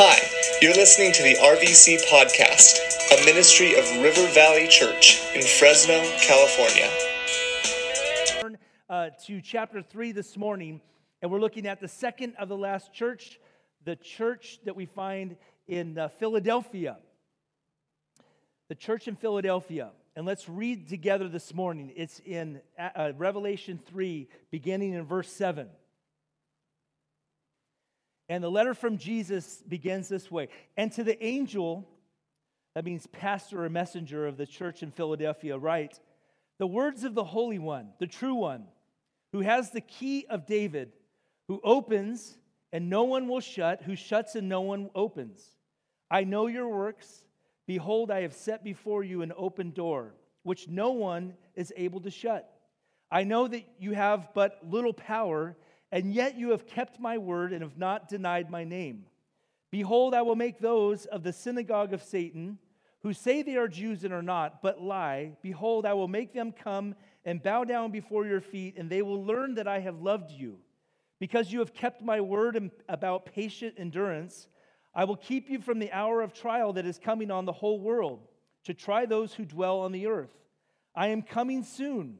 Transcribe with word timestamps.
Hi, 0.00 0.16
you're 0.62 0.74
listening 0.74 1.10
to 1.10 1.24
the 1.24 1.34
RVC 1.34 2.06
Podcast, 2.08 2.78
a 3.20 3.24
ministry 3.24 3.74
of 3.74 3.84
River 4.00 4.28
Valley 4.28 4.68
Church 4.68 5.20
in 5.34 5.42
Fresno, 5.42 6.00
California. 6.20 6.88
Uh, 8.88 9.10
to 9.26 9.40
chapter 9.40 9.82
3 9.82 10.12
this 10.12 10.36
morning, 10.36 10.80
and 11.20 11.32
we're 11.32 11.40
looking 11.40 11.66
at 11.66 11.80
the 11.80 11.88
second 11.88 12.36
of 12.38 12.48
the 12.48 12.56
last 12.56 12.92
church, 12.92 13.40
the 13.84 13.96
church 13.96 14.60
that 14.66 14.76
we 14.76 14.86
find 14.86 15.34
in 15.66 15.98
uh, 15.98 16.06
Philadelphia. 16.06 16.98
The 18.68 18.76
church 18.76 19.08
in 19.08 19.16
Philadelphia. 19.16 19.90
And 20.14 20.24
let's 20.24 20.48
read 20.48 20.88
together 20.88 21.26
this 21.26 21.52
morning. 21.52 21.90
It's 21.96 22.20
in 22.24 22.60
uh 22.78 23.14
Revelation 23.16 23.80
3, 23.84 24.28
beginning 24.52 24.92
in 24.92 25.02
verse 25.06 25.32
7. 25.32 25.66
And 28.28 28.44
the 28.44 28.50
letter 28.50 28.74
from 28.74 28.98
Jesus 28.98 29.62
begins 29.66 30.08
this 30.08 30.30
way 30.30 30.48
And 30.76 30.92
to 30.92 31.04
the 31.04 31.22
angel, 31.24 31.88
that 32.74 32.84
means 32.84 33.06
pastor 33.06 33.64
or 33.64 33.68
messenger 33.68 34.26
of 34.26 34.36
the 34.36 34.46
church 34.46 34.82
in 34.82 34.90
Philadelphia, 34.90 35.58
write, 35.58 36.00
The 36.58 36.66
words 36.66 37.04
of 37.04 37.14
the 37.14 37.24
Holy 37.24 37.58
One, 37.58 37.90
the 37.98 38.06
true 38.06 38.34
one, 38.34 38.64
who 39.32 39.40
has 39.40 39.70
the 39.70 39.80
key 39.80 40.26
of 40.28 40.46
David, 40.46 40.92
who 41.48 41.60
opens 41.64 42.36
and 42.72 42.90
no 42.90 43.04
one 43.04 43.28
will 43.28 43.40
shut, 43.40 43.82
who 43.82 43.96
shuts 43.96 44.34
and 44.34 44.48
no 44.48 44.60
one 44.60 44.90
opens. 44.94 45.42
I 46.10 46.24
know 46.24 46.46
your 46.46 46.68
works. 46.68 47.24
Behold, 47.66 48.10
I 48.10 48.22
have 48.22 48.34
set 48.34 48.62
before 48.62 49.02
you 49.02 49.22
an 49.22 49.32
open 49.36 49.70
door, 49.70 50.14
which 50.42 50.68
no 50.68 50.90
one 50.90 51.34
is 51.54 51.72
able 51.76 52.00
to 52.00 52.10
shut. 52.10 52.50
I 53.10 53.24
know 53.24 53.48
that 53.48 53.64
you 53.78 53.92
have 53.92 54.28
but 54.34 54.58
little 54.68 54.92
power 54.92 55.56
and 55.90 56.12
yet 56.12 56.36
you 56.36 56.50
have 56.50 56.66
kept 56.66 57.00
my 57.00 57.18
word 57.18 57.52
and 57.52 57.62
have 57.62 57.78
not 57.78 58.08
denied 58.08 58.50
my 58.50 58.64
name. 58.64 59.06
Behold, 59.70 60.14
I 60.14 60.22
will 60.22 60.36
make 60.36 60.58
those 60.58 61.06
of 61.06 61.22
the 61.22 61.32
synagogue 61.32 61.92
of 61.92 62.02
Satan 62.02 62.58
who 63.00 63.12
say 63.12 63.42
they 63.42 63.56
are 63.56 63.68
Jews 63.68 64.04
and 64.04 64.12
are 64.12 64.22
not, 64.22 64.60
but 64.60 64.82
lie. 64.82 65.36
Behold, 65.42 65.86
I 65.86 65.94
will 65.94 66.08
make 66.08 66.32
them 66.32 66.52
come 66.52 66.94
and 67.24 67.42
bow 67.42 67.64
down 67.64 67.90
before 67.90 68.26
your 68.26 68.40
feet, 68.40 68.76
and 68.76 68.90
they 68.90 69.02
will 69.02 69.24
learn 69.24 69.54
that 69.54 69.68
I 69.68 69.80
have 69.80 70.00
loved 70.00 70.30
you. 70.30 70.58
Because 71.20 71.52
you 71.52 71.60
have 71.60 71.74
kept 71.74 72.02
my 72.02 72.20
word 72.20 72.70
about 72.88 73.26
patient 73.26 73.74
endurance, 73.76 74.48
I 74.94 75.04
will 75.04 75.16
keep 75.16 75.48
you 75.48 75.60
from 75.60 75.78
the 75.78 75.92
hour 75.92 76.22
of 76.22 76.32
trial 76.32 76.72
that 76.72 76.86
is 76.86 76.98
coming 76.98 77.30
on 77.30 77.44
the 77.44 77.52
whole 77.52 77.80
world 77.80 78.26
to 78.64 78.74
try 78.74 79.06
those 79.06 79.34
who 79.34 79.44
dwell 79.44 79.80
on 79.80 79.92
the 79.92 80.06
earth. 80.06 80.34
I 80.94 81.08
am 81.08 81.22
coming 81.22 81.62
soon. 81.62 82.18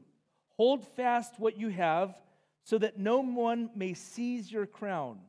Hold 0.55 0.87
fast 0.95 1.39
what 1.39 1.57
you 1.57 1.69
have 1.69 2.15
so 2.63 2.77
that 2.77 2.99
no 2.99 3.19
one 3.19 3.69
may 3.75 3.93
seize 3.93 4.51
your 4.51 4.65
crown. 4.65 5.19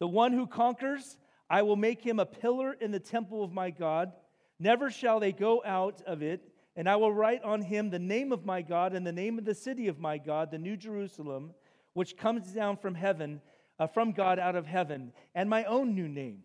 The 0.00 0.08
one 0.08 0.32
who 0.32 0.46
conquers, 0.46 1.16
I 1.48 1.62
will 1.62 1.76
make 1.76 2.02
him 2.02 2.18
a 2.18 2.26
pillar 2.26 2.72
in 2.72 2.90
the 2.90 3.00
temple 3.00 3.42
of 3.42 3.52
my 3.52 3.70
God. 3.70 4.12
Never 4.58 4.90
shall 4.90 5.20
they 5.20 5.32
go 5.32 5.62
out 5.64 6.02
of 6.06 6.22
it. 6.22 6.50
And 6.76 6.88
I 6.88 6.96
will 6.96 7.12
write 7.12 7.42
on 7.44 7.62
him 7.62 7.90
the 7.90 7.98
name 7.98 8.32
of 8.32 8.44
my 8.44 8.60
God 8.60 8.94
and 8.94 9.06
the 9.06 9.12
name 9.12 9.38
of 9.38 9.44
the 9.44 9.54
city 9.54 9.86
of 9.86 10.00
my 10.00 10.18
God, 10.18 10.50
the 10.50 10.58
New 10.58 10.76
Jerusalem, 10.76 11.54
which 11.92 12.16
comes 12.16 12.52
down 12.52 12.76
from 12.76 12.96
heaven, 12.96 13.40
uh, 13.78 13.86
from 13.86 14.12
God 14.12 14.40
out 14.40 14.56
of 14.56 14.66
heaven, 14.66 15.12
and 15.34 15.48
my 15.48 15.64
own 15.64 15.94
new 15.94 16.08
name. 16.08 16.42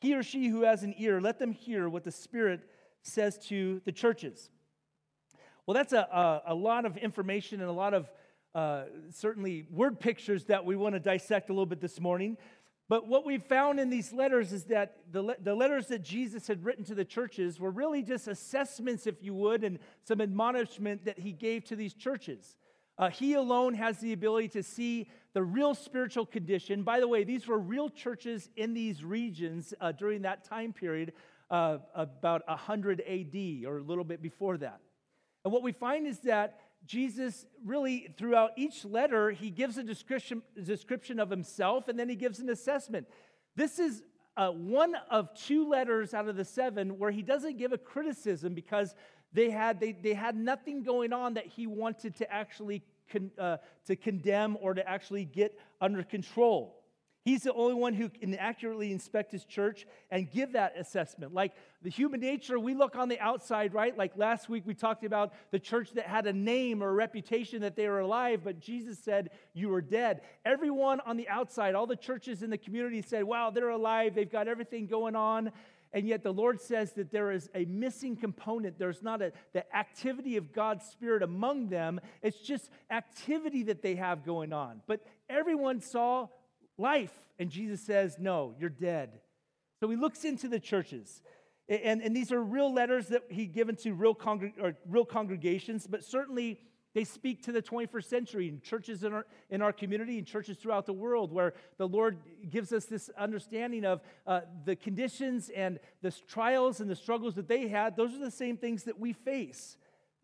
He 0.00 0.14
or 0.14 0.22
she 0.22 0.48
who 0.48 0.62
has 0.62 0.82
an 0.82 0.94
ear, 0.98 1.20
let 1.20 1.38
them 1.38 1.52
hear 1.52 1.88
what 1.88 2.04
the 2.04 2.10
Spirit 2.10 2.68
says 3.02 3.38
to 3.46 3.80
the 3.84 3.92
churches. 3.92 4.50
Well, 5.64 5.74
that's 5.74 5.92
a, 5.92 6.00
a, 6.00 6.52
a 6.52 6.54
lot 6.54 6.84
of 6.84 6.96
information 6.96 7.60
and 7.60 7.70
a 7.70 7.72
lot 7.72 7.94
of 7.94 8.10
uh, 8.54 8.84
certainly 9.10 9.66
word 9.70 9.98
pictures 10.00 10.44
that 10.44 10.64
we 10.64 10.76
want 10.76 10.94
to 10.94 11.00
dissect 11.00 11.50
a 11.50 11.52
little 11.52 11.66
bit 11.66 11.80
this 11.80 12.00
morning. 12.00 12.36
But 12.88 13.08
what 13.08 13.24
we 13.24 13.38
found 13.38 13.80
in 13.80 13.88
these 13.88 14.12
letters 14.12 14.52
is 14.52 14.64
that 14.64 14.98
the, 15.10 15.22
le- 15.22 15.36
the 15.40 15.54
letters 15.54 15.86
that 15.86 16.02
Jesus 16.02 16.46
had 16.46 16.64
written 16.64 16.84
to 16.84 16.94
the 16.94 17.04
churches 17.04 17.58
were 17.58 17.70
really 17.70 18.02
just 18.02 18.28
assessments, 18.28 19.06
if 19.06 19.22
you 19.22 19.32
would, 19.34 19.64
and 19.64 19.78
some 20.04 20.20
admonishment 20.20 21.06
that 21.06 21.18
he 21.18 21.32
gave 21.32 21.64
to 21.64 21.76
these 21.76 21.94
churches. 21.94 22.56
Uh, 22.98 23.08
he 23.08 23.34
alone 23.34 23.72
has 23.74 23.98
the 24.00 24.12
ability 24.12 24.48
to 24.48 24.62
see 24.62 25.08
the 25.32 25.42
real 25.42 25.74
spiritual 25.74 26.26
condition. 26.26 26.82
By 26.82 27.00
the 27.00 27.08
way, 27.08 27.24
these 27.24 27.46
were 27.46 27.58
real 27.58 27.88
churches 27.88 28.50
in 28.56 28.74
these 28.74 29.02
regions 29.02 29.72
uh, 29.80 29.92
during 29.92 30.22
that 30.22 30.44
time 30.44 30.74
period, 30.74 31.14
uh, 31.50 31.78
about 31.94 32.46
100 32.46 33.00
AD 33.00 33.64
or 33.66 33.78
a 33.78 33.82
little 33.82 34.04
bit 34.04 34.20
before 34.20 34.58
that. 34.58 34.80
And 35.44 35.52
what 35.52 35.62
we 35.62 35.72
find 35.72 36.06
is 36.06 36.18
that 36.20 36.60
Jesus 36.86 37.46
really, 37.64 38.12
throughout 38.16 38.52
each 38.56 38.84
letter, 38.84 39.30
he 39.30 39.50
gives 39.50 39.78
a 39.78 39.82
description, 39.82 40.42
description 40.62 41.20
of 41.20 41.30
himself 41.30 41.88
and 41.88 41.98
then 41.98 42.08
he 42.08 42.16
gives 42.16 42.40
an 42.40 42.50
assessment. 42.50 43.06
This 43.54 43.78
is 43.78 44.02
uh, 44.36 44.50
one 44.50 44.94
of 45.10 45.32
two 45.34 45.68
letters 45.68 46.14
out 46.14 46.28
of 46.28 46.36
the 46.36 46.44
seven 46.44 46.98
where 46.98 47.10
he 47.10 47.22
doesn't 47.22 47.58
give 47.58 47.72
a 47.72 47.78
criticism 47.78 48.54
because 48.54 48.94
they 49.32 49.50
had, 49.50 49.80
they, 49.80 49.92
they 49.92 50.14
had 50.14 50.36
nothing 50.36 50.82
going 50.82 51.12
on 51.12 51.34
that 51.34 51.46
he 51.46 51.66
wanted 51.66 52.16
to 52.16 52.32
actually 52.32 52.82
con, 53.10 53.30
uh, 53.38 53.58
to 53.86 53.96
condemn 53.96 54.56
or 54.60 54.74
to 54.74 54.86
actually 54.88 55.24
get 55.24 55.58
under 55.80 56.02
control. 56.02 56.81
He's 57.24 57.42
the 57.42 57.52
only 57.52 57.74
one 57.74 57.94
who 57.94 58.08
can 58.08 58.34
accurately 58.34 58.90
inspect 58.90 59.30
his 59.30 59.44
church 59.44 59.86
and 60.10 60.28
give 60.28 60.54
that 60.54 60.74
assessment. 60.76 61.32
Like 61.32 61.52
the 61.80 61.88
human 61.88 62.20
nature, 62.20 62.58
we 62.58 62.74
look 62.74 62.96
on 62.96 63.08
the 63.08 63.20
outside, 63.20 63.72
right? 63.72 63.96
Like 63.96 64.16
last 64.16 64.48
week, 64.48 64.64
we 64.66 64.74
talked 64.74 65.04
about 65.04 65.32
the 65.52 65.60
church 65.60 65.92
that 65.92 66.06
had 66.06 66.26
a 66.26 66.32
name 66.32 66.82
or 66.82 66.88
a 66.88 66.92
reputation 66.92 67.60
that 67.60 67.76
they 67.76 67.88
were 67.88 68.00
alive, 68.00 68.40
but 68.42 68.58
Jesus 68.58 68.98
said, 68.98 69.30
You 69.54 69.68
were 69.68 69.80
dead. 69.80 70.22
Everyone 70.44 70.98
on 71.06 71.16
the 71.16 71.28
outside, 71.28 71.76
all 71.76 71.86
the 71.86 71.94
churches 71.94 72.42
in 72.42 72.50
the 72.50 72.58
community 72.58 73.02
said, 73.02 73.22
Wow, 73.22 73.50
they're 73.50 73.68
alive. 73.68 74.16
They've 74.16 74.30
got 74.30 74.48
everything 74.48 74.86
going 74.86 75.14
on. 75.14 75.52
And 75.92 76.08
yet 76.08 76.22
the 76.22 76.32
Lord 76.32 76.60
says 76.60 76.92
that 76.92 77.12
there 77.12 77.30
is 77.30 77.50
a 77.54 77.66
missing 77.66 78.16
component. 78.16 78.78
There's 78.78 79.02
not 79.02 79.20
a, 79.20 79.32
the 79.52 79.64
activity 79.76 80.36
of 80.38 80.52
God's 80.52 80.86
Spirit 80.86 81.22
among 81.22 81.68
them. 81.68 82.00
It's 82.22 82.38
just 82.38 82.70
activity 82.90 83.64
that 83.64 83.82
they 83.82 83.94
have 83.96 84.24
going 84.24 84.52
on. 84.52 84.80
But 84.86 85.04
everyone 85.28 85.80
saw 85.80 86.28
life. 86.82 87.12
And 87.38 87.48
Jesus 87.48 87.80
says, 87.80 88.16
No, 88.18 88.54
you're 88.58 88.68
dead. 88.68 89.20
So 89.80 89.88
he 89.88 89.96
looks 89.96 90.24
into 90.24 90.48
the 90.48 90.60
churches. 90.60 91.22
And, 91.68 92.02
and 92.02 92.14
these 92.14 92.32
are 92.32 92.42
real 92.42 92.72
letters 92.72 93.08
that 93.08 93.22
he 93.30 93.46
given 93.46 93.76
to 93.76 93.94
real, 93.94 94.14
congreg- 94.14 94.76
real 94.86 95.04
congregations, 95.04 95.86
but 95.86 96.04
certainly 96.04 96.60
they 96.94 97.04
speak 97.04 97.42
to 97.44 97.52
the 97.52 97.62
21st 97.62 98.04
century 98.04 98.48
and 98.48 98.62
churches 98.62 99.02
in 99.02 99.12
our, 99.14 99.26
in 99.48 99.62
our 99.62 99.72
community 99.72 100.18
and 100.18 100.26
churches 100.26 100.58
throughout 100.58 100.84
the 100.84 100.92
world 100.92 101.32
where 101.32 101.54
the 101.78 101.88
Lord 101.88 102.18
gives 102.50 102.72
us 102.72 102.84
this 102.84 103.08
understanding 103.18 103.84
of 103.84 104.02
uh, 104.26 104.42
the 104.66 104.76
conditions 104.76 105.50
and 105.56 105.78
the 106.02 106.12
trials 106.28 106.80
and 106.80 106.90
the 106.90 106.96
struggles 106.96 107.34
that 107.36 107.48
they 107.48 107.68
had. 107.68 107.96
Those 107.96 108.12
are 108.14 108.18
the 108.18 108.30
same 108.30 108.58
things 108.58 108.82
that 108.84 108.98
we 108.98 109.14
face. 109.14 109.78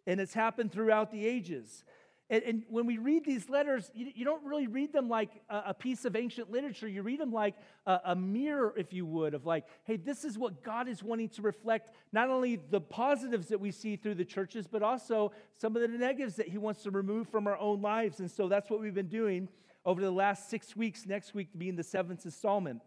And 0.07 0.21
it's 0.21 0.35
happened 0.35 0.73
throughout 0.73 1.11
the 1.11 1.27
ages. 1.27 1.85
And, 2.31 2.43
and, 2.43 2.63
when 2.69 2.85
we 2.85 2.99
read 2.99 3.25
these 3.25 3.49
letters, 3.49 3.91
you, 3.95 4.13
you 4.15 4.25
don't 4.25 4.45
really 4.45 4.67
read 4.67 4.93
them 4.93 5.09
like 5.09 5.31
a, 5.49 5.63
a, 5.69 5.75
piece 5.75 6.05
of 6.05 6.15
ancient 6.15 6.51
literature. 6.51 6.87
You 6.87 7.03
read 7.03 7.21
them 7.21 7.33
like 7.33 7.55
a, 7.87 8.01
a, 8.07 8.17
mirror, 8.17 8.75
if 8.77 8.93
you 8.93 9.07
would, 9.07 9.33
of 9.33 9.47
like, 9.47 9.65
hey, 9.85 9.97
this 9.97 10.25
is 10.25 10.37
what 10.37 10.63
God 10.63 10.89
is 10.89 11.03
wanting 11.03 11.31
to 11.31 11.43
reflect 11.43 11.95
not 12.13 12.29
only 12.29 12.57
the 12.57 12.83
positives 12.83 13.49
that 13.49 13.61
we 13.61 13.71
see 13.71 13.97
through 13.97 14.17
the 14.17 14.27
churches, 14.27 14.67
but 14.67 14.83
also 14.83 15.33
some 15.57 15.75
of 15.75 15.81
the 15.81 15.89
negatives 15.89 16.37
that 16.37 16.49
He 16.49 16.59
wants 16.59 16.83
to 16.83 16.91
remove 16.91 17.29
from 17.29 17.47
our 17.47 17.57
own 17.57 17.81
lives. 17.81 18.21
And 18.21 18.31
so 18.31 18.47
that's 18.47 18.69
what 18.69 18.81
we've 18.81 18.95
been 18.95 19.09
doing 19.09 19.49
over 19.87 20.03
the 20.03 20.11
last 20.11 20.51
six 20.51 20.77
weeks, 20.77 21.07
next 21.07 21.35
week 21.35 21.49
being 21.57 21.77
the 21.77 21.83
seventh 21.83 22.27
installment. 22.27 22.83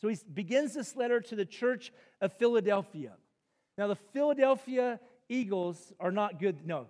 So 0.00 0.08
he 0.08 0.16
begins 0.32 0.72
this 0.72 0.96
letter 0.96 1.20
to 1.20 1.36
the 1.36 1.44
church 1.44 1.92
of 2.22 2.32
Philadelphia. 2.32 3.12
Now, 3.76 3.86
the 3.86 3.96
Philadelphia 3.96 4.98
Eagles 5.28 5.92
are 6.00 6.10
not 6.10 6.40
good. 6.40 6.66
No, 6.66 6.86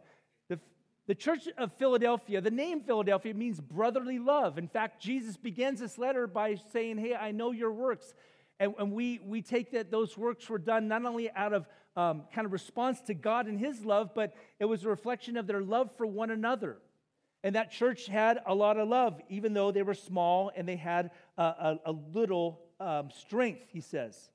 the 1.06 1.14
church 1.14 1.48
of 1.58 1.72
Philadelphia, 1.72 2.40
the 2.40 2.50
name 2.50 2.82
Philadelphia 2.82 3.34
means 3.34 3.60
brotherly 3.60 4.18
love. 4.18 4.58
In 4.58 4.68
fact, 4.68 5.02
Jesus 5.02 5.36
begins 5.36 5.80
this 5.80 5.98
letter 5.98 6.26
by 6.26 6.56
saying, 6.72 6.98
Hey, 6.98 7.14
I 7.14 7.32
know 7.32 7.50
your 7.50 7.72
works. 7.72 8.14
And, 8.58 8.74
and 8.78 8.92
we, 8.92 9.18
we 9.24 9.42
take 9.42 9.72
that 9.72 9.90
those 9.90 10.16
works 10.16 10.48
were 10.48 10.58
done 10.58 10.86
not 10.86 11.04
only 11.04 11.30
out 11.30 11.52
of 11.52 11.66
um, 11.96 12.24
kind 12.32 12.44
of 12.44 12.52
response 12.52 13.00
to 13.02 13.14
God 13.14 13.46
and 13.46 13.58
his 13.58 13.84
love, 13.84 14.10
but 14.14 14.34
it 14.58 14.66
was 14.66 14.84
a 14.84 14.88
reflection 14.88 15.36
of 15.36 15.46
their 15.46 15.62
love 15.62 15.90
for 15.96 16.06
one 16.06 16.30
another. 16.30 16.76
And 17.42 17.54
that 17.54 17.72
church 17.72 18.06
had 18.06 18.38
a 18.46 18.54
lot 18.54 18.76
of 18.76 18.88
love, 18.88 19.20
even 19.28 19.54
though 19.54 19.72
they 19.72 19.82
were 19.82 19.94
small 19.94 20.52
and 20.54 20.68
they 20.68 20.76
had 20.76 21.10
a, 21.38 21.42
a, 21.42 21.78
a 21.86 21.92
little 21.92 22.60
um, 22.78 23.10
strength, 23.10 23.62
he 23.72 23.80
says. 23.80 24.30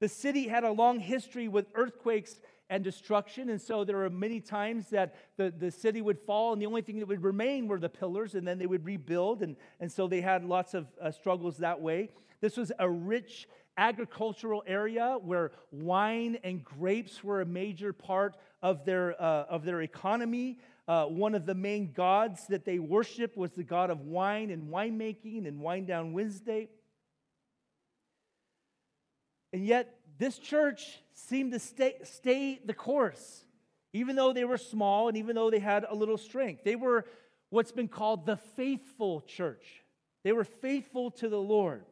The 0.00 0.08
city 0.08 0.48
had 0.48 0.64
a 0.64 0.70
long 0.72 1.00
history 1.00 1.48
with 1.48 1.66
earthquakes 1.74 2.40
and 2.70 2.84
destruction. 2.84 3.50
And 3.50 3.60
so 3.60 3.84
there 3.84 3.96
were 3.96 4.10
many 4.10 4.40
times 4.40 4.90
that 4.90 5.14
the, 5.36 5.50
the 5.50 5.70
city 5.70 6.02
would 6.02 6.18
fall, 6.18 6.52
and 6.52 6.60
the 6.60 6.66
only 6.66 6.82
thing 6.82 6.98
that 6.98 7.08
would 7.08 7.22
remain 7.22 7.66
were 7.66 7.78
the 7.78 7.88
pillars, 7.88 8.34
and 8.34 8.46
then 8.46 8.58
they 8.58 8.66
would 8.66 8.84
rebuild. 8.84 9.42
And, 9.42 9.56
and 9.80 9.90
so 9.90 10.06
they 10.06 10.20
had 10.20 10.44
lots 10.44 10.74
of 10.74 10.86
uh, 11.00 11.10
struggles 11.10 11.58
that 11.58 11.80
way. 11.80 12.10
This 12.40 12.56
was 12.56 12.70
a 12.78 12.88
rich 12.88 13.48
agricultural 13.76 14.64
area 14.66 15.16
where 15.22 15.52
wine 15.70 16.38
and 16.42 16.64
grapes 16.64 17.22
were 17.22 17.40
a 17.40 17.46
major 17.46 17.92
part 17.92 18.36
of 18.60 18.84
their, 18.84 19.20
uh, 19.22 19.44
of 19.48 19.64
their 19.64 19.80
economy. 19.82 20.58
Uh, 20.86 21.04
one 21.04 21.34
of 21.34 21.46
the 21.46 21.54
main 21.54 21.92
gods 21.92 22.46
that 22.48 22.64
they 22.64 22.78
worship 22.78 23.36
was 23.36 23.52
the 23.52 23.62
god 23.62 23.90
of 23.90 24.00
wine 24.00 24.50
and 24.50 24.70
winemaking 24.70 25.46
and 25.46 25.60
Wine 25.60 25.84
Down 25.84 26.12
Wednesday. 26.12 26.68
And 29.52 29.64
yet, 29.64 29.97
this 30.18 30.38
church 30.38 30.98
seemed 31.14 31.52
to 31.52 31.58
stay, 31.58 31.96
stay 32.02 32.60
the 32.64 32.74
course, 32.74 33.44
even 33.92 34.16
though 34.16 34.32
they 34.32 34.44
were 34.44 34.58
small 34.58 35.08
and 35.08 35.16
even 35.16 35.36
though 35.36 35.50
they 35.50 35.60
had 35.60 35.86
a 35.88 35.94
little 35.94 36.18
strength. 36.18 36.64
They 36.64 36.76
were 36.76 37.06
what's 37.50 37.72
been 37.72 37.88
called 37.88 38.26
the 38.26 38.36
faithful 38.36 39.22
church. 39.22 39.64
They 40.24 40.32
were 40.32 40.44
faithful 40.44 41.10
to 41.12 41.28
the 41.28 41.40
Lord. 41.40 41.84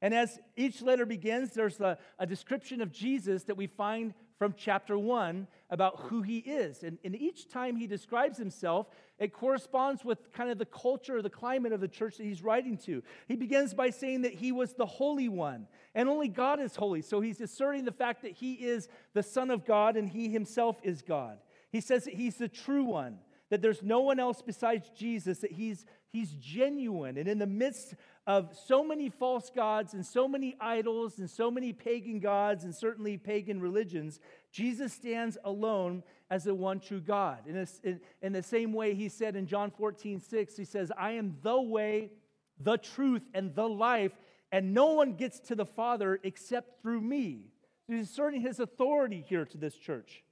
And 0.00 0.14
as 0.14 0.38
each 0.56 0.80
letter 0.80 1.06
begins, 1.06 1.52
there's 1.52 1.80
a, 1.80 1.98
a 2.18 2.26
description 2.26 2.80
of 2.80 2.92
Jesus 2.92 3.44
that 3.44 3.56
we 3.56 3.66
find 3.66 4.14
from 4.38 4.54
chapter 4.56 4.96
one 4.96 5.48
about 5.68 5.98
who 6.02 6.22
he 6.22 6.38
is. 6.38 6.82
And, 6.84 6.98
and 7.04 7.16
each 7.16 7.48
time 7.48 7.76
he 7.76 7.86
describes 7.86 8.38
himself, 8.38 8.86
it 9.18 9.32
corresponds 9.32 10.04
with 10.04 10.32
kind 10.32 10.48
of 10.48 10.58
the 10.58 10.64
culture, 10.64 11.20
the 11.20 11.28
climate 11.28 11.72
of 11.72 11.80
the 11.80 11.88
church 11.88 12.16
that 12.16 12.24
he's 12.24 12.42
writing 12.42 12.78
to. 12.78 13.02
He 13.26 13.34
begins 13.34 13.74
by 13.74 13.90
saying 13.90 14.22
that 14.22 14.34
he 14.34 14.52
was 14.52 14.74
the 14.74 14.86
Holy 14.86 15.28
One, 15.28 15.66
and 15.94 16.08
only 16.08 16.28
God 16.28 16.60
is 16.60 16.76
holy. 16.76 17.02
So 17.02 17.20
he's 17.20 17.40
asserting 17.40 17.84
the 17.84 17.92
fact 17.92 18.22
that 18.22 18.32
he 18.32 18.54
is 18.54 18.88
the 19.12 19.22
Son 19.22 19.50
of 19.50 19.66
God 19.66 19.96
and 19.96 20.08
he 20.08 20.28
himself 20.28 20.78
is 20.84 21.02
God. 21.02 21.38
He 21.70 21.80
says 21.80 22.04
that 22.04 22.14
he's 22.14 22.36
the 22.36 22.48
true 22.48 22.84
one, 22.84 23.18
that 23.50 23.60
there's 23.60 23.82
no 23.82 24.00
one 24.00 24.20
else 24.20 24.40
besides 24.40 24.90
Jesus, 24.96 25.38
that 25.40 25.52
he's, 25.52 25.84
he's 26.10 26.30
genuine. 26.32 27.18
And 27.18 27.28
in 27.28 27.38
the 27.38 27.46
midst 27.46 27.94
of 28.28 28.54
so 28.66 28.84
many 28.84 29.08
false 29.08 29.48
gods 29.48 29.94
and 29.94 30.04
so 30.04 30.28
many 30.28 30.54
idols 30.60 31.18
and 31.18 31.30
so 31.30 31.50
many 31.50 31.72
pagan 31.72 32.20
gods 32.20 32.62
and 32.62 32.74
certainly 32.74 33.16
pagan 33.16 33.58
religions, 33.58 34.20
Jesus 34.52 34.92
stands 34.92 35.38
alone 35.44 36.02
as 36.30 36.44
the 36.44 36.54
one 36.54 36.78
true 36.78 37.00
God. 37.00 37.46
In, 37.46 37.56
in, 37.82 38.00
in, 38.20 38.32
the 38.34 38.42
same 38.42 38.74
way, 38.74 38.94
he 38.94 39.08
said 39.08 39.34
in 39.34 39.46
John 39.46 39.70
14, 39.70 40.20
6, 40.20 40.56
he 40.58 40.64
says, 40.66 40.92
I 40.96 41.12
am 41.12 41.38
the 41.42 41.58
way, 41.58 42.10
the 42.60 42.76
truth, 42.76 43.22
and 43.32 43.54
the 43.54 43.66
life, 43.66 44.12
and 44.52 44.74
no 44.74 44.92
one 44.92 45.14
gets 45.14 45.40
to 45.40 45.54
the 45.54 45.64
Father 45.64 46.20
except 46.22 46.82
through 46.82 47.00
me. 47.00 47.46
He's 47.86 48.10
asserting 48.10 48.42
his 48.42 48.60
authority 48.60 49.24
here 49.26 49.46
to 49.46 49.56
this 49.56 49.74
church. 49.74 50.22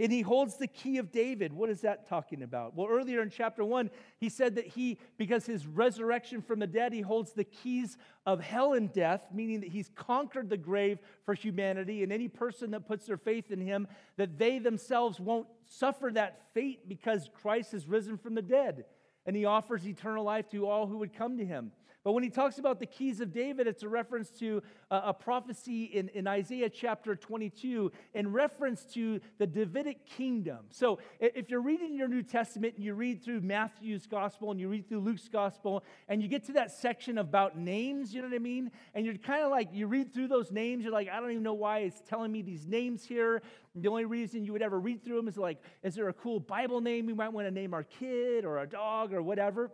And 0.00 0.12
he 0.12 0.20
holds 0.20 0.56
the 0.56 0.68
key 0.68 0.98
of 0.98 1.10
David. 1.10 1.52
What 1.52 1.70
is 1.70 1.80
that 1.80 2.08
talking 2.08 2.42
about? 2.42 2.76
Well, 2.76 2.86
earlier 2.88 3.20
in 3.20 3.30
chapter 3.30 3.64
one, 3.64 3.90
he 4.18 4.28
said 4.28 4.54
that 4.54 4.66
he, 4.66 4.98
because 5.16 5.44
his 5.44 5.66
resurrection 5.66 6.40
from 6.40 6.60
the 6.60 6.68
dead, 6.68 6.92
he 6.92 7.00
holds 7.00 7.32
the 7.32 7.42
keys 7.42 7.96
of 8.24 8.40
hell 8.40 8.74
and 8.74 8.92
death, 8.92 9.22
meaning 9.32 9.60
that 9.60 9.70
he's 9.70 9.90
conquered 9.96 10.50
the 10.50 10.56
grave 10.56 11.00
for 11.24 11.34
humanity. 11.34 12.04
And 12.04 12.12
any 12.12 12.28
person 12.28 12.70
that 12.70 12.86
puts 12.86 13.06
their 13.06 13.16
faith 13.16 13.50
in 13.50 13.60
him, 13.60 13.88
that 14.16 14.38
they 14.38 14.60
themselves 14.60 15.18
won't 15.18 15.48
suffer 15.66 16.10
that 16.12 16.42
fate 16.54 16.88
because 16.88 17.28
Christ 17.34 17.72
has 17.72 17.88
risen 17.88 18.18
from 18.18 18.36
the 18.36 18.42
dead. 18.42 18.84
And 19.26 19.34
he 19.34 19.46
offers 19.46 19.86
eternal 19.86 20.24
life 20.24 20.48
to 20.50 20.68
all 20.68 20.86
who 20.86 20.98
would 20.98 21.12
come 21.12 21.38
to 21.38 21.44
him. 21.44 21.72
But 22.04 22.12
when 22.12 22.22
he 22.22 22.30
talks 22.30 22.58
about 22.58 22.78
the 22.78 22.86
keys 22.86 23.20
of 23.20 23.32
David, 23.32 23.66
it's 23.66 23.82
a 23.82 23.88
reference 23.88 24.30
to 24.38 24.62
a, 24.90 25.02
a 25.06 25.14
prophecy 25.14 25.84
in, 25.84 26.08
in 26.10 26.26
Isaiah 26.28 26.70
chapter 26.70 27.16
22 27.16 27.90
in 28.14 28.32
reference 28.32 28.84
to 28.94 29.20
the 29.38 29.46
Davidic 29.46 30.06
kingdom. 30.06 30.58
So 30.70 31.00
if 31.18 31.50
you're 31.50 31.60
reading 31.60 31.96
your 31.96 32.08
New 32.08 32.22
Testament 32.22 32.74
and 32.76 32.84
you 32.84 32.94
read 32.94 33.24
through 33.24 33.40
Matthew's 33.40 34.06
gospel 34.06 34.52
and 34.52 34.60
you 34.60 34.68
read 34.68 34.88
through 34.88 35.00
Luke's 35.00 35.28
gospel 35.28 35.82
and 36.08 36.22
you 36.22 36.28
get 36.28 36.44
to 36.44 36.52
that 36.52 36.70
section 36.70 37.18
about 37.18 37.58
names, 37.58 38.14
you 38.14 38.22
know 38.22 38.28
what 38.28 38.34
I 38.34 38.38
mean? 38.38 38.70
And 38.94 39.04
you're 39.04 39.16
kind 39.16 39.44
of 39.44 39.50
like, 39.50 39.70
you 39.72 39.88
read 39.88 40.14
through 40.14 40.28
those 40.28 40.52
names, 40.52 40.84
you're 40.84 40.92
like, 40.92 41.08
I 41.08 41.18
don't 41.20 41.32
even 41.32 41.42
know 41.42 41.54
why 41.54 41.80
it's 41.80 42.00
telling 42.08 42.30
me 42.30 42.42
these 42.42 42.66
names 42.66 43.04
here. 43.04 43.42
The 43.74 43.88
only 43.88 44.04
reason 44.04 44.44
you 44.44 44.52
would 44.52 44.62
ever 44.62 44.78
read 44.78 45.04
through 45.04 45.16
them 45.16 45.28
is 45.28 45.36
like, 45.36 45.58
is 45.82 45.96
there 45.96 46.08
a 46.08 46.12
cool 46.12 46.38
Bible 46.38 46.80
name 46.80 47.06
we 47.06 47.14
might 47.14 47.32
want 47.32 47.48
to 47.48 47.50
name 47.50 47.74
our 47.74 47.84
kid 47.84 48.44
or 48.44 48.60
a 48.60 48.66
dog 48.66 49.12
or 49.12 49.20
whatever? 49.20 49.70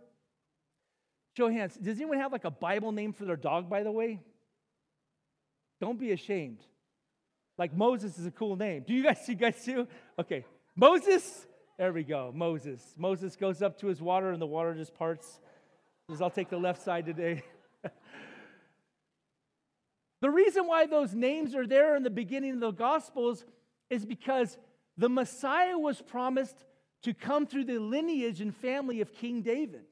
Show 1.37 1.49
hands. 1.49 1.75
Does 1.77 1.97
anyone 1.97 2.19
have 2.19 2.33
like 2.33 2.45
a 2.45 2.51
Bible 2.51 2.93
name 2.93 3.13
for 3.13 3.25
their 3.25 3.37
dog, 3.37 3.69
by 3.69 3.83
the 3.83 3.91
way? 3.91 4.21
Don't 5.81 5.99
be 5.99 6.13
ashamed. 6.13 6.61
Like 7.59 7.75
Moses 7.75 8.19
is 8.19 8.27
a 8.27 8.31
cool 8.31 8.57
name. 8.57 8.85
Do 8.87 8.95
you 8.95 9.03
guys, 9.03 9.19
you 9.29 9.35
guys 9.35 9.65
too? 9.65 9.89
Okay. 10.19 10.45
Moses? 10.77 11.47
There 11.79 11.93
we 11.93 12.05
go. 12.05 12.33
Moses. 12.35 12.81
Moses 12.97 13.37
goes 13.37 13.63
up 13.63 13.79
to 13.81 13.89
his 13.89 14.01
water 14.01 14.31
and 14.31 14.41
the 14.41 14.47
water 14.47 14.75
just 14.75 14.95
parts. 14.95 15.41
Says, 16.09 16.21
I'll 16.21 16.31
take 16.31 16.51
the 16.51 16.59
left 16.59 16.83
side 16.83 17.07
today. 17.07 17.43
the 20.21 20.31
reason 20.31 20.67
why 20.67 20.87
those 20.87 21.15
names 21.15 21.55
are 21.55 21.67
there 21.67 21.97
in 21.97 22.03
the 22.03 22.11
beginning 22.11 22.55
of 22.55 22.61
the 22.61 22.71
Gospels 22.71 23.45
is 23.91 24.05
because 24.05 24.57
the 24.97 25.09
Messiah 25.09 25.79
was 25.79 26.01
promised 26.01 26.65
to 27.03 27.13
come 27.13 27.47
through 27.47 27.65
the 27.65 27.79
lineage 27.79 28.41
and 28.41 28.55
family 28.55 29.01
of 29.01 29.13
King 29.15 29.43
David. 29.43 29.85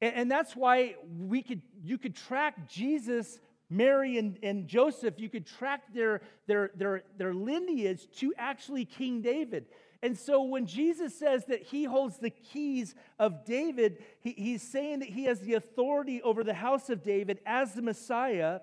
And, 0.00 0.14
and 0.14 0.30
that's 0.30 0.56
why 0.56 0.96
we 1.18 1.42
could, 1.42 1.62
you 1.82 1.98
could 1.98 2.16
track 2.16 2.68
Jesus, 2.68 3.38
Mary, 3.68 4.18
and, 4.18 4.38
and 4.42 4.66
Joseph, 4.66 5.14
you 5.18 5.28
could 5.28 5.46
track 5.46 5.92
their, 5.94 6.22
their, 6.46 6.70
their, 6.74 7.02
their 7.16 7.34
lineage 7.34 8.06
to 8.16 8.32
actually 8.36 8.84
King 8.84 9.22
David. 9.22 9.66
And 10.02 10.16
so 10.18 10.42
when 10.42 10.66
Jesus 10.66 11.18
says 11.18 11.44
that 11.46 11.62
he 11.62 11.84
holds 11.84 12.18
the 12.18 12.30
keys 12.30 12.94
of 13.18 13.44
David, 13.44 14.02
he, 14.20 14.32
he's 14.32 14.62
saying 14.62 15.00
that 15.00 15.10
he 15.10 15.24
has 15.24 15.40
the 15.40 15.54
authority 15.54 16.22
over 16.22 16.42
the 16.42 16.54
house 16.54 16.88
of 16.88 17.02
David 17.02 17.38
as 17.44 17.74
the 17.74 17.82
Messiah, 17.82 18.60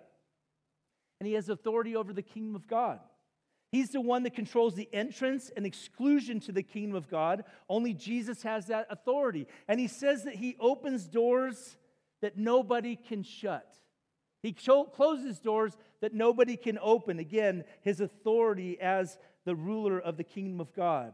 and 1.19 1.28
he 1.28 1.33
has 1.33 1.50
authority 1.50 1.95
over 1.95 2.12
the 2.12 2.24
kingdom 2.24 2.56
of 2.56 2.68
God. 2.68 3.00
He's 3.72 3.90
the 3.90 4.02
one 4.02 4.24
that 4.24 4.34
controls 4.34 4.75
the 4.75 4.90
entrance 4.94 5.52
and 5.56 5.66
exclusion 5.66 6.40
to 6.42 6.52
the 6.52 6.64
kingdom 6.64 6.96
of 6.96 7.10
God. 7.10 7.44
Only 7.68 7.94
Jesus 7.94 8.44
has 8.44 8.68
that 8.68 8.88
authority. 8.90 9.48
And 9.68 9.80
he 9.80 9.88
says 9.88 10.24
that 10.24 10.36
he 10.36 10.56
opens 10.60 11.06
doors 11.06 11.75
that 12.22 12.38
nobody 12.38 12.96
can 12.96 13.24
shut. 13.24 13.68
He 14.42 14.54
closes 14.54 15.40
doors 15.40 15.75
that 16.02 16.14
nobody 16.14 16.56
can 16.56 16.80
open. 16.81 17.19
Again, 17.19 17.66
his 17.81 18.00
authority 18.00 18.80
as 18.80 19.18
the 19.44 19.56
ruler 19.56 20.00
of 20.00 20.16
the 20.16 20.24
kingdom 20.24 20.62
of 20.62 20.74
God. 20.74 21.14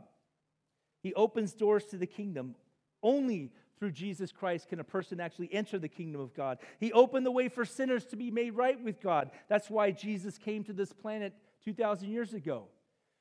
He 1.02 1.14
opens 1.16 1.54
doors 1.54 1.86
to 1.86 1.98
the 1.98 2.06
kingdom. 2.06 2.56
Only 3.02 3.52
through 3.80 3.92
Jesus 3.92 4.32
Christ 4.32 4.70
can 4.70 4.80
a 4.80 4.84
person 4.84 5.20
actually 5.20 5.52
enter 5.52 5.80
the 5.80 5.90
kingdom 5.90 6.22
of 6.22 6.34
God. 6.34 6.60
He 6.80 6.94
opened 6.94 7.26
the 7.26 7.32
way 7.32 7.50
for 7.50 7.66
sinners 7.66 8.06
to 8.08 8.16
be 8.16 8.32
made 8.32 8.56
right 8.56 8.82
with 8.82 9.02
God. 9.02 9.32
That's 9.50 9.70
why 9.70 9.92
Jesus 9.92 10.38
came 10.38 10.64
to 10.66 10.74
this 10.74 10.94
planet 10.94 11.34
2,000 11.66 12.10
years 12.10 12.34
ago. 12.34 12.68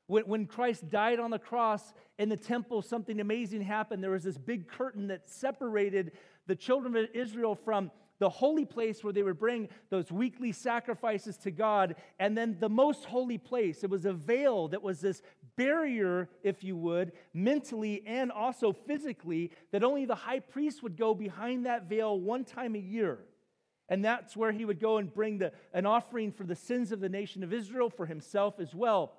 When, 0.06 0.24
when 0.24 0.46
Christ 0.46 0.90
died 0.90 1.20
on 1.20 1.30
the 1.30 1.38
cross 1.38 1.94
in 2.18 2.28
the 2.28 2.36
temple, 2.36 2.82
something 2.82 3.20
amazing 3.20 3.62
happened. 3.62 4.02
There 4.02 4.10
was 4.10 4.24
this 4.24 4.38
big 4.38 4.68
curtain 4.68 5.08
that 5.08 5.28
separated 5.28 6.12
the 6.46 6.56
children 6.56 6.96
of 6.96 7.06
Israel 7.14 7.54
from 7.54 7.90
the 8.18 8.28
holy 8.28 8.64
place 8.64 9.02
where 9.02 9.12
they 9.12 9.22
would 9.22 9.38
bring 9.38 9.68
those 9.90 10.12
weekly 10.12 10.52
sacrifices 10.52 11.36
to 11.38 11.50
God, 11.50 11.96
and 12.20 12.38
then 12.38 12.56
the 12.60 12.68
most 12.68 13.04
holy 13.04 13.38
place. 13.38 13.82
It 13.82 13.90
was 13.90 14.04
a 14.04 14.12
veil 14.12 14.68
that 14.68 14.80
was 14.80 15.00
this 15.00 15.22
barrier, 15.56 16.28
if 16.44 16.62
you 16.62 16.76
would, 16.76 17.12
mentally 17.34 18.02
and 18.06 18.30
also 18.30 18.72
physically, 18.72 19.50
that 19.72 19.82
only 19.82 20.04
the 20.04 20.14
high 20.14 20.38
priest 20.38 20.84
would 20.84 20.96
go 20.96 21.14
behind 21.14 21.66
that 21.66 21.88
veil 21.88 22.20
one 22.20 22.44
time 22.44 22.76
a 22.76 22.78
year. 22.78 23.18
And 23.92 24.02
that's 24.02 24.34
where 24.34 24.52
he 24.52 24.64
would 24.64 24.80
go 24.80 24.96
and 24.96 25.12
bring 25.12 25.36
the, 25.36 25.52
an 25.74 25.84
offering 25.84 26.32
for 26.32 26.44
the 26.44 26.56
sins 26.56 26.92
of 26.92 27.00
the 27.00 27.10
nation 27.10 27.42
of 27.42 27.52
Israel, 27.52 27.90
for 27.90 28.06
himself 28.06 28.58
as 28.58 28.74
well. 28.74 29.12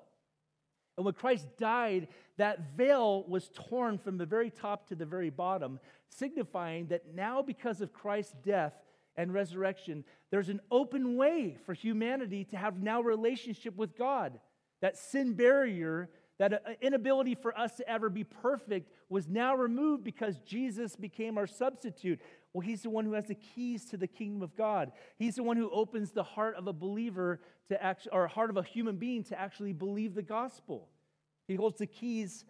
And 0.97 1.05
when 1.05 1.13
Christ 1.13 1.45
died, 1.59 2.07
that 2.37 2.75
veil 2.75 3.23
was 3.27 3.51
torn 3.53 3.99
from 3.99 4.17
the 4.17 4.25
very 4.25 4.49
top 4.49 4.87
to 4.87 4.95
the 4.95 5.05
very 5.05 5.29
bottom, 5.29 5.79
signifying 6.09 6.87
that 6.87 7.13
now, 7.13 7.43
because 7.43 7.81
of 7.81 7.93
Christ's 7.93 8.33
death 8.43 8.73
and 9.15 9.31
resurrection, 9.31 10.03
there's 10.31 10.49
an 10.49 10.59
open 10.71 11.17
way 11.17 11.55
for 11.67 11.75
humanity 11.75 12.43
to 12.45 12.57
have 12.57 12.81
now 12.81 12.99
relationship 12.99 13.75
with 13.77 13.95
God. 13.95 14.39
That 14.81 14.97
sin 14.97 15.33
barrier, 15.33 16.09
that 16.39 16.51
uh, 16.51 16.57
inability 16.81 17.35
for 17.35 17.55
us 17.55 17.75
to 17.75 17.87
ever 17.87 18.09
be 18.09 18.23
perfect, 18.23 18.91
was 19.07 19.29
now 19.29 19.55
removed 19.55 20.03
because 20.03 20.39
Jesus 20.47 20.95
became 20.95 21.37
our 21.37 21.45
substitute. 21.45 22.19
Well, 22.53 22.61
he's 22.61 22.83
the 22.83 22.89
one 22.89 23.05
who 23.05 23.13
has 23.13 23.27
the 23.27 23.35
keys 23.35 23.85
to 23.85 23.97
the 23.97 24.07
kingdom 24.07 24.43
of 24.43 24.55
God. 24.55 24.91
He's 25.17 25.35
the 25.35 25.43
one 25.43 25.57
who 25.57 25.71
opens 25.71 26.11
the 26.11 26.23
heart 26.23 26.55
of 26.55 26.67
a 26.67 26.73
believer 26.73 27.39
to 27.69 27.83
act, 27.83 28.07
or 28.11 28.27
heart 28.27 28.51
of 28.51 28.57
a 28.57 28.63
human 28.63 28.97
being 28.97 29.23
to 29.25 29.39
actually 29.39 29.73
believe 29.73 30.13
the 30.13 30.21
gospel. 30.21 30.87
He 31.47 31.55
holds 31.55 31.79
the 31.79 31.87
keys 31.87 32.45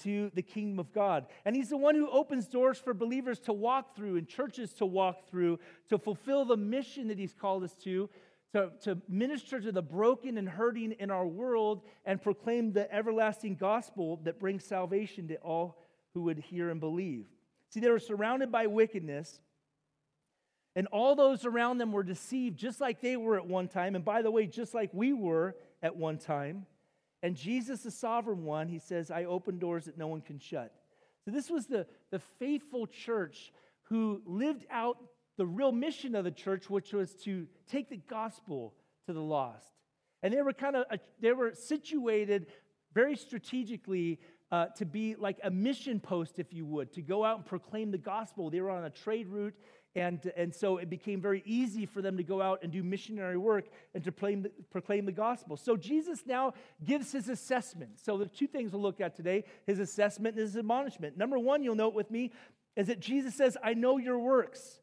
to 0.00 0.30
the 0.34 0.42
kingdom 0.42 0.80
of 0.80 0.92
God. 0.92 1.26
And 1.44 1.54
he's 1.54 1.68
the 1.68 1.76
one 1.76 1.94
who 1.94 2.10
opens 2.10 2.48
doors 2.48 2.78
for 2.78 2.94
believers 2.94 3.38
to 3.40 3.52
walk 3.52 3.94
through 3.94 4.16
and 4.16 4.28
churches 4.28 4.72
to 4.74 4.86
walk 4.86 5.28
through 5.28 5.60
to 5.88 5.98
fulfill 5.98 6.44
the 6.44 6.56
mission 6.56 7.08
that 7.08 7.18
he's 7.18 7.32
called 7.32 7.62
us 7.62 7.74
to, 7.84 8.10
to, 8.52 8.72
to 8.82 8.98
minister 9.08 9.60
to 9.60 9.70
the 9.70 9.82
broken 9.82 10.36
and 10.36 10.48
hurting 10.48 10.92
in 10.92 11.12
our 11.12 11.26
world 11.26 11.82
and 12.04 12.20
proclaim 12.20 12.72
the 12.72 12.92
everlasting 12.92 13.54
gospel 13.54 14.20
that 14.24 14.40
brings 14.40 14.64
salvation 14.64 15.28
to 15.28 15.36
all 15.36 15.78
who 16.12 16.22
would 16.22 16.38
hear 16.38 16.70
and 16.70 16.80
believe. 16.80 17.26
See, 17.74 17.80
they 17.80 17.90
were 17.90 17.98
surrounded 17.98 18.52
by 18.52 18.68
wickedness, 18.68 19.40
and 20.76 20.86
all 20.92 21.16
those 21.16 21.44
around 21.44 21.78
them 21.78 21.90
were 21.90 22.04
deceived 22.04 22.56
just 22.56 22.80
like 22.80 23.00
they 23.00 23.16
were 23.16 23.36
at 23.36 23.48
one 23.48 23.66
time. 23.66 23.96
And 23.96 24.04
by 24.04 24.22
the 24.22 24.30
way, 24.30 24.46
just 24.46 24.74
like 24.74 24.90
we 24.92 25.12
were 25.12 25.56
at 25.82 25.96
one 25.96 26.18
time. 26.18 26.66
And 27.20 27.34
Jesus, 27.34 27.82
the 27.82 27.90
sovereign 27.90 28.44
one, 28.44 28.68
he 28.68 28.78
says, 28.78 29.10
I 29.10 29.24
open 29.24 29.58
doors 29.58 29.86
that 29.86 29.98
no 29.98 30.06
one 30.06 30.20
can 30.20 30.38
shut. 30.38 30.72
So 31.24 31.32
this 31.32 31.50
was 31.50 31.66
the, 31.66 31.86
the 32.12 32.20
faithful 32.38 32.86
church 32.86 33.52
who 33.84 34.22
lived 34.24 34.66
out 34.70 34.98
the 35.36 35.46
real 35.46 35.72
mission 35.72 36.14
of 36.14 36.22
the 36.22 36.30
church, 36.30 36.70
which 36.70 36.92
was 36.92 37.12
to 37.24 37.48
take 37.68 37.88
the 37.88 37.96
gospel 37.96 38.72
to 39.06 39.12
the 39.12 39.20
lost. 39.20 39.66
And 40.22 40.32
they 40.32 40.42
were 40.42 40.52
kind 40.52 40.76
of, 40.76 40.84
uh, 40.92 40.98
they 41.20 41.32
were 41.32 41.54
situated 41.54 42.46
very 42.94 43.16
strategically 43.16 44.20
uh, 44.52 44.66
to 44.76 44.84
be 44.84 45.14
like 45.14 45.38
a 45.42 45.50
mission 45.50 46.00
post, 46.00 46.38
if 46.38 46.52
you 46.52 46.64
would, 46.64 46.92
to 46.92 47.02
go 47.02 47.24
out 47.24 47.38
and 47.38 47.46
proclaim 47.46 47.90
the 47.90 47.98
gospel. 47.98 48.50
They 48.50 48.60
were 48.60 48.70
on 48.70 48.84
a 48.84 48.90
trade 48.90 49.28
route, 49.28 49.54
and, 49.96 50.30
and 50.36 50.54
so 50.54 50.78
it 50.78 50.90
became 50.90 51.20
very 51.20 51.42
easy 51.44 51.86
for 51.86 52.02
them 52.02 52.16
to 52.16 52.22
go 52.22 52.42
out 52.42 52.62
and 52.62 52.72
do 52.72 52.82
missionary 52.82 53.36
work 53.36 53.66
and 53.94 54.04
to 54.04 54.12
proclaim 54.12 54.42
the, 54.42 54.50
proclaim 54.70 55.06
the 55.06 55.12
gospel. 55.12 55.56
So 55.56 55.76
Jesus 55.76 56.24
now 56.26 56.54
gives 56.84 57.12
his 57.12 57.28
assessment. 57.28 58.00
So 58.02 58.18
the 58.18 58.26
two 58.26 58.46
things 58.46 58.72
we'll 58.72 58.82
look 58.82 59.00
at 59.00 59.16
today 59.16 59.44
his 59.66 59.78
assessment 59.78 60.36
and 60.36 60.42
his 60.42 60.56
admonishment. 60.56 61.16
Number 61.16 61.38
one, 61.38 61.62
you'll 61.62 61.74
note 61.74 61.94
with 61.94 62.10
me, 62.10 62.32
is 62.76 62.88
that 62.88 63.00
Jesus 63.00 63.34
says, 63.34 63.56
I 63.62 63.74
know 63.74 63.98
your 63.98 64.18
works. 64.18 64.80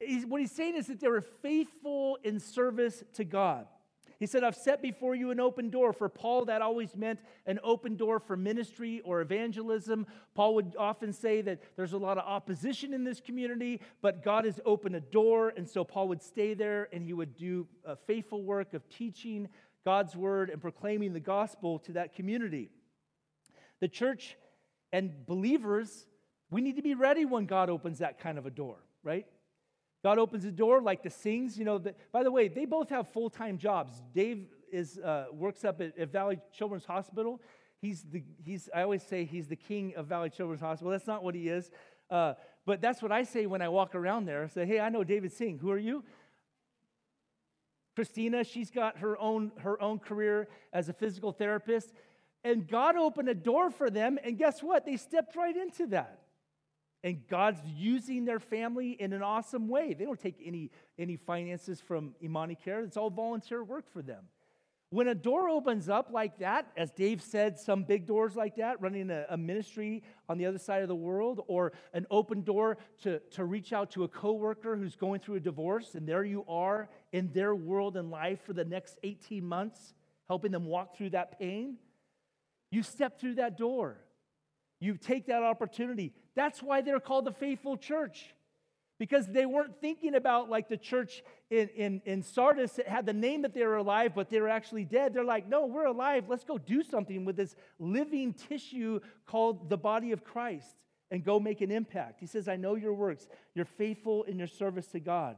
He's, 0.00 0.26
what 0.26 0.40
he's 0.40 0.52
saying 0.52 0.76
is 0.76 0.86
that 0.86 1.00
they 1.00 1.08
were 1.08 1.22
faithful 1.42 2.18
in 2.22 2.38
service 2.38 3.02
to 3.14 3.24
God. 3.24 3.66
He 4.18 4.26
said, 4.26 4.42
I've 4.42 4.56
set 4.56 4.82
before 4.82 5.14
you 5.14 5.30
an 5.30 5.38
open 5.38 5.70
door. 5.70 5.92
For 5.92 6.08
Paul, 6.08 6.46
that 6.46 6.60
always 6.60 6.96
meant 6.96 7.20
an 7.46 7.60
open 7.62 7.96
door 7.96 8.18
for 8.18 8.36
ministry 8.36 9.00
or 9.04 9.20
evangelism. 9.20 10.06
Paul 10.34 10.56
would 10.56 10.74
often 10.76 11.12
say 11.12 11.40
that 11.42 11.62
there's 11.76 11.92
a 11.92 11.98
lot 11.98 12.18
of 12.18 12.24
opposition 12.24 12.92
in 12.92 13.04
this 13.04 13.20
community, 13.20 13.80
but 14.02 14.24
God 14.24 14.44
has 14.44 14.58
opened 14.66 14.96
a 14.96 15.00
door. 15.00 15.52
And 15.56 15.68
so 15.68 15.84
Paul 15.84 16.08
would 16.08 16.22
stay 16.22 16.54
there 16.54 16.88
and 16.92 17.04
he 17.04 17.12
would 17.12 17.36
do 17.36 17.68
a 17.84 17.94
faithful 17.94 18.42
work 18.42 18.74
of 18.74 18.88
teaching 18.88 19.48
God's 19.84 20.16
word 20.16 20.50
and 20.50 20.60
proclaiming 20.60 21.12
the 21.12 21.20
gospel 21.20 21.78
to 21.80 21.92
that 21.92 22.12
community. 22.12 22.70
The 23.80 23.88
church 23.88 24.36
and 24.92 25.26
believers, 25.26 26.06
we 26.50 26.60
need 26.60 26.74
to 26.76 26.82
be 26.82 26.94
ready 26.94 27.24
when 27.24 27.46
God 27.46 27.70
opens 27.70 27.98
that 27.98 28.18
kind 28.18 28.36
of 28.36 28.46
a 28.46 28.50
door, 28.50 28.78
right? 29.04 29.26
God 30.02 30.18
opens 30.18 30.44
the 30.44 30.52
door 30.52 30.80
like 30.80 31.02
the 31.02 31.10
Sings. 31.10 31.58
You 31.58 31.64
know, 31.64 31.78
the, 31.78 31.94
by 32.12 32.22
the 32.22 32.30
way, 32.30 32.48
they 32.48 32.64
both 32.64 32.90
have 32.90 33.08
full 33.08 33.30
time 33.30 33.58
jobs. 33.58 34.02
Dave 34.14 34.46
is, 34.72 34.98
uh, 34.98 35.26
works 35.32 35.64
up 35.64 35.80
at, 35.80 35.98
at, 35.98 36.12
Valley 36.12 36.38
Children's 36.52 36.84
Hospital. 36.84 37.40
He's 37.80 38.02
the, 38.02 38.22
he's, 38.44 38.68
I 38.74 38.82
always 38.82 39.02
say 39.02 39.24
he's 39.24 39.48
the 39.48 39.56
king 39.56 39.94
of 39.96 40.06
Valley 40.06 40.30
Children's 40.30 40.60
Hospital. 40.60 40.90
That's 40.90 41.06
not 41.06 41.24
what 41.24 41.34
he 41.34 41.48
is. 41.48 41.70
Uh, 42.10 42.34
but 42.66 42.80
that's 42.80 43.02
what 43.02 43.12
I 43.12 43.22
say 43.22 43.46
when 43.46 43.62
I 43.62 43.68
walk 43.68 43.94
around 43.94 44.26
there. 44.26 44.44
I 44.44 44.48
say, 44.48 44.66
hey, 44.66 44.80
I 44.80 44.88
know 44.88 45.04
David 45.04 45.32
Sing. 45.32 45.58
Who 45.58 45.70
are 45.70 45.78
you? 45.78 46.04
Christina, 47.94 48.44
she's 48.44 48.70
got 48.70 48.98
her 48.98 49.18
own, 49.18 49.50
her 49.58 49.80
own 49.82 49.98
career 49.98 50.48
as 50.72 50.88
a 50.88 50.92
physical 50.92 51.32
therapist. 51.32 51.92
And 52.44 52.68
God 52.68 52.96
opened 52.96 53.28
a 53.28 53.34
door 53.34 53.70
for 53.70 53.90
them. 53.90 54.18
And 54.22 54.38
guess 54.38 54.62
what? 54.62 54.86
They 54.86 54.96
stepped 54.96 55.34
right 55.34 55.56
into 55.56 55.86
that. 55.88 56.20
And 57.04 57.26
God's 57.28 57.60
using 57.64 58.24
their 58.24 58.40
family 58.40 58.90
in 58.90 59.12
an 59.12 59.22
awesome 59.22 59.68
way. 59.68 59.94
They 59.94 60.04
don't 60.04 60.18
take 60.18 60.42
any, 60.44 60.70
any 60.98 61.16
finances 61.16 61.80
from 61.80 62.14
Imani 62.22 62.56
Care, 62.56 62.80
it's 62.80 62.96
all 62.96 63.10
volunteer 63.10 63.62
work 63.62 63.90
for 63.92 64.02
them. 64.02 64.24
When 64.90 65.06
a 65.06 65.14
door 65.14 65.50
opens 65.50 65.90
up 65.90 66.08
like 66.12 66.38
that, 66.38 66.72
as 66.74 66.90
Dave 66.90 67.20
said, 67.20 67.58
some 67.58 67.82
big 67.82 68.06
doors 68.06 68.34
like 68.34 68.56
that, 68.56 68.80
running 68.80 69.10
a, 69.10 69.26
a, 69.28 69.36
ministry 69.36 70.02
on 70.30 70.38
the 70.38 70.46
other 70.46 70.58
side 70.58 70.80
of 70.80 70.88
the 70.88 70.94
world, 70.94 71.44
or 71.46 71.72
an 71.92 72.06
open 72.10 72.40
door 72.40 72.78
to, 73.02 73.18
to 73.32 73.44
reach 73.44 73.74
out 73.74 73.90
to 73.90 74.04
a 74.04 74.08
coworker 74.08 74.76
who's 74.76 74.96
going 74.96 75.20
through 75.20 75.34
a 75.34 75.40
divorce, 75.40 75.94
and 75.94 76.08
there 76.08 76.24
you 76.24 76.42
are 76.48 76.88
in 77.12 77.30
their 77.34 77.54
world 77.54 77.98
and 77.98 78.10
life 78.10 78.40
for 78.46 78.54
the 78.54 78.64
next 78.64 78.96
18 79.02 79.44
months, 79.44 79.92
helping 80.26 80.52
them 80.52 80.64
walk 80.64 80.96
through 80.96 81.10
that 81.10 81.38
pain. 81.38 81.76
You 82.70 82.82
step 82.82 83.20
through 83.20 83.34
that 83.34 83.58
door. 83.58 83.98
You 84.80 84.96
take 84.96 85.26
that 85.26 85.42
opportunity. 85.42 86.14
That's 86.38 86.62
why 86.62 86.82
they're 86.82 87.00
called 87.00 87.24
the 87.24 87.32
faithful 87.32 87.76
church. 87.76 88.34
Because 88.98 89.26
they 89.26 89.46
weren't 89.46 89.80
thinking 89.80 90.14
about 90.14 90.50
like 90.50 90.68
the 90.68 90.76
church 90.76 91.22
in, 91.50 91.68
in, 91.76 92.02
in 92.04 92.22
Sardis 92.22 92.72
that 92.72 92.88
had 92.88 93.06
the 93.06 93.12
name 93.12 93.42
that 93.42 93.54
they 93.54 93.64
were 93.64 93.76
alive, 93.76 94.12
but 94.14 94.28
they 94.28 94.40
were 94.40 94.48
actually 94.48 94.84
dead. 94.84 95.14
They're 95.14 95.24
like, 95.24 95.48
no, 95.48 95.66
we're 95.66 95.86
alive. 95.86 96.24
Let's 96.28 96.44
go 96.44 96.58
do 96.58 96.82
something 96.82 97.24
with 97.24 97.36
this 97.36 97.54
living 97.78 98.34
tissue 98.34 99.00
called 99.26 99.68
the 99.68 99.76
body 99.76 100.12
of 100.12 100.24
Christ 100.24 100.74
and 101.10 101.24
go 101.24 101.38
make 101.40 101.60
an 101.60 101.70
impact. 101.70 102.20
He 102.20 102.26
says, 102.26 102.48
I 102.48 102.56
know 102.56 102.74
your 102.74 102.92
works. 102.92 103.26
You're 103.54 103.64
faithful 103.64 104.24
in 104.24 104.38
your 104.38 104.48
service 104.48 104.88
to 104.88 105.00
God. 105.00 105.36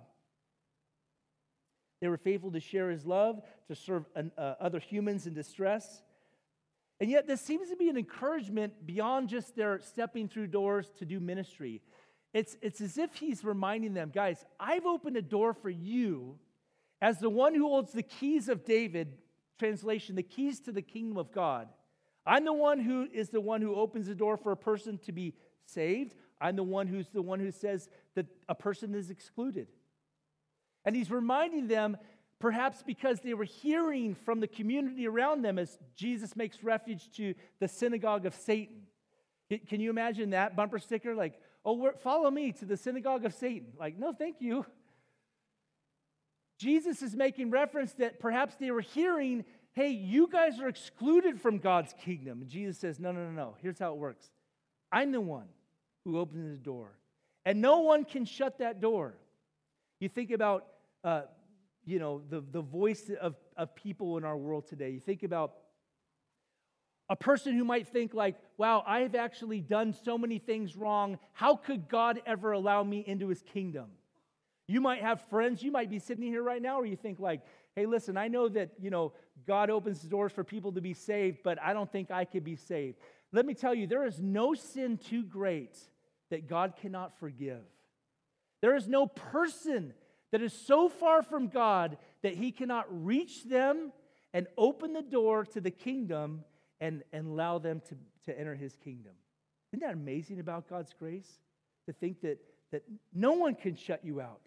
They 2.00 2.08
were 2.08 2.16
faithful 2.16 2.50
to 2.52 2.60
share 2.60 2.90
his 2.90 3.04
love, 3.04 3.42
to 3.68 3.74
serve 3.74 4.06
an, 4.14 4.32
uh, 4.38 4.54
other 4.58 4.78
humans 4.78 5.26
in 5.26 5.34
distress. 5.34 6.02
And 7.00 7.10
yet, 7.10 7.26
this 7.26 7.40
seems 7.40 7.70
to 7.70 7.76
be 7.76 7.88
an 7.88 7.96
encouragement 7.96 8.86
beyond 8.86 9.30
just 9.30 9.56
their 9.56 9.80
stepping 9.80 10.28
through 10.28 10.48
doors 10.48 10.90
to 10.98 11.06
do 11.06 11.18
ministry. 11.18 11.80
It's, 12.34 12.56
it's 12.60 12.80
as 12.80 12.98
if 12.98 13.14
he's 13.16 13.42
reminding 13.42 13.94
them, 13.94 14.12
guys, 14.14 14.44
I've 14.60 14.84
opened 14.84 15.16
a 15.16 15.22
door 15.22 15.54
for 15.54 15.70
you 15.70 16.38
as 17.00 17.18
the 17.18 17.30
one 17.30 17.54
who 17.54 17.68
holds 17.68 17.92
the 17.92 18.02
keys 18.02 18.48
of 18.48 18.64
David, 18.64 19.14
translation, 19.58 20.14
the 20.14 20.22
keys 20.22 20.60
to 20.60 20.72
the 20.72 20.82
kingdom 20.82 21.16
of 21.16 21.32
God. 21.32 21.68
I'm 22.26 22.44
the 22.44 22.52
one 22.52 22.78
who 22.80 23.08
is 23.12 23.30
the 23.30 23.40
one 23.40 23.62
who 23.62 23.74
opens 23.74 24.06
the 24.06 24.14
door 24.14 24.36
for 24.36 24.52
a 24.52 24.56
person 24.56 24.98
to 24.98 25.12
be 25.12 25.34
saved. 25.64 26.14
I'm 26.40 26.56
the 26.56 26.62
one 26.62 26.86
who's 26.86 27.08
the 27.08 27.22
one 27.22 27.40
who 27.40 27.50
says 27.50 27.88
that 28.14 28.26
a 28.48 28.54
person 28.54 28.94
is 28.94 29.10
excluded. 29.10 29.68
And 30.84 30.94
he's 30.94 31.10
reminding 31.10 31.68
them 31.68 31.96
Perhaps 32.40 32.82
because 32.82 33.20
they 33.20 33.34
were 33.34 33.44
hearing 33.44 34.14
from 34.14 34.40
the 34.40 34.48
community 34.48 35.06
around 35.06 35.42
them 35.42 35.58
as 35.58 35.78
Jesus 35.94 36.34
makes 36.34 36.64
refuge 36.64 37.10
to 37.16 37.34
the 37.60 37.68
synagogue 37.68 38.24
of 38.24 38.34
Satan. 38.34 38.82
Can 39.68 39.80
you 39.80 39.90
imagine 39.90 40.30
that 40.30 40.56
bumper 40.56 40.78
sticker? 40.78 41.14
Like, 41.14 41.38
oh, 41.64 41.90
follow 42.02 42.30
me 42.30 42.52
to 42.52 42.64
the 42.64 42.78
synagogue 42.78 43.26
of 43.26 43.34
Satan. 43.34 43.68
Like, 43.78 43.98
no, 43.98 44.12
thank 44.12 44.36
you. 44.40 44.64
Jesus 46.58 47.02
is 47.02 47.14
making 47.14 47.50
reference 47.50 47.92
that 47.94 48.20
perhaps 48.20 48.54
they 48.56 48.70
were 48.70 48.80
hearing, 48.80 49.44
hey, 49.72 49.88
you 49.88 50.26
guys 50.26 50.60
are 50.60 50.68
excluded 50.68 51.40
from 51.40 51.58
God's 51.58 51.94
kingdom. 52.04 52.42
And 52.42 52.50
Jesus 52.50 52.78
says, 52.78 52.98
no, 52.98 53.12
no, 53.12 53.24
no, 53.24 53.32
no. 53.32 53.56
Here's 53.60 53.78
how 53.78 53.92
it 53.92 53.98
works 53.98 54.30
I'm 54.90 55.12
the 55.12 55.20
one 55.20 55.48
who 56.04 56.18
opens 56.18 56.58
the 56.58 56.64
door, 56.64 56.92
and 57.44 57.60
no 57.60 57.80
one 57.80 58.04
can 58.04 58.24
shut 58.24 58.58
that 58.58 58.80
door. 58.80 59.14
You 60.00 60.08
think 60.08 60.30
about 60.30 60.66
uh, 61.04 61.22
you 61.90 61.98
know, 61.98 62.22
the, 62.30 62.40
the 62.52 62.60
voice 62.60 63.10
of, 63.20 63.34
of 63.56 63.74
people 63.74 64.16
in 64.16 64.24
our 64.24 64.36
world 64.36 64.68
today. 64.68 64.90
You 64.90 65.00
think 65.00 65.24
about 65.24 65.54
a 67.08 67.16
person 67.16 67.56
who 67.56 67.64
might 67.64 67.88
think 67.88 68.14
like, 68.14 68.36
wow, 68.56 68.84
I 68.86 69.00
have 69.00 69.16
actually 69.16 69.60
done 69.60 69.92
so 70.04 70.16
many 70.16 70.38
things 70.38 70.76
wrong. 70.76 71.18
How 71.32 71.56
could 71.56 71.88
God 71.88 72.22
ever 72.24 72.52
allow 72.52 72.84
me 72.84 73.00
into 73.04 73.26
his 73.26 73.42
kingdom? 73.42 73.86
You 74.68 74.80
might 74.80 75.02
have 75.02 75.20
friends, 75.22 75.64
you 75.64 75.72
might 75.72 75.90
be 75.90 75.98
sitting 75.98 76.22
here 76.24 76.44
right 76.44 76.62
now, 76.62 76.76
where 76.76 76.86
you 76.86 76.94
think 76.94 77.18
like, 77.18 77.40
hey, 77.74 77.86
listen, 77.86 78.16
I 78.16 78.28
know 78.28 78.48
that, 78.48 78.70
you 78.78 78.90
know, 78.90 79.12
God 79.44 79.68
opens 79.68 80.00
doors 80.02 80.30
for 80.30 80.44
people 80.44 80.70
to 80.72 80.80
be 80.80 80.94
saved, 80.94 81.38
but 81.42 81.60
I 81.60 81.72
don't 81.72 81.90
think 81.90 82.12
I 82.12 82.24
could 82.24 82.44
be 82.44 82.54
saved. 82.54 82.98
Let 83.32 83.46
me 83.46 83.54
tell 83.54 83.74
you, 83.74 83.88
there 83.88 84.06
is 84.06 84.20
no 84.20 84.54
sin 84.54 84.96
too 84.96 85.24
great 85.24 85.76
that 86.30 86.48
God 86.48 86.74
cannot 86.80 87.18
forgive. 87.18 87.62
There 88.60 88.76
is 88.76 88.86
no 88.86 89.06
person 89.06 89.92
that 90.32 90.42
is 90.42 90.52
so 90.52 90.88
far 90.88 91.22
from 91.22 91.48
God 91.48 91.96
that 92.22 92.34
he 92.34 92.52
cannot 92.52 92.86
reach 92.90 93.44
them 93.44 93.92
and 94.32 94.46
open 94.56 94.92
the 94.92 95.02
door 95.02 95.44
to 95.46 95.60
the 95.60 95.70
kingdom 95.70 96.44
and, 96.80 97.02
and 97.12 97.26
allow 97.26 97.58
them 97.58 97.82
to, 97.88 97.96
to 98.26 98.38
enter 98.38 98.54
his 98.54 98.76
kingdom. 98.76 99.12
Isn't 99.72 99.80
that 99.80 99.94
amazing 99.94 100.40
about 100.40 100.68
God's 100.68 100.94
grace? 100.98 101.40
To 101.86 101.92
think 101.92 102.20
that, 102.22 102.38
that 102.70 102.82
no 103.12 103.32
one 103.32 103.54
can 103.54 103.74
shut 103.74 104.04
you 104.04 104.20
out. 104.20 104.40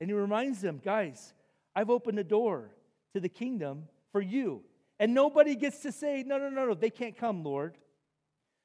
And 0.00 0.08
he 0.08 0.14
reminds 0.14 0.60
them, 0.60 0.80
guys, 0.82 1.34
I've 1.74 1.90
opened 1.90 2.18
the 2.18 2.24
door 2.24 2.70
to 3.12 3.20
the 3.20 3.28
kingdom 3.28 3.84
for 4.10 4.20
you. 4.20 4.62
And 4.98 5.14
nobody 5.14 5.54
gets 5.54 5.80
to 5.80 5.92
say, 5.92 6.22
no, 6.26 6.38
no, 6.38 6.48
no, 6.48 6.66
no, 6.66 6.74
they 6.74 6.90
can't 6.90 7.16
come, 7.16 7.42
Lord. 7.42 7.76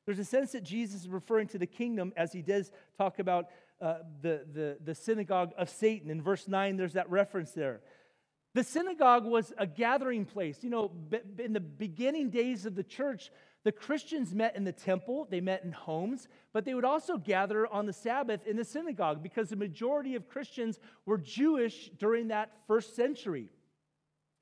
There's 0.05 0.19
a 0.19 0.25
sense 0.25 0.53
that 0.53 0.63
Jesus 0.63 1.01
is 1.01 1.09
referring 1.09 1.47
to 1.49 1.57
the 1.57 1.67
kingdom 1.67 2.13
as 2.15 2.31
he 2.31 2.41
does 2.41 2.71
talk 2.97 3.19
about 3.19 3.47
uh, 3.81 3.95
the, 4.21 4.41
the, 4.53 4.77
the 4.83 4.95
synagogue 4.95 5.51
of 5.57 5.69
Satan. 5.69 6.09
In 6.09 6.21
verse 6.21 6.47
9, 6.47 6.77
there's 6.77 6.93
that 6.93 7.09
reference 7.09 7.51
there. 7.51 7.81
The 8.53 8.63
synagogue 8.63 9.25
was 9.25 9.53
a 9.57 9.67
gathering 9.67 10.25
place. 10.25 10.63
You 10.63 10.69
know, 10.69 10.91
in 11.37 11.53
the 11.53 11.59
beginning 11.59 12.29
days 12.29 12.65
of 12.65 12.75
the 12.75 12.83
church, 12.83 13.29
the 13.63 13.71
Christians 13.71 14.33
met 14.33 14.55
in 14.55 14.63
the 14.63 14.71
temple, 14.71 15.27
they 15.29 15.41
met 15.41 15.63
in 15.63 15.71
homes, 15.71 16.27
but 16.53 16.63
they 16.63 16.73
would 16.73 16.85
also 16.85 17.17
gather 17.17 17.67
on 17.67 17.85
the 17.85 17.93
Sabbath 17.93 18.47
in 18.47 18.55
the 18.55 18.63
synagogue 18.63 19.21
because 19.21 19.49
the 19.49 19.55
majority 19.55 20.15
of 20.15 20.27
Christians 20.27 20.79
were 21.05 21.17
Jewish 21.17 21.89
during 21.99 22.29
that 22.29 22.51
first 22.65 22.95
century. 22.95 23.49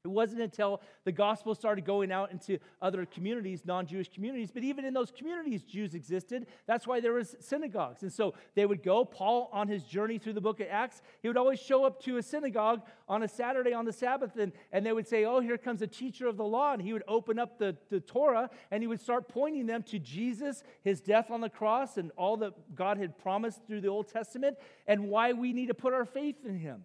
It 0.06 0.12
wasn't 0.12 0.42
until 0.42 0.82
the 1.04 1.12
gospel 1.12 1.56
started 1.56 1.84
going 1.84 2.12
out 2.12 2.32
into 2.32 2.60
other 2.80 3.08
communities, 3.08 3.64
non-Jewish 3.66 4.10
communities, 4.10 4.52
but 4.54 4.64
even 4.64 4.86
in 4.86 4.94
those 4.94 5.12
communities, 5.12 5.64
Jews 5.64 5.96
existed. 5.96 6.46
That's 6.68 6.86
why 6.86 7.00
there 7.00 7.14
was 7.14 7.36
synagogues. 7.40 8.04
And 8.04 8.14
so 8.14 8.36
they 8.54 8.68
would 8.68 8.84
go, 8.84 9.04
Paul 9.04 9.50
on 9.52 9.68
his 9.68 9.84
journey 9.84 10.20
through 10.20 10.34
the 10.34 10.42
book 10.42 10.60
of 10.60 10.68
Acts, 10.70 11.02
he 11.24 11.28
would 11.28 11.38
always 11.38 11.60
show 11.60 11.86
up 11.86 12.04
to 12.04 12.18
a 12.18 12.24
synagogue 12.24 12.84
on 13.10 13.24
a 13.24 13.28
Saturday 13.28 13.74
on 13.74 13.86
the 13.86 13.94
Sabbath, 13.94 14.38
and, 14.38 14.52
and 14.72 14.86
they 14.86 14.94
would 14.94 15.08
say, 15.08 15.26
Oh, 15.26 15.40
here 15.40 15.58
comes 15.58 15.82
a 15.82 15.88
teacher 15.88 16.28
of 16.28 16.38
the 16.38 16.46
law. 16.46 16.74
And 16.74 16.82
he 16.82 16.94
would 16.94 17.04
open 17.08 17.40
up 17.40 17.58
the, 17.58 17.76
the 17.90 18.00
Torah 18.00 18.52
and 18.70 18.84
he 18.84 18.88
would 18.88 19.02
start 19.02 19.28
pointing 19.28 19.66
them 19.66 19.82
to 19.84 19.98
Jesus, 19.98 20.64
his 20.84 21.02
death 21.02 21.32
on 21.32 21.42
the 21.42 21.50
cross, 21.50 21.98
and 21.98 22.12
all 22.16 22.38
that 22.38 22.76
God 22.76 23.00
had 23.00 23.18
promised 23.18 23.66
through 23.66 23.82
the 23.82 23.88
Old 23.88 24.08
Testament, 24.08 24.58
and 24.86 25.10
why 25.10 25.34
we 25.34 25.52
need 25.52 25.68
to 25.68 25.74
put 25.74 25.94
our 25.94 26.06
faith 26.06 26.46
in 26.46 26.60
him. 26.60 26.84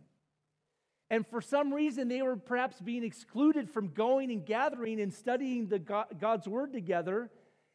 And 1.10 1.26
for 1.26 1.40
some 1.40 1.74
reason, 1.74 2.06
they 2.08 2.22
were 2.22 2.36
perhaps 2.36 2.80
being 2.80 3.02
excluded 3.02 3.68
from 3.68 3.88
going 3.88 4.30
and 4.30 4.46
gathering 4.46 5.00
and 5.00 5.12
studying 5.12 5.66
the 5.66 5.80
God, 5.80 6.06
God's 6.20 6.46
word 6.46 6.72
together 6.72 7.30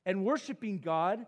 and 0.05 0.23
worshiping 0.23 0.79
God. 0.79 1.25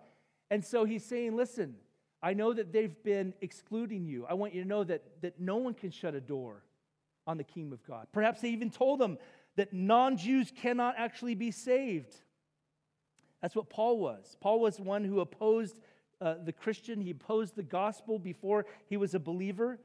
And 0.50 0.64
so 0.64 0.86
he's 0.86 1.04
saying, 1.04 1.36
Listen, 1.36 1.76
I 2.24 2.34
know 2.34 2.54
that 2.54 2.72
they've 2.72 3.04
been 3.04 3.34
excluding 3.42 4.06
you. 4.06 4.26
I 4.26 4.36
want 4.36 4.54
you 4.54 4.64
to 4.64 4.68
know 4.68 4.84
that, 4.86 5.04
that 5.22 5.40
no 5.40 5.58
one 5.58 5.74
can 5.74 5.92
shut 5.92 6.16
a 6.16 6.22
door 6.22 6.64
on 7.28 7.38
the 7.38 7.44
kingdom 7.44 7.74
of 7.74 7.86
God. 7.86 8.08
Perhaps 8.14 8.42
they 8.42 8.50
even 8.50 8.70
told 8.70 9.00
them 9.00 9.18
that 9.58 9.74
non 9.74 10.18
Jews 10.18 10.52
cannot 10.56 10.96
actually 10.98 11.36
be 11.36 11.52
saved. 11.52 12.16
That's 13.42 13.56
what 13.56 13.70
Paul 13.70 14.00
was. 14.00 14.38
Paul 14.40 14.62
was 14.62 14.80
one 14.80 15.04
who 15.04 15.20
opposed 15.20 15.80
uh, 16.20 16.36
the 16.44 16.54
Christian, 16.54 17.02
he 17.02 17.12
opposed 17.12 17.56
the 17.56 17.64
gospel 17.64 18.18
before 18.18 18.66
he 18.88 18.98
was 18.98 19.14
a 19.14 19.20
believer. 19.20 19.80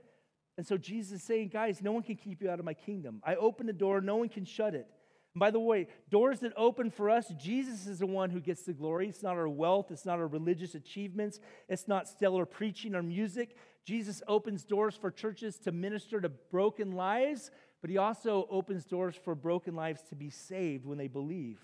And 0.58 0.66
so 0.66 0.76
Jesus 0.76 1.20
is 1.20 1.22
saying, 1.22 1.48
guys, 1.48 1.80
no 1.82 1.92
one 1.92 2.02
can 2.02 2.16
keep 2.16 2.42
you 2.42 2.50
out 2.50 2.58
of 2.58 2.64
my 2.64 2.74
kingdom. 2.74 3.22
I 3.24 3.36
open 3.36 3.66
the 3.66 3.72
door, 3.72 4.00
no 4.00 4.16
one 4.16 4.28
can 4.28 4.44
shut 4.44 4.74
it. 4.74 4.86
And 5.34 5.40
by 5.40 5.50
the 5.50 5.60
way, 5.60 5.88
doors 6.10 6.40
that 6.40 6.52
open 6.56 6.90
for 6.90 7.08
us, 7.08 7.32
Jesus 7.40 7.86
is 7.86 8.00
the 8.00 8.06
one 8.06 8.28
who 8.28 8.40
gets 8.40 8.64
the 8.64 8.74
glory. 8.74 9.08
It's 9.08 9.22
not 9.22 9.36
our 9.36 9.48
wealth, 9.48 9.90
it's 9.90 10.04
not 10.04 10.18
our 10.18 10.26
religious 10.26 10.74
achievements, 10.74 11.40
it's 11.68 11.88
not 11.88 12.06
stellar 12.06 12.44
preaching 12.44 12.94
or 12.94 13.02
music. 13.02 13.56
Jesus 13.86 14.22
opens 14.28 14.64
doors 14.64 14.94
for 14.94 15.10
churches 15.10 15.56
to 15.60 15.72
minister 15.72 16.20
to 16.20 16.28
broken 16.28 16.92
lives, 16.92 17.50
but 17.80 17.90
he 17.90 17.96
also 17.96 18.46
opens 18.50 18.84
doors 18.84 19.16
for 19.16 19.34
broken 19.34 19.74
lives 19.74 20.02
to 20.10 20.14
be 20.14 20.28
saved 20.28 20.84
when 20.84 20.98
they 20.98 21.08
believe. 21.08 21.60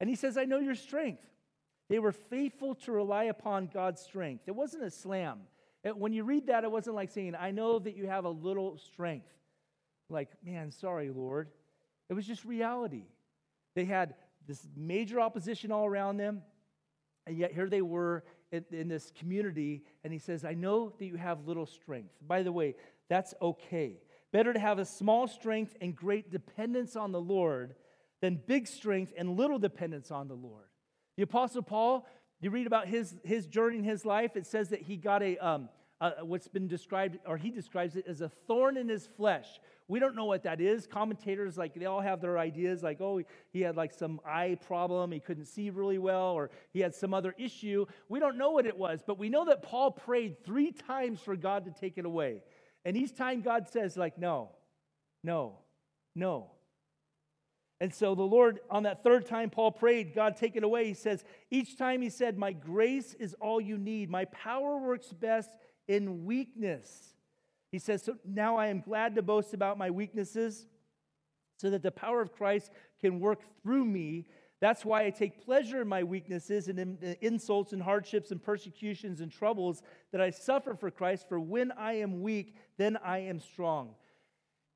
And 0.00 0.08
he 0.08 0.16
says, 0.16 0.38
I 0.38 0.44
know 0.44 0.58
your 0.60 0.74
strength. 0.76 1.22
They 1.88 1.98
were 1.98 2.12
faithful 2.12 2.74
to 2.76 2.92
rely 2.92 3.24
upon 3.24 3.66
God's 3.66 4.00
strength. 4.00 4.44
It 4.46 4.54
wasn't 4.56 4.84
a 4.84 4.90
slam. 4.90 5.40
When 5.84 6.12
you 6.12 6.24
read 6.24 6.46
that, 6.46 6.64
it 6.64 6.70
wasn't 6.70 6.96
like 6.96 7.10
saying, 7.10 7.34
I 7.38 7.50
know 7.50 7.78
that 7.78 7.96
you 7.96 8.06
have 8.06 8.24
a 8.24 8.30
little 8.30 8.78
strength. 8.78 9.26
Like, 10.08 10.28
man, 10.44 10.70
sorry, 10.70 11.10
Lord. 11.10 11.48
It 12.08 12.14
was 12.14 12.26
just 12.26 12.44
reality. 12.44 13.04
They 13.74 13.84
had 13.84 14.14
this 14.46 14.66
major 14.76 15.20
opposition 15.20 15.72
all 15.72 15.86
around 15.86 16.18
them, 16.18 16.42
and 17.26 17.36
yet 17.36 17.52
here 17.52 17.68
they 17.68 17.82
were 17.82 18.24
in, 18.50 18.64
in, 18.70 18.88
this 18.88 19.12
community, 19.18 19.84
and 20.04 20.12
he 20.12 20.18
says, 20.18 20.44
I 20.44 20.54
know 20.54 20.92
that 20.98 21.04
you 21.04 21.16
have 21.16 21.46
little 21.46 21.66
strength. 21.66 22.14
By 22.26 22.42
the 22.42 22.52
way, 22.52 22.74
that's 23.08 23.34
okay. 23.40 24.00
Better 24.32 24.52
to 24.52 24.58
have 24.58 24.78
a 24.78 24.84
small 24.84 25.26
strength 25.26 25.76
and 25.80 25.96
great 25.96 26.30
dependence 26.30 26.96
on 26.96 27.12
the 27.12 27.20
Lord 27.20 27.74
than 28.20 28.40
big 28.46 28.66
strength 28.66 29.12
and 29.16 29.36
little 29.36 29.58
dependence 29.58 30.10
on 30.10 30.28
the 30.28 30.34
Lord. 30.34 30.66
The 31.16 31.22
Apostle 31.24 31.62
Paul 31.62 32.06
you 32.42 32.50
read 32.50 32.66
about 32.66 32.88
his, 32.88 33.14
his 33.24 33.46
journey 33.46 33.78
in 33.78 33.84
his 33.84 34.04
life, 34.04 34.36
it 34.36 34.46
says 34.46 34.70
that 34.70 34.82
he 34.82 34.96
got 34.96 35.22
a, 35.22 35.36
um, 35.38 35.68
what's 36.22 36.48
been 36.48 36.66
described, 36.66 37.18
or 37.26 37.36
he 37.36 37.50
describes 37.50 37.96
it 37.96 38.04
as 38.08 38.20
a 38.20 38.28
thorn 38.28 38.76
in 38.76 38.88
his 38.88 39.06
flesh. 39.16 39.60
We 39.88 40.00
don't 40.00 40.16
know 40.16 40.24
what 40.24 40.42
that 40.44 40.60
is. 40.60 40.86
Commentators, 40.86 41.56
like, 41.56 41.74
they 41.74 41.86
all 41.86 42.00
have 42.00 42.20
their 42.20 42.38
ideas, 42.38 42.82
like, 42.82 43.00
oh, 43.00 43.20
he 43.52 43.60
had 43.60 43.76
like 43.76 43.92
some 43.92 44.20
eye 44.26 44.58
problem, 44.66 45.12
he 45.12 45.20
couldn't 45.20 45.44
see 45.44 45.70
really 45.70 45.98
well, 45.98 46.32
or 46.32 46.50
he 46.72 46.80
had 46.80 46.94
some 46.94 47.14
other 47.14 47.34
issue. 47.38 47.86
We 48.08 48.18
don't 48.18 48.38
know 48.38 48.50
what 48.50 48.66
it 48.66 48.76
was, 48.76 49.00
but 49.06 49.18
we 49.18 49.28
know 49.28 49.44
that 49.44 49.62
Paul 49.62 49.92
prayed 49.92 50.44
three 50.44 50.72
times 50.72 51.20
for 51.20 51.36
God 51.36 51.66
to 51.66 51.70
take 51.70 51.98
it 51.98 52.04
away. 52.04 52.42
And 52.84 52.96
each 52.96 53.14
time 53.14 53.42
God 53.42 53.68
says, 53.68 53.96
like, 53.96 54.18
no, 54.18 54.50
no, 55.22 55.58
no. 56.16 56.50
And 57.82 57.92
so 57.92 58.14
the 58.14 58.22
Lord, 58.22 58.60
on 58.70 58.84
that 58.84 59.02
third 59.02 59.26
time 59.26 59.50
Paul 59.50 59.72
prayed, 59.72 60.14
God, 60.14 60.36
take 60.36 60.54
it 60.54 60.62
away. 60.62 60.86
He 60.86 60.94
says, 60.94 61.24
each 61.50 61.76
time 61.76 62.00
he 62.00 62.10
said, 62.10 62.38
My 62.38 62.52
grace 62.52 63.12
is 63.14 63.34
all 63.40 63.60
you 63.60 63.76
need. 63.76 64.08
My 64.08 64.24
power 64.26 64.78
works 64.78 65.08
best 65.12 65.50
in 65.88 66.24
weakness. 66.24 67.16
He 67.72 67.80
says, 67.80 68.04
So 68.04 68.18
now 68.24 68.56
I 68.56 68.68
am 68.68 68.82
glad 68.82 69.16
to 69.16 69.22
boast 69.22 69.52
about 69.52 69.78
my 69.78 69.90
weaknesses 69.90 70.68
so 71.56 71.70
that 71.70 71.82
the 71.82 71.90
power 71.90 72.22
of 72.22 72.32
Christ 72.32 72.70
can 73.00 73.18
work 73.18 73.40
through 73.64 73.84
me. 73.84 74.26
That's 74.60 74.84
why 74.84 75.04
I 75.04 75.10
take 75.10 75.44
pleasure 75.44 75.82
in 75.82 75.88
my 75.88 76.04
weaknesses 76.04 76.68
and 76.68 76.78
in 76.78 77.16
insults 77.20 77.72
and 77.72 77.82
hardships 77.82 78.30
and 78.30 78.40
persecutions 78.40 79.20
and 79.20 79.32
troubles 79.32 79.82
that 80.12 80.20
I 80.20 80.30
suffer 80.30 80.76
for 80.76 80.92
Christ. 80.92 81.28
For 81.28 81.40
when 81.40 81.72
I 81.72 81.94
am 81.94 82.22
weak, 82.22 82.54
then 82.76 82.96
I 82.98 83.18
am 83.18 83.40
strong. 83.40 83.96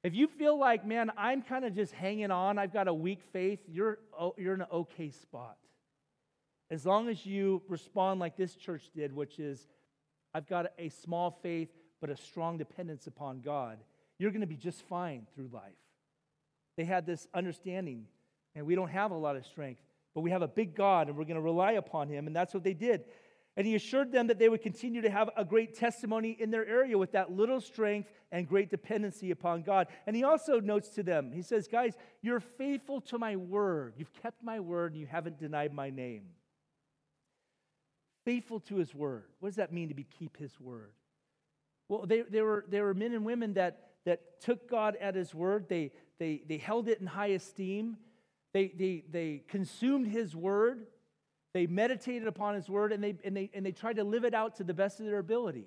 If 0.07 0.15
you 0.15 0.29
feel 0.29 0.57
like, 0.57 0.87
man, 0.87 1.11
I'm 1.17 1.43
kind 1.43 1.65
of 1.65 1.75
just 1.75 1.93
hanging 1.93 2.31
on, 2.31 2.59
I've 2.59 2.73
got 2.73 2.87
a 2.87 2.95
weak 2.95 3.19
faith, 3.33 3.59
you're, 3.67 3.99
oh, 4.17 4.37
you're 4.39 4.55
in 4.55 4.61
an 4.61 4.69
okay 4.73 5.11
spot. 5.11 5.57
As 6.71 6.87
long 6.87 7.09
as 7.09 7.27
you 7.27 7.61
respond 7.69 8.21
like 8.21 8.37
this 8.37 8.55
church 8.55 8.85
did, 8.95 9.13
which 9.13 9.41
is, 9.41 9.67
I've 10.33 10.47
got 10.47 10.67
a 10.79 10.91
small 10.91 11.37
faith, 11.43 11.71
but 12.01 12.09
a 12.09 12.17
strong 12.17 12.57
dependence 12.57 13.09
upon 13.09 13.41
God, 13.41 13.79
you're 14.17 14.31
going 14.31 14.43
to 14.43 14.47
be 14.47 14.55
just 14.55 14.81
fine 14.83 15.27
through 15.35 15.49
life. 15.53 15.75
They 16.77 16.85
had 16.85 17.05
this 17.05 17.27
understanding, 17.35 18.05
and 18.55 18.65
we 18.65 18.77
don't 18.77 18.91
have 18.91 19.11
a 19.11 19.17
lot 19.17 19.35
of 19.35 19.45
strength, 19.45 19.81
but 20.15 20.21
we 20.21 20.31
have 20.31 20.43
a 20.43 20.47
big 20.47 20.77
God, 20.77 21.09
and 21.09 21.17
we're 21.17 21.25
going 21.25 21.35
to 21.35 21.41
rely 21.41 21.73
upon 21.73 22.07
Him, 22.07 22.29
and 22.29 22.37
that's 22.37 22.55
what 22.55 22.63
they 22.63 22.75
did. 22.75 23.03
And 23.57 23.67
he 23.67 23.75
assured 23.75 24.13
them 24.13 24.27
that 24.27 24.39
they 24.39 24.51
would 24.51 24.61
continue 24.61 25.01
to 25.01 25.11
have 25.11 25.31
a 25.35 25.45
great 25.45 25.75
testimony 25.75 26.37
in 26.39 26.51
their 26.51 26.67
area 26.67 26.99
with 26.99 27.13
that 27.13 27.33
little 27.33 27.61
strength 27.61 28.11
and 28.31 28.47
great 28.47 28.69
dependency 28.69 29.31
upon 29.31 29.63
God. 29.63 29.87
And 30.07 30.15
he 30.15 30.25
also 30.25 30.61
notes 30.61 30.91
to 30.91 31.03
them, 31.03 31.33
he 31.33 31.41
says, 31.41 31.67
Guys, 31.67 31.95
you're 32.21 32.41
faithful 32.41 33.01
to 33.03 33.19
my 33.19 33.37
word. 33.37 33.95
You've 33.97 34.13
kept 34.23 34.43
my 34.43 34.61
word 34.61 34.93
and 34.93 35.01
you 35.01 35.07
haven't 35.07 35.39
denied 35.39 35.73
my 35.73 35.89
name. 35.89 36.25
Faithful 38.27 38.61
to 38.61 38.77
his 38.77 38.95
word. 38.95 39.25
What 39.41 39.49
does 39.49 39.57
that 39.57 39.73
mean 39.73 39.89
to 39.89 39.95
be 39.95 40.05
keep 40.05 40.37
his 40.37 40.61
word? 40.61 40.93
Well, 41.89 42.05
they, 42.07 42.23
they, 42.23 42.43
were, 42.43 42.65
they 42.69 42.81
were 42.83 42.93
men 42.93 43.15
and 43.15 43.25
women 43.25 43.55
that, 43.55 43.93
that 44.05 44.41
took 44.41 44.69
God 44.69 44.97
at 45.01 45.15
his 45.15 45.35
word, 45.35 45.69
they, 45.69 45.93
they, 46.19 46.43
they 46.47 46.59
held 46.59 46.89
it 46.89 47.01
in 47.01 47.07
high 47.07 47.29
esteem, 47.29 47.97
they, 48.53 48.73
they, 48.77 49.05
they 49.11 49.43
consumed 49.49 50.09
his 50.09 50.35
word. 50.35 50.87
They 51.57 51.67
meditated 51.67 52.29
upon 52.29 52.55
his 52.55 52.69
word 52.69 52.93
and 52.93 53.03
they, 53.03 53.15
and, 53.25 53.35
they, 53.35 53.51
and 53.55 53.65
they 53.65 53.73
tried 53.73 53.97
to 53.97 54.05
live 54.05 54.25
it 54.25 54.35
out 54.35 54.57
to 54.57 54.65
the 54.65 54.75
best 54.75 55.01
of 55.01 55.07
their 55.07 55.21
ability. 55.21 55.65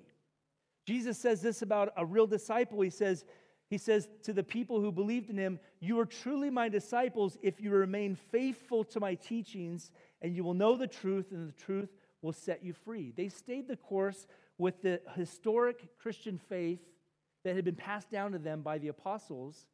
Jesus 0.86 1.18
says 1.18 1.42
this 1.42 1.62
about 1.62 1.92
a 1.96 2.06
real 2.06 2.28
disciple. 2.28 2.80
He 2.80 2.90
says, 2.90 3.24
he 3.70 3.76
says 3.76 4.08
to 4.22 4.32
the 4.32 4.44
people 4.44 4.80
who 4.80 4.92
believed 4.92 5.30
in 5.30 5.36
him, 5.36 5.58
You 5.80 5.98
are 5.98 6.06
truly 6.06 6.48
my 6.48 6.68
disciples 6.68 7.38
if 7.42 7.60
you 7.60 7.72
remain 7.72 8.14
faithful 8.14 8.84
to 8.84 9.00
my 9.00 9.16
teachings, 9.16 9.90
and 10.22 10.36
you 10.36 10.44
will 10.44 10.54
know 10.54 10.76
the 10.76 10.86
truth, 10.86 11.32
and 11.32 11.48
the 11.48 11.60
truth 11.60 11.88
will 12.22 12.32
set 12.32 12.62
you 12.62 12.72
free. 12.72 13.12
They 13.16 13.28
stayed 13.28 13.66
the 13.66 13.74
course 13.74 14.28
with 14.58 14.82
the 14.82 15.00
historic 15.16 15.98
Christian 15.98 16.38
faith 16.38 16.78
that 17.42 17.56
had 17.56 17.64
been 17.64 17.74
passed 17.74 18.12
down 18.12 18.30
to 18.30 18.38
them 18.38 18.62
by 18.62 18.78
the 18.78 18.86
apostles. 18.86 19.66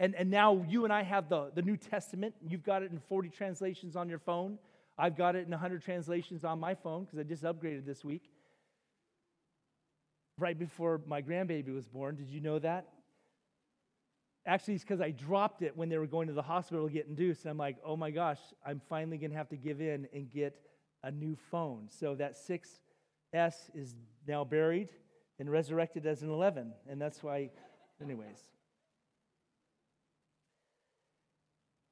And, 0.00 0.16
and 0.16 0.32
now 0.32 0.66
you 0.68 0.82
and 0.82 0.92
I 0.92 1.04
have 1.04 1.28
the, 1.28 1.52
the 1.54 1.62
New 1.62 1.76
Testament. 1.76 2.34
You've 2.44 2.64
got 2.64 2.82
it 2.82 2.90
in 2.90 2.98
40 3.08 3.28
translations 3.28 3.94
on 3.94 4.08
your 4.08 4.18
phone. 4.18 4.58
I've 4.96 5.16
got 5.16 5.34
it 5.36 5.44
in 5.44 5.50
100 5.50 5.82
translations 5.82 6.44
on 6.44 6.60
my 6.60 6.74
phone 6.74 7.04
because 7.04 7.18
I 7.18 7.22
just 7.24 7.42
upgraded 7.42 7.84
this 7.84 8.04
week. 8.04 8.30
Right 10.38 10.58
before 10.58 11.00
my 11.06 11.22
grandbaby 11.22 11.72
was 11.74 11.88
born. 11.88 12.16
Did 12.16 12.28
you 12.28 12.40
know 12.40 12.58
that? 12.58 12.88
Actually, 14.46 14.74
it's 14.74 14.84
because 14.84 15.00
I 15.00 15.10
dropped 15.10 15.62
it 15.62 15.76
when 15.76 15.88
they 15.88 15.96
were 15.96 16.06
going 16.06 16.28
to 16.28 16.34
the 16.34 16.42
hospital 16.42 16.86
to 16.86 16.92
get 16.92 17.06
induced. 17.06 17.44
And 17.44 17.50
I'm 17.50 17.58
like, 17.58 17.76
oh 17.84 17.96
my 17.96 18.10
gosh, 18.10 18.40
I'm 18.64 18.80
finally 18.88 19.16
going 19.16 19.30
to 19.30 19.36
have 19.36 19.48
to 19.50 19.56
give 19.56 19.80
in 19.80 20.06
and 20.12 20.30
get 20.30 20.54
a 21.02 21.10
new 21.10 21.36
phone. 21.50 21.88
So 21.88 22.14
that 22.16 22.34
6S 22.36 23.54
is 23.74 23.94
now 24.26 24.44
buried 24.44 24.88
and 25.38 25.50
resurrected 25.50 26.06
as 26.06 26.22
an 26.22 26.30
11. 26.30 26.72
And 26.88 27.00
that's 27.00 27.22
why, 27.22 27.50
anyways. 28.02 28.38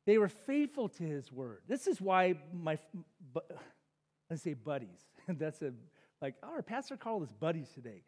They 0.04 0.18
were 0.18 0.28
faithful 0.28 0.88
to 0.88 1.02
his 1.04 1.30
word. 1.32 1.62
This 1.68 1.86
is 1.86 2.00
why 2.00 2.34
my, 2.52 2.78
I 4.30 4.34
say 4.36 4.54
buddies. 4.54 5.00
That's 5.28 5.62
a, 5.62 5.72
like, 6.20 6.34
oh, 6.42 6.48
our 6.48 6.62
pastor 6.62 6.96
called 6.96 7.22
us 7.22 7.32
buddies 7.32 7.68
today. 7.70 8.02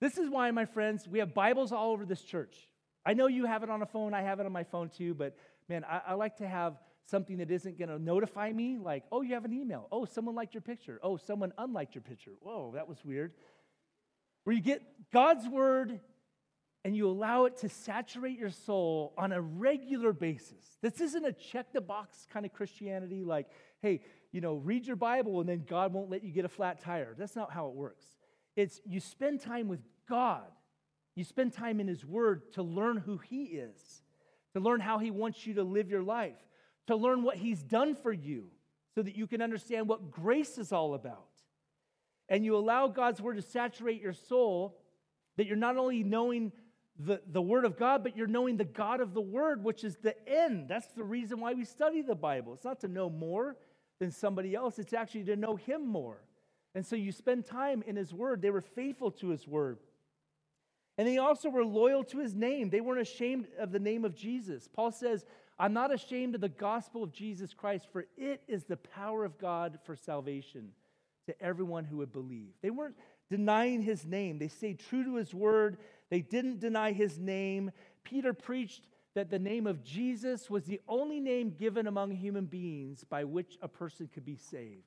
This 0.00 0.18
is 0.18 0.28
why, 0.28 0.50
my 0.50 0.64
friends, 0.64 1.08
we 1.08 1.18
have 1.20 1.34
Bibles 1.34 1.72
all 1.72 1.92
over 1.92 2.04
this 2.04 2.22
church. 2.22 2.56
I 3.04 3.14
know 3.14 3.26
you 3.26 3.46
have 3.46 3.62
it 3.62 3.70
on 3.70 3.82
a 3.82 3.86
phone, 3.86 4.14
I 4.14 4.22
have 4.22 4.40
it 4.40 4.46
on 4.46 4.52
my 4.52 4.64
phone 4.64 4.90
too, 4.90 5.14
but 5.14 5.36
man, 5.68 5.84
I, 5.84 6.00
I 6.08 6.14
like 6.14 6.36
to 6.38 6.48
have 6.48 6.74
something 7.06 7.38
that 7.38 7.50
isn't 7.50 7.78
going 7.78 7.88
to 7.88 7.98
notify 7.98 8.52
me, 8.52 8.78
like, 8.78 9.04
oh, 9.10 9.22
you 9.22 9.34
have 9.34 9.44
an 9.44 9.52
email. 9.52 9.88
Oh, 9.90 10.04
someone 10.04 10.34
liked 10.34 10.54
your 10.54 10.60
picture. 10.60 11.00
Oh, 11.02 11.16
someone 11.16 11.52
unliked 11.56 11.94
your 11.94 12.02
picture. 12.02 12.32
Whoa, 12.40 12.72
that 12.74 12.86
was 12.86 12.98
weird. 13.04 13.32
Where 14.44 14.54
you 14.54 14.62
get 14.62 14.82
God's 15.12 15.48
word 15.48 16.00
and 16.84 16.96
you 16.96 17.08
allow 17.08 17.44
it 17.44 17.56
to 17.58 17.68
saturate 17.68 18.38
your 18.38 18.50
soul 18.50 19.12
on 19.18 19.32
a 19.32 19.40
regular 19.40 20.12
basis. 20.12 20.78
This 20.80 21.00
isn't 21.00 21.24
a 21.24 21.32
check 21.32 21.72
the 21.72 21.80
box 21.80 22.26
kind 22.32 22.46
of 22.46 22.52
Christianity, 22.52 23.24
like, 23.24 23.48
hey, 23.82 24.00
you 24.32 24.40
know, 24.40 24.54
read 24.54 24.86
your 24.86 24.96
Bible 24.96 25.40
and 25.40 25.48
then 25.48 25.64
God 25.66 25.92
won't 25.92 26.10
let 26.10 26.22
you 26.22 26.32
get 26.32 26.44
a 26.44 26.48
flat 26.48 26.80
tire. 26.80 27.14
That's 27.18 27.36
not 27.36 27.52
how 27.52 27.68
it 27.68 27.74
works. 27.74 28.04
It's 28.56 28.80
you 28.84 29.00
spend 29.00 29.40
time 29.40 29.68
with 29.68 29.80
God, 30.08 30.46
you 31.14 31.24
spend 31.24 31.52
time 31.52 31.80
in 31.80 31.88
His 31.88 32.04
Word 32.04 32.52
to 32.54 32.62
learn 32.62 32.96
who 32.96 33.18
He 33.18 33.44
is, 33.44 34.02
to 34.54 34.60
learn 34.60 34.80
how 34.80 34.98
He 34.98 35.10
wants 35.10 35.46
you 35.46 35.54
to 35.54 35.64
live 35.64 35.90
your 35.90 36.02
life, 36.02 36.38
to 36.86 36.96
learn 36.96 37.22
what 37.22 37.36
He's 37.36 37.62
done 37.62 37.94
for 37.94 38.12
you 38.12 38.46
so 38.94 39.02
that 39.02 39.16
you 39.16 39.26
can 39.26 39.42
understand 39.42 39.88
what 39.88 40.10
grace 40.10 40.58
is 40.58 40.72
all 40.72 40.94
about. 40.94 41.26
And 42.28 42.44
you 42.44 42.56
allow 42.56 42.88
God's 42.88 43.20
Word 43.20 43.36
to 43.36 43.42
saturate 43.42 44.00
your 44.00 44.12
soul 44.12 44.78
that 45.36 45.46
you're 45.46 45.56
not 45.56 45.76
only 45.76 46.02
knowing 46.02 46.52
the, 46.98 47.20
the 47.30 47.42
Word 47.42 47.64
of 47.64 47.78
God, 47.78 48.02
but 48.02 48.16
you're 48.16 48.26
knowing 48.26 48.56
the 48.56 48.64
God 48.64 49.00
of 49.00 49.14
the 49.14 49.20
Word, 49.20 49.62
which 49.62 49.84
is 49.84 49.96
the 49.96 50.16
end. 50.28 50.68
That's 50.68 50.88
the 50.88 51.04
reason 51.04 51.40
why 51.40 51.54
we 51.54 51.64
study 51.64 52.02
the 52.02 52.14
Bible. 52.14 52.54
It's 52.54 52.64
not 52.64 52.80
to 52.80 52.88
know 52.88 53.08
more 53.08 53.56
than 54.00 54.10
somebody 54.10 54.54
else, 54.54 54.78
it's 54.78 54.92
actually 54.92 55.24
to 55.24 55.36
know 55.36 55.56
Him 55.56 55.86
more. 55.86 56.18
And 56.74 56.86
so 56.86 56.96
you 56.96 57.12
spend 57.12 57.46
time 57.46 57.82
in 57.86 57.96
His 57.96 58.12
Word. 58.12 58.42
They 58.42 58.50
were 58.50 58.60
faithful 58.60 59.10
to 59.12 59.28
His 59.28 59.46
Word. 59.46 59.78
And 60.96 61.06
they 61.06 61.18
also 61.18 61.48
were 61.48 61.64
loyal 61.64 62.04
to 62.04 62.18
His 62.18 62.34
name. 62.34 62.70
They 62.70 62.80
weren't 62.80 63.00
ashamed 63.00 63.46
of 63.58 63.72
the 63.72 63.78
name 63.78 64.04
of 64.04 64.14
Jesus. 64.14 64.68
Paul 64.68 64.90
says, 64.90 65.24
I'm 65.58 65.72
not 65.72 65.92
ashamed 65.92 66.34
of 66.34 66.40
the 66.40 66.48
gospel 66.48 67.02
of 67.02 67.12
Jesus 67.12 67.52
Christ, 67.54 67.88
for 67.92 68.06
it 68.16 68.42
is 68.46 68.64
the 68.64 68.76
power 68.76 69.24
of 69.24 69.38
God 69.38 69.78
for 69.84 69.96
salvation 69.96 70.70
to 71.26 71.42
everyone 71.42 71.84
who 71.84 71.98
would 71.98 72.12
believe. 72.12 72.52
They 72.62 72.70
weren't 72.70 72.94
denying 73.28 73.82
his 73.82 74.06
name. 74.06 74.38
They 74.38 74.48
stayed 74.48 74.78
true 74.78 75.04
to 75.04 75.16
his 75.16 75.34
word. 75.34 75.78
They 76.10 76.20
didn't 76.20 76.60
deny 76.60 76.92
his 76.92 77.18
name. 77.18 77.70
Peter 78.04 78.32
preached 78.32 78.86
that 79.14 79.30
the 79.30 79.38
name 79.38 79.66
of 79.66 79.82
Jesus 79.82 80.48
was 80.48 80.64
the 80.64 80.80
only 80.88 81.20
name 81.20 81.50
given 81.50 81.86
among 81.86 82.12
human 82.12 82.46
beings 82.46 83.04
by 83.04 83.24
which 83.24 83.58
a 83.62 83.68
person 83.68 84.08
could 84.12 84.24
be 84.24 84.36
saved. 84.36 84.86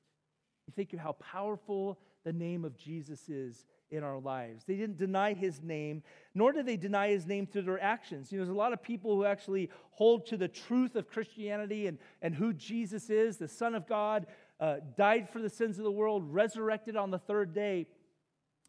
You 0.66 0.72
think 0.74 0.92
of 0.92 1.00
how 1.00 1.12
powerful 1.12 1.98
the 2.24 2.32
name 2.32 2.64
of 2.64 2.76
Jesus 2.76 3.28
is 3.28 3.66
in 3.90 4.02
our 4.02 4.18
lives. 4.18 4.64
They 4.64 4.76
didn't 4.76 4.96
deny 4.96 5.34
his 5.34 5.62
name, 5.62 6.02
nor 6.34 6.52
did 6.52 6.66
they 6.66 6.76
deny 6.76 7.08
his 7.08 7.26
name 7.26 7.46
through 7.46 7.62
their 7.62 7.82
actions. 7.82 8.32
You 8.32 8.38
know, 8.38 8.44
there's 8.44 8.54
a 8.54 8.58
lot 8.58 8.72
of 8.72 8.82
people 8.82 9.14
who 9.14 9.24
actually 9.24 9.70
hold 9.90 10.26
to 10.26 10.36
the 10.36 10.48
truth 10.48 10.96
of 10.96 11.10
Christianity 11.10 11.86
and, 11.86 11.98
and 12.22 12.34
who 12.34 12.52
Jesus 12.52 13.10
is, 13.10 13.36
the 13.36 13.48
Son 13.48 13.74
of 13.74 13.86
God, 13.86 14.26
uh, 14.60 14.76
died 14.96 15.28
for 15.28 15.40
the 15.40 15.50
sins 15.50 15.78
of 15.78 15.84
the 15.84 15.90
world, 15.90 16.32
resurrected 16.32 16.96
on 16.96 17.10
the 17.10 17.18
third 17.18 17.52
day, 17.52 17.86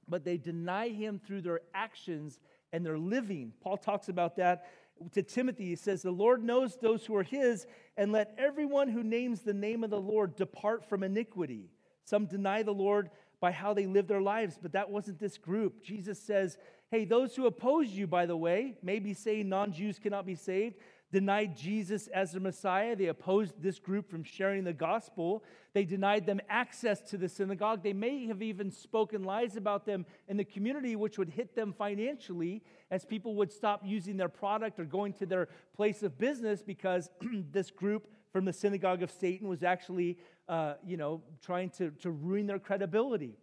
but 0.08 0.24
they 0.24 0.38
deny 0.38 0.90
him 0.90 1.20
through 1.20 1.42
their 1.42 1.62
actions 1.74 2.40
and 2.72 2.86
their 2.86 2.98
living. 2.98 3.54
Paul 3.62 3.78
talks 3.78 4.10
about 4.10 4.36
that 4.38 4.66
to 5.12 5.24
Timothy. 5.24 5.66
He 5.66 5.76
says, 5.76 6.02
The 6.02 6.12
Lord 6.12 6.44
knows 6.44 6.78
those 6.78 7.06
who 7.06 7.16
are 7.16 7.24
his, 7.24 7.66
and 7.98 8.12
let 8.12 8.34
everyone 8.38 8.90
who 8.90 9.04
names 9.04 9.42
the 9.42 9.54
name 9.54 9.84
of 9.84 9.90
the 9.90 10.00
Lord 10.00 10.36
depart 10.36 10.88
from 10.88 11.04
iniquity. 11.04 11.70
Some 12.06 12.26
deny 12.26 12.64
the 12.64 12.74
Lord 12.74 13.10
by 13.40 13.52
how 13.52 13.74
they 13.74 13.86
live 13.86 14.08
their 14.08 14.22
lives, 14.22 14.58
but 14.62 14.74
that 14.74 14.90
wasn't 14.90 15.20
this 15.20 15.38
group. 15.38 15.84
Jesus 15.84 16.20
says, 16.20 16.58
Hey, 16.90 17.06
those 17.06 17.36
who 17.36 17.46
oppose 17.46 17.90
you, 17.90 18.06
by 18.08 18.26
the 18.26 18.38
way, 18.38 18.78
maybe 18.84 19.14
saying 19.14 19.50
non 19.50 19.74
Jews 19.74 20.00
cannot 20.00 20.26
be 20.26 20.36
saved, 20.36 20.76
denied 21.14 21.56
Jesus 21.56 22.08
as 22.08 22.32
the 22.32 22.40
Messiah. 22.40 22.96
They 22.96 23.06
opposed 23.06 23.62
this 23.62 23.78
group 23.78 24.10
from 24.10 24.24
sharing 24.24 24.64
the 24.64 24.74
gospel. 24.74 25.44
They 25.74 25.86
denied 25.86 26.26
them 26.26 26.42
access 26.50 27.02
to 27.12 27.18
the 27.18 27.30
synagogue. 27.30 27.84
They 27.84 27.94
may 27.94 28.26
have 28.26 28.42
even 28.42 28.72
spoken 28.72 29.24
lies 29.24 29.56
about 29.56 29.86
them 29.86 30.08
in 30.28 30.38
the 30.38 30.44
community, 30.44 30.96
which 30.96 31.20
would 31.20 31.30
hit 31.30 31.56
them 31.56 31.72
financially 31.72 32.64
as 32.90 33.06
people 33.06 33.36
would 33.36 33.52
stop 33.52 33.82
using 33.86 34.18
their 34.18 34.28
product 34.28 34.80
or 34.80 34.86
going 34.86 35.14
to 35.14 35.28
their 35.28 35.50
place 35.76 36.02
of 36.02 36.18
business 36.18 36.64
because 36.64 37.12
this 37.52 37.70
group 37.70 38.08
from 38.32 38.46
the 38.46 38.54
synagogue 38.54 39.04
of 39.04 39.12
Satan 39.12 39.48
was 39.48 39.62
actually 39.62 40.18
uh, 40.50 40.74
you 40.84 40.98
know, 40.98 41.22
trying 41.46 41.70
to, 41.70 41.92
to 42.02 42.10
ruin 42.10 42.48
their 42.48 42.60
credibility. 42.60 43.38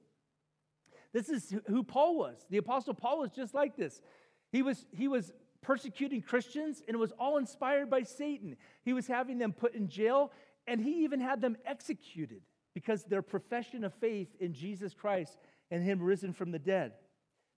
This 1.12 1.28
is 1.28 1.54
who 1.68 1.84
Paul 1.84 2.18
was. 2.18 2.44
The 2.50 2.58
Apostle 2.58 2.94
Paul 2.94 3.20
was 3.20 3.30
just 3.30 3.54
like 3.54 3.76
this. 3.76 4.02
He 4.50 4.62
was, 4.62 4.86
he 4.90 5.06
was 5.06 5.32
persecuting 5.62 6.22
Christians, 6.22 6.82
and 6.86 6.94
it 6.94 6.98
was 6.98 7.12
all 7.18 7.38
inspired 7.38 7.90
by 7.90 8.02
Satan. 8.02 8.56
He 8.82 8.92
was 8.92 9.06
having 9.06 9.38
them 9.38 9.52
put 9.52 9.74
in 9.74 9.88
jail, 9.88 10.32
and 10.66 10.80
he 10.80 11.04
even 11.04 11.20
had 11.20 11.40
them 11.40 11.56
executed 11.66 12.42
because 12.74 13.04
their 13.04 13.22
profession 13.22 13.84
of 13.84 13.94
faith 13.94 14.28
in 14.40 14.52
Jesus 14.52 14.94
Christ 14.94 15.36
and 15.70 15.82
Him 15.82 16.00
risen 16.00 16.32
from 16.32 16.52
the 16.52 16.58
dead. 16.58 16.92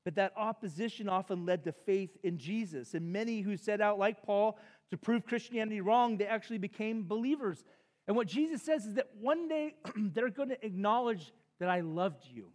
But 0.06 0.16
that 0.16 0.34
opposition 0.36 1.08
often 1.08 1.46
led 1.46 1.64
to 1.64 1.72
faith 1.72 2.18
in 2.24 2.38
Jesus. 2.38 2.94
And 2.94 3.14
many 3.14 3.42
who 3.42 3.56
set 3.56 3.80
out, 3.80 4.00
like 4.00 4.24
Paul, 4.24 4.58
to 4.92 4.98
prove 4.98 5.26
Christianity 5.26 5.82
wrong, 5.82 6.18
they 6.18 6.26
actually 6.26 6.58
became 6.58 7.08
believers 7.08 7.64
and 8.08 8.18
what 8.18 8.28
Jesus 8.28 8.62
says 8.62 8.86
is 8.86 8.96
that 8.96 9.10
one 9.20 9.48
day 9.48 9.76
they're 9.96 10.30
going 10.30 10.50
to 10.50 10.66
acknowledge 10.66 11.32
that 11.60 11.70
I 11.70 11.82
loved 11.82 12.26
you. 12.32 12.50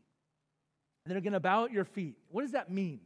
And 1.05 1.15
they're 1.15 1.23
going 1.23 1.33
to 1.33 1.41
bow 1.41 1.65
at 1.65 1.73
your 1.73 1.85
feet. 1.85 2.17
What 2.29 2.43
does 2.43 2.53
that 2.53 2.71
mean? 2.71 3.01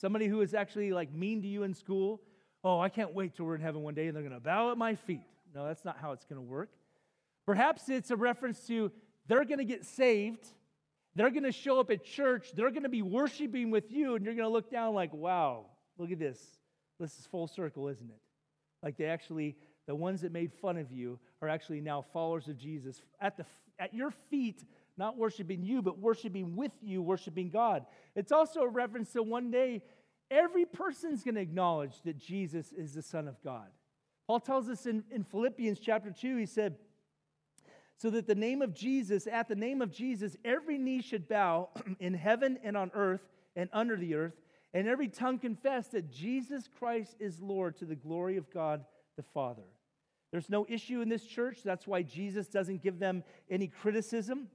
Somebody 0.00 0.26
who 0.26 0.40
is 0.40 0.54
actually 0.54 0.92
like 0.92 1.12
mean 1.12 1.42
to 1.42 1.48
you 1.48 1.64
in 1.64 1.74
school, 1.74 2.20
oh, 2.64 2.80
I 2.80 2.88
can't 2.88 3.14
wait 3.14 3.34
till 3.34 3.46
we're 3.46 3.54
in 3.56 3.60
heaven 3.60 3.82
one 3.82 3.94
day 3.94 4.06
and 4.06 4.16
they're 4.16 4.22
going 4.22 4.34
to 4.34 4.40
bow 4.40 4.70
at 4.70 4.78
my 4.78 4.94
feet. 4.94 5.22
No, 5.54 5.66
that's 5.66 5.84
not 5.84 5.98
how 6.00 6.12
it's 6.12 6.24
going 6.24 6.40
to 6.40 6.46
work. 6.46 6.70
Perhaps 7.46 7.88
it's 7.88 8.10
a 8.10 8.16
reference 8.16 8.66
to 8.66 8.92
they're 9.26 9.44
going 9.44 9.58
to 9.58 9.64
get 9.64 9.84
saved. 9.84 10.46
They're 11.14 11.30
going 11.30 11.44
to 11.44 11.52
show 11.52 11.80
up 11.80 11.90
at 11.90 12.04
church. 12.04 12.52
They're 12.54 12.70
going 12.70 12.84
to 12.84 12.88
be 12.88 13.02
worshiping 13.02 13.70
with 13.70 13.90
you, 13.90 14.14
and 14.14 14.24
you're 14.24 14.34
going 14.34 14.46
to 14.46 14.52
look 14.52 14.70
down 14.70 14.94
like, 14.94 15.12
wow, 15.12 15.66
look 15.98 16.12
at 16.12 16.18
this. 16.18 16.38
This 17.00 17.18
is 17.18 17.26
full 17.26 17.48
circle, 17.48 17.88
isn't 17.88 18.08
it? 18.08 18.20
Like 18.82 18.96
they 18.96 19.06
actually 19.06 19.56
the 19.88 19.94
ones 19.94 20.20
that 20.20 20.32
made 20.32 20.52
fun 20.52 20.76
of 20.76 20.92
you 20.92 21.18
are 21.40 21.48
actually 21.48 21.80
now 21.80 22.04
followers 22.12 22.46
of 22.46 22.58
Jesus 22.58 23.00
at, 23.22 23.38
the, 23.38 23.46
at 23.78 23.94
your 23.94 24.10
feet, 24.30 24.62
not 24.98 25.16
worshiping 25.16 25.62
you, 25.62 25.82
but 25.82 25.98
worshiping 25.98 26.56
with 26.56 26.72
you, 26.82 27.00
worshiping 27.02 27.50
God. 27.50 27.86
It's 28.14 28.32
also 28.32 28.60
a 28.60 28.68
reference 28.68 29.12
to 29.12 29.22
one 29.22 29.50
day 29.50 29.82
every 30.30 30.64
person's 30.64 31.22
going 31.22 31.36
to 31.36 31.40
acknowledge 31.40 32.02
that 32.02 32.18
Jesus 32.18 32.72
is 32.72 32.94
the 32.94 33.02
Son 33.02 33.28
of 33.28 33.42
God. 33.42 33.68
Paul 34.26 34.40
tells 34.40 34.68
us 34.68 34.86
in, 34.86 35.04
in 35.10 35.24
Philippians 35.24 35.78
chapter 35.78 36.10
2, 36.10 36.36
he 36.36 36.46
said, 36.46 36.76
so 37.96 38.10
that 38.10 38.26
the 38.26 38.34
name 38.34 38.62
of 38.62 38.74
Jesus, 38.74 39.26
at 39.26 39.48
the 39.48 39.56
name 39.56 39.82
of 39.82 39.90
Jesus, 39.90 40.36
every 40.44 40.78
knee 40.78 41.02
should 41.02 41.28
bow 41.28 41.68
in 42.00 42.14
heaven 42.14 42.58
and 42.62 42.76
on 42.76 42.90
earth 42.94 43.26
and 43.56 43.68
under 43.72 43.96
the 43.96 44.14
earth, 44.14 44.34
and 44.72 44.86
every 44.86 45.08
tongue 45.08 45.38
confess 45.38 45.88
that 45.88 46.12
Jesus 46.12 46.68
Christ 46.78 47.16
is 47.18 47.40
Lord 47.40 47.76
to 47.78 47.84
the 47.84 47.96
glory 47.96 48.36
of 48.36 48.50
God 48.50 48.84
the 49.16 49.22
Father. 49.22 49.64
There's 50.30 50.50
no 50.50 50.66
issue 50.68 51.00
in 51.00 51.08
this 51.08 51.24
church. 51.24 51.60
That's 51.64 51.86
why 51.86 52.02
Jesus 52.02 52.48
doesn't 52.48 52.82
give 52.82 52.98
them 52.98 53.24
any 53.50 53.66
criticism. 53.66 54.48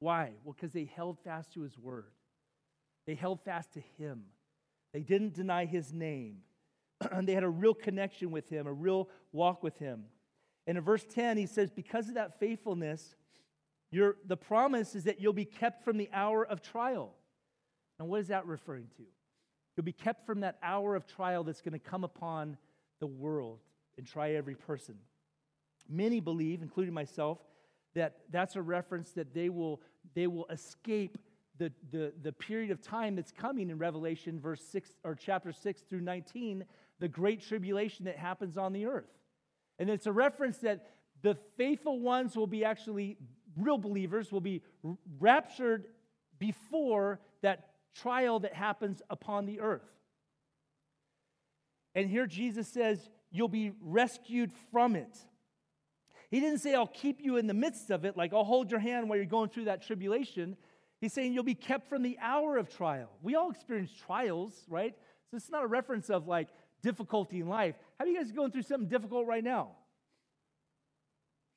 Why? 0.00 0.32
Well, 0.44 0.54
because 0.54 0.72
they 0.72 0.90
held 0.96 1.18
fast 1.22 1.52
to 1.54 1.60
his 1.60 1.78
word, 1.78 2.12
they 3.06 3.14
held 3.14 3.40
fast 3.44 3.74
to 3.74 3.80
him. 3.98 4.24
They 4.92 5.02
didn't 5.02 5.34
deny 5.34 5.66
his 5.66 5.92
name. 5.92 6.38
And 7.12 7.26
they 7.28 7.34
had 7.34 7.44
a 7.44 7.48
real 7.48 7.74
connection 7.74 8.32
with 8.32 8.48
him, 8.48 8.66
a 8.66 8.72
real 8.72 9.08
walk 9.32 9.62
with 9.62 9.78
him. 9.78 10.04
And 10.66 10.76
in 10.76 10.84
verse 10.84 11.06
10, 11.08 11.36
he 11.36 11.46
says, 11.46 11.70
Because 11.70 12.08
of 12.08 12.14
that 12.14 12.40
faithfulness, 12.40 13.14
the 13.92 14.36
promise 14.36 14.94
is 14.94 15.04
that 15.04 15.20
you'll 15.20 15.32
be 15.32 15.44
kept 15.44 15.84
from 15.84 15.96
the 15.96 16.08
hour 16.12 16.44
of 16.44 16.62
trial. 16.62 17.14
And 17.98 18.08
what 18.08 18.20
is 18.20 18.28
that 18.28 18.46
referring 18.46 18.88
to? 18.96 19.02
You'll 19.76 19.84
be 19.84 19.92
kept 19.92 20.26
from 20.26 20.40
that 20.40 20.58
hour 20.62 20.94
of 20.94 21.06
trial 21.06 21.44
that's 21.44 21.60
going 21.60 21.72
to 21.72 21.78
come 21.78 22.04
upon 22.04 22.56
the 23.00 23.06
world 23.06 23.60
and 23.96 24.06
try 24.06 24.32
every 24.32 24.54
person. 24.54 24.96
Many 25.88 26.20
believe, 26.20 26.62
including 26.62 26.94
myself, 26.94 27.38
that 27.94 28.18
that's 28.30 28.56
a 28.56 28.62
reference 28.62 29.10
that 29.12 29.34
they 29.34 29.48
will, 29.48 29.80
they 30.14 30.26
will 30.26 30.46
escape 30.46 31.18
the, 31.58 31.70
the, 31.90 32.12
the 32.22 32.32
period 32.32 32.70
of 32.70 32.80
time 32.80 33.16
that's 33.16 33.32
coming 33.32 33.70
in 33.70 33.78
Revelation 33.78 34.40
verse 34.40 34.62
6 34.70 34.90
or 35.04 35.14
chapter 35.14 35.52
6 35.52 35.82
through 35.82 36.00
19, 36.00 36.64
the 36.98 37.08
great 37.08 37.42
tribulation 37.42 38.06
that 38.06 38.16
happens 38.16 38.56
on 38.56 38.72
the 38.72 38.86
earth. 38.86 39.10
And 39.78 39.90
it's 39.90 40.06
a 40.06 40.12
reference 40.12 40.58
that 40.58 40.86
the 41.22 41.36
faithful 41.56 42.00
ones 42.00 42.36
will 42.36 42.46
be 42.46 42.64
actually 42.64 43.18
real 43.58 43.78
believers 43.78 44.32
will 44.32 44.40
be 44.40 44.62
raptured 45.18 45.84
before 46.38 47.20
that 47.42 47.70
trial 47.94 48.40
that 48.40 48.54
happens 48.54 49.02
upon 49.10 49.46
the 49.46 49.60
earth. 49.60 49.88
And 51.94 52.08
here 52.08 52.26
Jesus 52.26 52.68
says, 52.72 53.10
you'll 53.30 53.48
be 53.48 53.72
rescued 53.82 54.52
from 54.70 54.96
it. 54.96 55.18
He 56.30 56.38
didn't 56.38 56.58
say, 56.58 56.74
I'll 56.74 56.86
keep 56.86 57.20
you 57.20 57.36
in 57.36 57.46
the 57.46 57.54
midst 57.54 57.90
of 57.90 58.04
it, 58.04 58.16
like 58.16 58.32
I'll 58.32 58.44
hold 58.44 58.70
your 58.70 58.80
hand 58.80 59.08
while 59.08 59.16
you're 59.16 59.26
going 59.26 59.50
through 59.50 59.64
that 59.64 59.84
tribulation. 59.84 60.56
He's 61.00 61.12
saying 61.12 61.32
you'll 61.32 61.42
be 61.42 61.54
kept 61.54 61.88
from 61.88 62.02
the 62.02 62.18
hour 62.20 62.56
of 62.56 62.68
trial. 62.68 63.10
We 63.22 63.34
all 63.34 63.50
experience 63.50 63.90
trials, 64.06 64.54
right? 64.68 64.94
So 65.30 65.36
it's 65.36 65.50
not 65.50 65.64
a 65.64 65.66
reference 65.66 66.10
of 66.10 66.28
like 66.28 66.48
difficulty 66.82 67.40
in 67.40 67.48
life. 67.48 67.74
How 67.98 68.04
are 68.04 68.08
you 68.08 68.16
guys 68.16 68.30
going 68.32 68.52
through 68.52 68.62
something 68.62 68.88
difficult 68.88 69.26
right 69.26 69.42
now? 69.42 69.70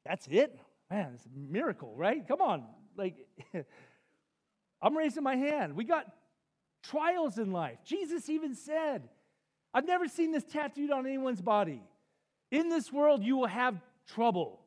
That's 0.05 0.27
it? 0.27 0.57
Man, 0.89 1.11
it's 1.15 1.25
a 1.25 1.29
miracle, 1.35 1.93
right? 1.95 2.27
Come 2.27 2.41
on. 2.41 2.65
Like, 2.97 3.15
I'm 4.81 4.97
raising 4.97 5.23
my 5.23 5.35
hand. 5.35 5.75
We 5.75 5.85
got 5.85 6.05
trials 6.83 7.37
in 7.37 7.51
life. 7.51 7.79
Jesus 7.85 8.29
even 8.29 8.55
said, 8.55 9.07
I've 9.73 9.85
never 9.85 10.07
seen 10.07 10.31
this 10.31 10.43
tattooed 10.43 10.91
on 10.91 11.05
anyone's 11.05 11.41
body. 11.41 11.81
In 12.51 12.69
this 12.69 12.91
world, 12.91 13.23
you 13.23 13.37
will 13.37 13.47
have 13.47 13.81
trouble. 14.07 14.62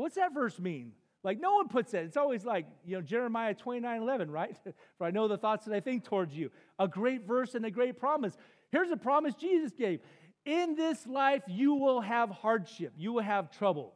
What's 0.00 0.14
that 0.14 0.32
verse 0.32 0.58
mean? 0.58 0.92
Like, 1.22 1.38
no 1.38 1.56
one 1.56 1.68
puts 1.68 1.92
that. 1.92 2.04
It's 2.04 2.16
always 2.16 2.42
like, 2.42 2.64
you 2.86 2.96
know, 2.96 3.02
Jeremiah 3.02 3.52
29 3.52 4.00
11, 4.00 4.30
right? 4.30 4.56
For 4.98 5.06
I 5.06 5.10
know 5.10 5.28
the 5.28 5.36
thoughts 5.36 5.66
that 5.66 5.74
I 5.74 5.80
think 5.80 6.04
towards 6.04 6.34
you. 6.34 6.50
A 6.78 6.88
great 6.88 7.26
verse 7.26 7.54
and 7.54 7.66
a 7.66 7.70
great 7.70 7.98
promise. 7.98 8.34
Here's 8.72 8.90
a 8.90 8.96
promise 8.96 9.34
Jesus 9.34 9.72
gave 9.72 10.00
In 10.46 10.74
this 10.74 11.06
life, 11.06 11.42
you 11.46 11.74
will 11.74 12.00
have 12.00 12.30
hardship, 12.30 12.94
you 12.96 13.12
will 13.12 13.22
have 13.22 13.50
trouble. 13.50 13.92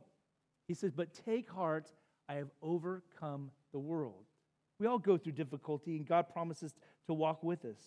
He 0.69 0.75
says, 0.75 0.93
But 0.93 1.15
take 1.25 1.49
heart, 1.49 1.91
I 2.29 2.35
have 2.35 2.49
overcome 2.61 3.51
the 3.73 3.79
world. 3.79 4.27
We 4.79 4.87
all 4.87 4.99
go 4.99 5.17
through 5.17 5.33
difficulty, 5.33 5.97
and 5.97 6.07
God 6.07 6.29
promises 6.29 6.75
to 7.07 7.15
walk 7.15 7.43
with 7.43 7.65
us. 7.65 7.79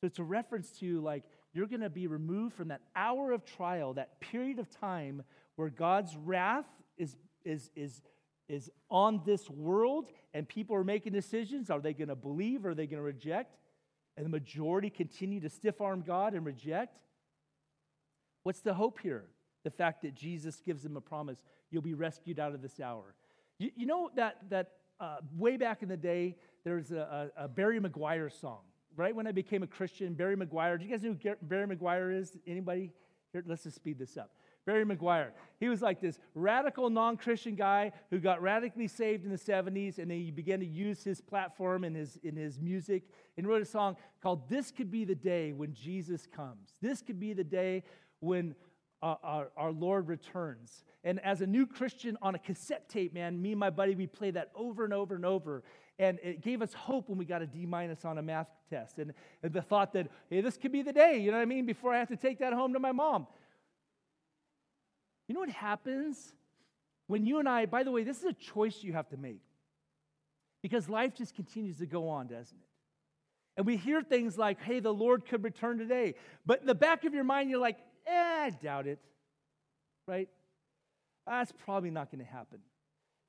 So 0.00 0.06
it's 0.06 0.20
a 0.20 0.24
reference 0.24 0.70
to 0.78 1.00
like 1.00 1.24
you're 1.52 1.66
going 1.66 1.80
to 1.80 1.90
be 1.90 2.06
removed 2.06 2.54
from 2.54 2.68
that 2.68 2.82
hour 2.94 3.32
of 3.32 3.44
trial, 3.44 3.94
that 3.94 4.20
period 4.20 4.60
of 4.60 4.70
time 4.70 5.24
where 5.56 5.70
God's 5.70 6.14
wrath 6.16 6.66
is, 6.96 7.16
is, 7.44 7.70
is, 7.74 8.02
is 8.48 8.70
on 8.90 9.22
this 9.24 9.48
world 9.50 10.08
and 10.34 10.48
people 10.48 10.76
are 10.76 10.84
making 10.84 11.12
decisions. 11.12 11.70
Are 11.70 11.80
they 11.80 11.92
going 11.92 12.08
to 12.08 12.16
believe 12.16 12.64
or 12.64 12.70
are 12.70 12.74
they 12.74 12.86
going 12.86 12.98
to 12.98 13.02
reject? 13.02 13.56
And 14.16 14.24
the 14.24 14.30
majority 14.30 14.90
continue 14.90 15.40
to 15.40 15.48
stiff 15.48 15.80
arm 15.80 16.02
God 16.06 16.34
and 16.34 16.44
reject. 16.44 16.98
What's 18.42 18.60
the 18.60 18.74
hope 18.74 19.00
here? 19.00 19.24
The 19.64 19.70
fact 19.70 20.02
that 20.02 20.14
Jesus 20.14 20.60
gives 20.60 20.82
them 20.82 20.96
a 20.96 21.00
promise 21.00 21.38
you'll 21.70 21.82
be 21.82 21.94
rescued 21.94 22.38
out 22.38 22.54
of 22.54 22.62
this 22.62 22.78
hour. 22.80 23.14
You, 23.58 23.70
you 23.76 23.86
know 23.86 24.10
that, 24.14 24.38
that 24.50 24.72
uh, 25.00 25.16
way 25.36 25.56
back 25.56 25.82
in 25.82 25.88
the 25.88 25.96
day, 25.96 26.36
there 26.64 26.76
was 26.76 26.92
a, 26.92 27.30
a, 27.36 27.44
a 27.44 27.48
Barry 27.48 27.80
McGuire 27.80 28.32
song 28.40 28.60
right 28.96 29.14
when 29.14 29.26
I 29.26 29.32
became 29.32 29.62
a 29.62 29.66
Christian, 29.66 30.14
Barry 30.14 30.36
McGuire. 30.36 30.78
Do 30.78 30.84
you 30.84 30.90
guys 30.90 31.02
know 31.02 31.14
who 31.22 31.34
Barry 31.42 31.66
McGuire 31.66 32.18
is? 32.18 32.36
Anybody? 32.46 32.92
Here, 33.32 33.44
let's 33.46 33.64
just 33.64 33.76
speed 33.76 33.98
this 33.98 34.16
up. 34.16 34.30
Barry 34.66 34.84
McGuire. 34.84 35.30
He 35.60 35.68
was 35.68 35.80
like 35.80 36.00
this 36.00 36.18
radical 36.34 36.90
non 36.90 37.16
Christian 37.16 37.54
guy 37.54 37.92
who 38.10 38.18
got 38.18 38.42
radically 38.42 38.88
saved 38.88 39.24
in 39.24 39.30
the 39.30 39.38
70s, 39.38 39.98
and 39.98 40.10
then 40.10 40.18
he 40.18 40.30
began 40.30 40.58
to 40.60 40.66
use 40.66 41.02
his 41.04 41.20
platform 41.20 41.84
in 41.84 41.94
his, 41.94 42.18
in 42.22 42.36
his 42.36 42.60
music 42.60 43.04
and 43.38 43.46
wrote 43.46 43.62
a 43.62 43.66
song 43.66 43.96
called 44.22 44.48
This 44.50 44.70
Could 44.72 44.90
Be 44.90 45.04
the 45.04 45.14
Day 45.14 45.52
When 45.52 45.72
Jesus 45.72 46.26
Comes. 46.26 46.74
This 46.82 47.00
could 47.00 47.20
be 47.20 47.32
the 47.32 47.44
day 47.44 47.84
when 48.20 48.56
uh, 49.02 49.14
our, 49.22 49.48
our 49.56 49.72
Lord 49.72 50.08
returns. 50.08 50.84
And 51.04 51.20
as 51.20 51.40
a 51.40 51.46
new 51.46 51.66
Christian 51.66 52.18
on 52.20 52.34
a 52.34 52.38
cassette 52.38 52.88
tape, 52.88 53.14
man, 53.14 53.40
me 53.40 53.52
and 53.52 53.60
my 53.60 53.70
buddy, 53.70 53.94
we 53.94 54.08
play 54.08 54.32
that 54.32 54.50
over 54.54 54.84
and 54.84 54.92
over 54.92 55.14
and 55.14 55.24
over. 55.24 55.62
And 55.98 56.18
it 56.22 56.42
gave 56.42 56.60
us 56.60 56.74
hope 56.74 57.08
when 57.08 57.16
we 57.16 57.24
got 57.24 57.40
a 57.40 57.46
D 57.46 57.64
minus 57.64 58.04
on 58.04 58.18
a 58.18 58.22
math 58.22 58.48
test. 58.68 58.98
And, 58.98 59.14
and 59.42 59.52
the 59.52 59.62
thought 59.62 59.92
that, 59.92 60.08
hey, 60.28 60.40
this 60.40 60.56
could 60.56 60.72
be 60.72 60.82
the 60.82 60.92
day, 60.92 61.18
you 61.18 61.30
know 61.30 61.36
what 61.36 61.42
I 61.42 61.46
mean, 61.46 61.66
before 61.66 61.94
I 61.94 61.98
have 61.98 62.08
to 62.08 62.16
take 62.16 62.40
that 62.40 62.52
home 62.52 62.72
to 62.72 62.80
my 62.80 62.92
mom. 62.92 63.28
You 65.28 65.34
know 65.34 65.40
what 65.40 65.50
happens 65.50 66.32
when 67.06 67.26
you 67.26 67.38
and 67.38 67.48
I, 67.48 67.66
by 67.66 67.82
the 67.82 67.90
way, 67.90 68.04
this 68.04 68.18
is 68.18 68.24
a 68.24 68.32
choice 68.32 68.82
you 68.82 68.92
have 68.92 69.08
to 69.10 69.16
make. 69.16 69.42
Because 70.62 70.88
life 70.88 71.14
just 71.14 71.34
continues 71.34 71.78
to 71.78 71.86
go 71.86 72.08
on, 72.08 72.26
doesn't 72.26 72.56
it? 72.56 72.68
And 73.56 73.66
we 73.66 73.76
hear 73.76 74.02
things 74.02 74.36
like, 74.36 74.60
hey, 74.60 74.80
the 74.80 74.92
Lord 74.92 75.26
could 75.26 75.42
return 75.44 75.78
today. 75.78 76.14
But 76.44 76.60
in 76.60 76.66
the 76.66 76.74
back 76.74 77.04
of 77.04 77.14
your 77.14 77.24
mind, 77.24 77.48
you're 77.50 77.60
like, 77.60 77.78
eh, 78.06 78.44
I 78.46 78.50
doubt 78.50 78.86
it. 78.86 78.98
Right? 80.06 80.28
That's 81.26 81.52
probably 81.64 81.90
not 81.90 82.10
going 82.10 82.24
to 82.24 82.30
happen. 82.30 82.58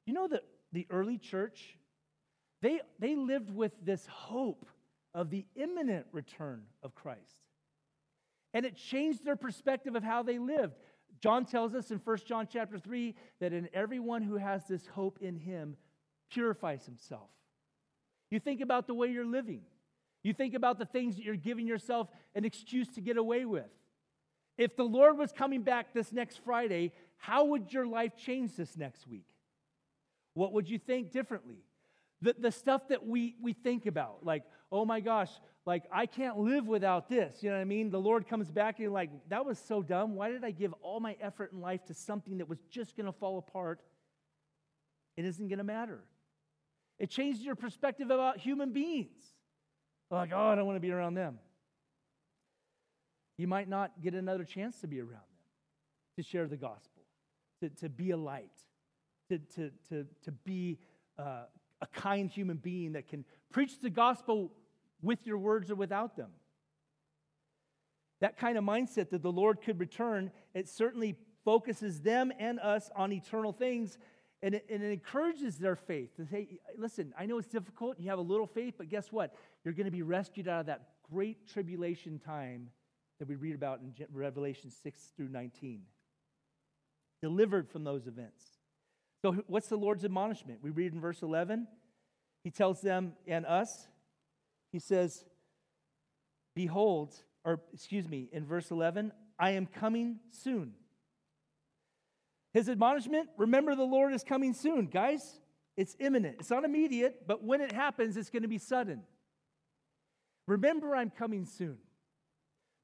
You 0.05 0.13
know 0.13 0.27
that 0.27 0.43
the 0.73 0.85
early 0.89 1.17
church 1.17 1.77
they, 2.61 2.79
they 2.99 3.15
lived 3.15 3.49
with 3.49 3.73
this 3.83 4.05
hope 4.07 4.65
of 5.13 5.29
the 5.29 5.45
imminent 5.55 6.07
return 6.11 6.63
of 6.83 6.95
Christ. 6.95 7.43
And 8.53 8.65
it 8.65 8.75
changed 8.75 9.23
their 9.23 9.35
perspective 9.35 9.95
of 9.95 10.03
how 10.03 10.23
they 10.23 10.39
lived. 10.39 10.75
John 11.21 11.45
tells 11.45 11.73
us 11.73 11.91
in 11.91 11.99
1 11.99 12.17
John 12.25 12.47
chapter 12.51 12.77
3 12.77 13.15
that 13.39 13.53
in 13.53 13.69
everyone 13.73 14.21
who 14.21 14.37
has 14.37 14.67
this 14.67 14.85
hope 14.87 15.19
in 15.21 15.35
him 15.37 15.75
purifies 16.29 16.85
himself. 16.85 17.29
You 18.29 18.39
think 18.39 18.61
about 18.61 18.87
the 18.87 18.93
way 18.93 19.07
you're 19.07 19.25
living. 19.25 19.61
You 20.23 20.33
think 20.33 20.53
about 20.53 20.79
the 20.79 20.85
things 20.85 21.15
that 21.15 21.23
you're 21.23 21.35
giving 21.35 21.67
yourself 21.67 22.09
an 22.35 22.45
excuse 22.45 22.89
to 22.89 23.01
get 23.01 23.17
away 23.17 23.45
with. 23.45 23.69
If 24.57 24.75
the 24.75 24.83
Lord 24.83 25.17
was 25.17 25.31
coming 25.31 25.61
back 25.61 25.93
this 25.93 26.11
next 26.11 26.41
Friday, 26.43 26.91
how 27.17 27.45
would 27.45 27.71
your 27.71 27.85
life 27.85 28.13
change 28.17 28.55
this 28.55 28.75
next 28.75 29.07
week? 29.07 29.27
What 30.33 30.53
would 30.53 30.69
you 30.69 30.79
think 30.79 31.11
differently? 31.11 31.63
The, 32.21 32.35
the 32.37 32.51
stuff 32.51 32.87
that 32.89 33.05
we, 33.05 33.35
we 33.41 33.53
think 33.53 33.85
about, 33.85 34.25
like, 34.25 34.43
oh 34.71 34.85
my 34.85 34.99
gosh, 34.99 35.29
like, 35.65 35.83
I 35.91 36.05
can't 36.05 36.37
live 36.37 36.67
without 36.67 37.09
this. 37.09 37.41
You 37.41 37.49
know 37.49 37.55
what 37.55 37.61
I 37.61 37.65
mean? 37.65 37.89
The 37.89 37.99
Lord 37.99 38.27
comes 38.27 38.49
back 38.51 38.75
and 38.75 38.83
you're 38.83 38.91
like, 38.91 39.09
that 39.29 39.45
was 39.45 39.59
so 39.59 39.81
dumb. 39.81 40.15
Why 40.15 40.31
did 40.31 40.43
I 40.43 40.51
give 40.51 40.73
all 40.81 40.99
my 40.99 41.15
effort 41.21 41.51
in 41.51 41.61
life 41.61 41.85
to 41.85 41.93
something 41.93 42.37
that 42.37 42.47
was 42.47 42.59
just 42.69 42.95
going 42.95 43.05
to 43.05 43.11
fall 43.11 43.37
apart? 43.37 43.81
It 45.17 45.25
isn't 45.25 45.47
going 45.47 45.57
to 45.57 45.63
matter. 45.63 45.99
It 46.99 47.09
changes 47.09 47.43
your 47.43 47.55
perspective 47.55 48.11
about 48.11 48.37
human 48.37 48.71
beings. 48.71 49.23
Like, 50.09 50.31
oh, 50.33 50.39
I 50.39 50.55
don't 50.55 50.65
want 50.65 50.77
to 50.77 50.81
be 50.81 50.91
around 50.91 51.15
them. 51.15 51.39
You 53.37 53.47
might 53.47 53.67
not 53.67 53.91
get 54.01 54.13
another 54.13 54.45
chance 54.45 54.79
to 54.81 54.87
be 54.87 54.99
around 54.99 55.11
them, 55.11 56.17
to 56.17 56.23
share 56.23 56.47
the 56.47 56.57
gospel, 56.57 57.03
to, 57.61 57.69
to 57.81 57.89
be 57.89 58.11
a 58.11 58.17
light, 58.17 58.49
to, 59.29 59.37
to, 59.55 59.71
to, 59.89 60.07
to 60.23 60.31
be 60.31 60.79
uh, 61.19 61.43
a 61.81 61.87
kind 61.87 62.29
human 62.29 62.57
being 62.57 62.93
that 62.93 63.07
can 63.07 63.25
preach 63.51 63.79
the 63.79 63.89
gospel 63.89 64.51
with 65.01 65.25
your 65.25 65.37
words 65.37 65.71
or 65.71 65.75
without 65.75 66.15
them. 66.15 66.29
That 68.19 68.37
kind 68.37 68.57
of 68.57 68.63
mindset 68.63 69.11
that 69.11 69.21
the 69.21 69.31
Lord 69.31 69.61
could 69.61 69.79
return, 69.79 70.31
it 70.53 70.67
certainly 70.67 71.15
focuses 71.45 72.01
them 72.01 72.31
and 72.39 72.59
us 72.59 72.89
on 72.95 73.11
eternal 73.11 73.53
things 73.53 73.97
and 74.41 74.55
it, 74.55 74.65
and 74.69 74.83
it, 74.83 74.91
encourages 74.91 75.57
their 75.57 75.75
faith 75.75 76.15
to 76.17 76.25
say, 76.25 76.59
listen, 76.77 77.13
I 77.17 77.25
know 77.25 77.37
it's 77.39 77.47
difficult. 77.47 77.99
You 77.99 78.09
have 78.09 78.19
a 78.19 78.23
little 78.23 78.45
faith, 78.45 78.75
but 78.77 78.89
guess 78.89 79.11
what? 79.11 79.33
You're 79.63 79.73
going 79.73 79.85
to 79.85 79.91
be 79.91 80.03
rescued 80.03 80.47
out 80.47 80.61
of 80.61 80.65
that 80.67 80.89
great 81.11 81.47
tribulation 81.47 82.19
time 82.19 82.69
that 83.19 83.27
we 83.27 83.35
read 83.35 83.55
about 83.55 83.79
in 83.79 83.93
Revelation 84.13 84.69
6 84.69 85.01
through 85.15 85.29
19. 85.29 85.81
Delivered 87.21 87.67
from 87.69 87.83
those 87.83 88.05
events. 88.05 88.43
So, 89.23 89.43
what's 89.47 89.67
the 89.67 89.77
Lord's 89.77 90.05
admonishment? 90.05 90.59
We 90.61 90.69
read 90.69 90.93
in 90.93 91.01
verse 91.01 91.23
11. 91.23 91.67
He 92.47 92.51
tells 92.51 92.79
them 92.79 93.11
and 93.27 93.45
us, 93.45 93.89
he 94.71 94.79
says, 94.79 95.25
Behold, 96.55 97.13
or 97.43 97.59
excuse 97.73 98.07
me, 98.07 98.29
in 98.31 98.45
verse 98.45 98.71
11, 98.71 99.11
I 99.37 99.49
am 99.49 99.65
coming 99.65 100.19
soon. 100.31 100.71
His 102.53 102.69
admonishment 102.69 103.27
remember, 103.35 103.75
the 103.75 103.83
Lord 103.83 104.13
is 104.13 104.23
coming 104.23 104.53
soon. 104.53 104.85
Guys, 104.85 105.41
it's 105.75 105.97
imminent. 105.99 106.37
It's 106.39 106.49
not 106.49 106.63
immediate, 106.63 107.27
but 107.27 107.43
when 107.43 107.59
it 107.59 107.73
happens, 107.73 108.15
it's 108.15 108.29
going 108.29 108.43
to 108.43 108.47
be 108.47 108.59
sudden. 108.59 109.01
Remember, 110.47 110.95
I'm 110.95 111.09
coming 111.09 111.43
soon. 111.43 111.79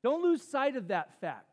Don't 0.04 0.22
lose 0.22 0.42
sight 0.42 0.76
of 0.76 0.90
that 0.90 1.22
fact 1.22 1.48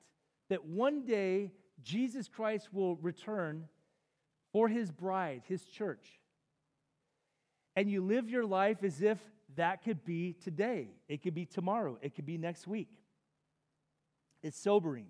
that 0.48 0.64
one 0.64 1.04
day 1.04 1.52
Jesus 1.84 2.26
Christ 2.26 2.70
will 2.72 2.96
return 2.96 3.68
for 4.52 4.66
his 4.66 4.90
bride, 4.90 5.42
his 5.46 5.64
church. 5.64 6.19
And 7.80 7.90
you 7.90 8.02
live 8.02 8.28
your 8.28 8.44
life 8.44 8.84
as 8.84 9.00
if 9.00 9.18
that 9.56 9.82
could 9.82 10.04
be 10.04 10.34
today, 10.34 10.88
it 11.08 11.22
could 11.22 11.32
be 11.32 11.46
tomorrow, 11.46 11.96
it 12.02 12.14
could 12.14 12.26
be 12.26 12.36
next 12.36 12.66
week. 12.66 12.90
It's 14.42 14.60
sobering 14.60 15.06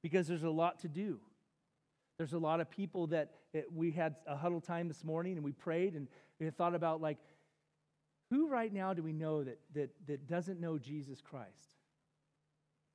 because 0.00 0.28
there's 0.28 0.44
a 0.44 0.48
lot 0.48 0.78
to 0.82 0.88
do. 0.88 1.18
There's 2.16 2.32
a 2.32 2.38
lot 2.38 2.60
of 2.60 2.70
people 2.70 3.08
that 3.08 3.32
it, 3.52 3.66
we 3.74 3.90
had 3.90 4.14
a 4.28 4.36
huddle 4.36 4.60
time 4.60 4.86
this 4.86 5.02
morning 5.02 5.34
and 5.34 5.44
we 5.44 5.50
prayed 5.50 5.94
and 5.96 6.06
we 6.38 6.48
thought 6.50 6.76
about 6.76 7.00
like, 7.00 7.18
who 8.30 8.46
right 8.46 8.72
now 8.72 8.94
do 8.94 9.02
we 9.02 9.12
know 9.12 9.42
that, 9.42 9.58
that, 9.74 9.90
that 10.06 10.28
doesn't 10.28 10.60
know 10.60 10.78
Jesus 10.78 11.20
Christ? 11.20 11.74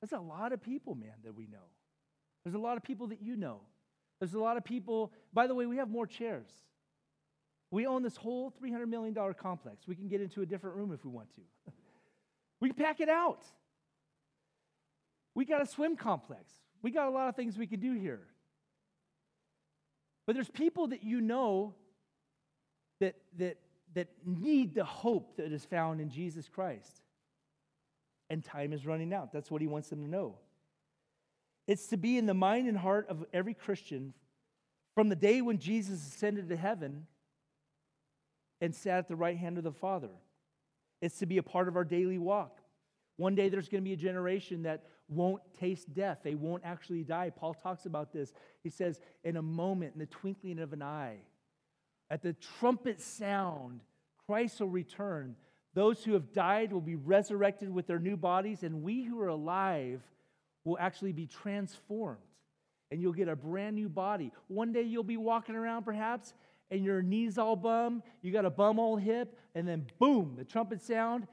There's 0.00 0.18
a 0.18 0.24
lot 0.24 0.54
of 0.54 0.62
people, 0.62 0.94
man, 0.94 1.12
that 1.24 1.34
we 1.34 1.46
know. 1.46 1.68
There's 2.42 2.54
a 2.54 2.58
lot 2.58 2.78
of 2.78 2.82
people 2.82 3.08
that 3.08 3.20
you 3.20 3.36
know. 3.36 3.60
There's 4.18 4.32
a 4.32 4.40
lot 4.40 4.56
of 4.56 4.64
people, 4.64 5.12
by 5.30 5.46
the 5.46 5.54
way, 5.54 5.66
we 5.66 5.76
have 5.76 5.90
more 5.90 6.06
chairs. 6.06 6.48
We 7.70 7.86
own 7.86 8.02
this 8.02 8.16
whole 8.16 8.52
$300 8.62 8.88
million 8.88 9.14
complex. 9.34 9.86
We 9.86 9.94
can 9.94 10.08
get 10.08 10.20
into 10.20 10.42
a 10.42 10.46
different 10.46 10.76
room 10.76 10.92
if 10.92 11.04
we 11.04 11.10
want 11.10 11.28
to. 11.34 11.40
we 12.60 12.72
pack 12.72 13.00
it 13.00 13.08
out. 13.08 13.44
We 15.34 15.44
got 15.44 15.62
a 15.62 15.66
swim 15.66 15.96
complex. 15.96 16.52
We 16.82 16.90
got 16.90 17.06
a 17.06 17.10
lot 17.10 17.28
of 17.28 17.36
things 17.36 17.56
we 17.56 17.66
can 17.66 17.80
do 17.80 17.92
here. 17.92 18.22
But 20.26 20.34
there's 20.34 20.50
people 20.50 20.88
that 20.88 21.04
you 21.04 21.20
know 21.20 21.74
that, 23.00 23.16
that, 23.38 23.58
that 23.94 24.08
need 24.24 24.74
the 24.74 24.84
hope 24.84 25.36
that 25.36 25.52
is 25.52 25.64
found 25.64 26.00
in 26.00 26.10
Jesus 26.10 26.48
Christ. 26.48 27.02
And 28.28 28.44
time 28.44 28.72
is 28.72 28.86
running 28.86 29.12
out. 29.12 29.32
That's 29.32 29.50
what 29.50 29.60
he 29.60 29.66
wants 29.66 29.88
them 29.88 30.02
to 30.02 30.08
know. 30.08 30.36
It's 31.66 31.86
to 31.88 31.96
be 31.96 32.18
in 32.18 32.26
the 32.26 32.34
mind 32.34 32.68
and 32.68 32.76
heart 32.76 33.06
of 33.08 33.24
every 33.32 33.54
Christian 33.54 34.12
from 34.94 35.08
the 35.08 35.16
day 35.16 35.40
when 35.40 35.58
Jesus 35.58 36.06
ascended 36.06 36.48
to 36.48 36.56
heaven 36.56 37.06
and 38.60 38.74
sat 38.74 38.98
at 38.98 39.08
the 39.08 39.16
right 39.16 39.36
hand 39.36 39.58
of 39.58 39.64
the 39.64 39.72
Father. 39.72 40.10
It's 41.00 41.18
to 41.18 41.26
be 41.26 41.38
a 41.38 41.42
part 41.42 41.68
of 41.68 41.76
our 41.76 41.84
daily 41.84 42.18
walk. 42.18 42.58
One 43.16 43.34
day 43.34 43.48
there's 43.48 43.68
going 43.68 43.82
to 43.82 43.88
be 43.88 43.94
a 43.94 43.98
generation 43.98 44.62
that 44.62 44.84
won't 45.08 45.42
taste 45.58 45.92
death. 45.92 46.18
They 46.22 46.34
won't 46.34 46.62
actually 46.64 47.04
die. 47.04 47.30
Paul 47.34 47.54
talks 47.54 47.86
about 47.86 48.12
this. 48.12 48.32
He 48.62 48.70
says, 48.70 49.00
in 49.24 49.36
a 49.36 49.42
moment, 49.42 49.94
in 49.94 50.00
the 50.00 50.06
twinkling 50.06 50.58
of 50.58 50.72
an 50.72 50.82
eye, 50.82 51.18
at 52.10 52.22
the 52.22 52.34
trumpet 52.58 53.00
sound, 53.00 53.80
Christ 54.26 54.60
will 54.60 54.68
return. 54.68 55.36
Those 55.74 56.02
who 56.04 56.14
have 56.14 56.32
died 56.32 56.72
will 56.72 56.80
be 56.80 56.96
resurrected 56.96 57.70
with 57.70 57.86
their 57.86 57.98
new 57.98 58.16
bodies, 58.16 58.62
and 58.62 58.82
we 58.82 59.02
who 59.02 59.20
are 59.20 59.28
alive 59.28 60.02
will 60.64 60.78
actually 60.78 61.12
be 61.12 61.26
transformed. 61.26 62.18
And 62.90 63.00
you'll 63.00 63.12
get 63.12 63.28
a 63.28 63.36
brand 63.36 63.76
new 63.76 63.88
body. 63.88 64.32
One 64.48 64.72
day 64.72 64.82
you'll 64.82 65.04
be 65.04 65.16
walking 65.16 65.54
around, 65.54 65.84
perhaps, 65.84 66.34
and 66.70 66.84
your 66.84 67.02
knees 67.02 67.38
all 67.38 67.56
bum, 67.56 68.02
you 68.22 68.32
got 68.32 68.44
a 68.44 68.50
bum 68.50 68.78
old 68.78 69.00
hip, 69.00 69.36
and 69.54 69.66
then 69.66 69.86
boom, 69.98 70.34
the 70.36 70.44
trumpet 70.44 70.80
sound. 70.80 71.26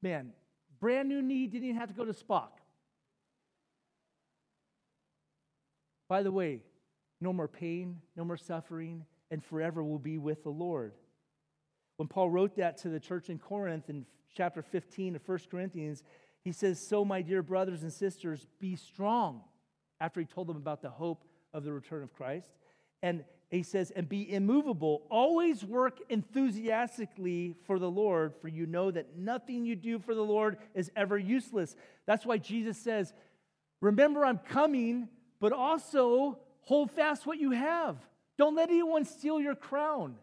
Man, 0.00 0.32
brand 0.80 1.08
new 1.08 1.22
knee, 1.22 1.46
didn't 1.46 1.64
even 1.64 1.76
have 1.76 1.88
to 1.88 1.94
go 1.94 2.04
to 2.04 2.12
Spock. 2.12 2.50
By 6.08 6.22
the 6.22 6.32
way, 6.32 6.62
no 7.20 7.32
more 7.32 7.48
pain, 7.48 8.00
no 8.16 8.24
more 8.24 8.36
suffering, 8.36 9.04
and 9.30 9.44
forever 9.44 9.82
will 9.82 9.98
be 9.98 10.18
with 10.18 10.42
the 10.42 10.50
Lord. 10.50 10.92
When 11.96 12.08
Paul 12.08 12.30
wrote 12.30 12.56
that 12.56 12.78
to 12.78 12.88
the 12.88 13.00
church 13.00 13.30
in 13.30 13.38
Corinth 13.38 13.88
in 13.88 14.06
chapter 14.34 14.62
15 14.62 15.16
of 15.16 15.26
1 15.26 15.38
Corinthians, 15.50 16.02
he 16.42 16.52
says, 16.52 16.84
So, 16.84 17.04
my 17.04 17.22
dear 17.22 17.42
brothers 17.42 17.82
and 17.82 17.92
sisters, 17.92 18.46
be 18.58 18.76
strong. 18.76 19.42
After 20.00 20.18
he 20.18 20.26
told 20.26 20.48
them 20.48 20.56
about 20.56 20.82
the 20.82 20.90
hope 20.90 21.24
of 21.54 21.64
the 21.64 21.72
return 21.72 22.02
of 22.02 22.12
Christ. 22.12 22.50
And 23.02 23.24
he 23.58 23.62
says, 23.62 23.90
And 23.90 24.08
be 24.08 24.32
immovable. 24.32 25.02
Always 25.10 25.64
work 25.64 25.98
enthusiastically 26.08 27.56
for 27.64 27.78
the 27.78 27.90
Lord, 27.90 28.34
for 28.40 28.48
you 28.48 28.66
know 28.66 28.90
that 28.90 29.16
nothing 29.16 29.64
you 29.64 29.76
do 29.76 29.98
for 29.98 30.14
the 30.14 30.24
Lord 30.24 30.58
is 30.74 30.90
ever 30.96 31.18
useless. 31.18 31.76
That's 32.06 32.26
why 32.26 32.38
Jesus 32.38 32.78
says, 32.78 33.12
Remember, 33.80 34.24
I'm 34.24 34.38
coming 34.38 35.08
but 35.42 35.52
also 35.52 36.38
hold 36.60 36.92
fast 36.92 37.26
what 37.26 37.36
you 37.38 37.50
have. 37.50 37.96
Don't 38.38 38.54
let 38.54 38.70
anyone 38.70 39.04
steal 39.04 39.40
your 39.40 39.56
crown. 39.56 40.14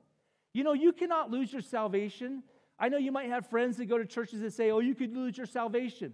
You 0.54 0.64
know, 0.64 0.72
you 0.72 0.94
cannot 0.94 1.30
lose 1.30 1.52
your 1.52 1.62
salvation. 1.62 2.42
I 2.80 2.88
know 2.88 2.98
you 2.98 3.12
might 3.12 3.30
have 3.30 3.50
friends 3.50 3.76
that 3.78 3.88
go 3.88 3.98
to 3.98 4.06
churches 4.06 4.40
that 4.40 4.54
say, 4.54 4.72
oh, 4.72 4.80
you 4.80 4.96
could 4.96 5.14
lose 5.14 5.38
your 5.38 5.46
salvation. 5.46 6.14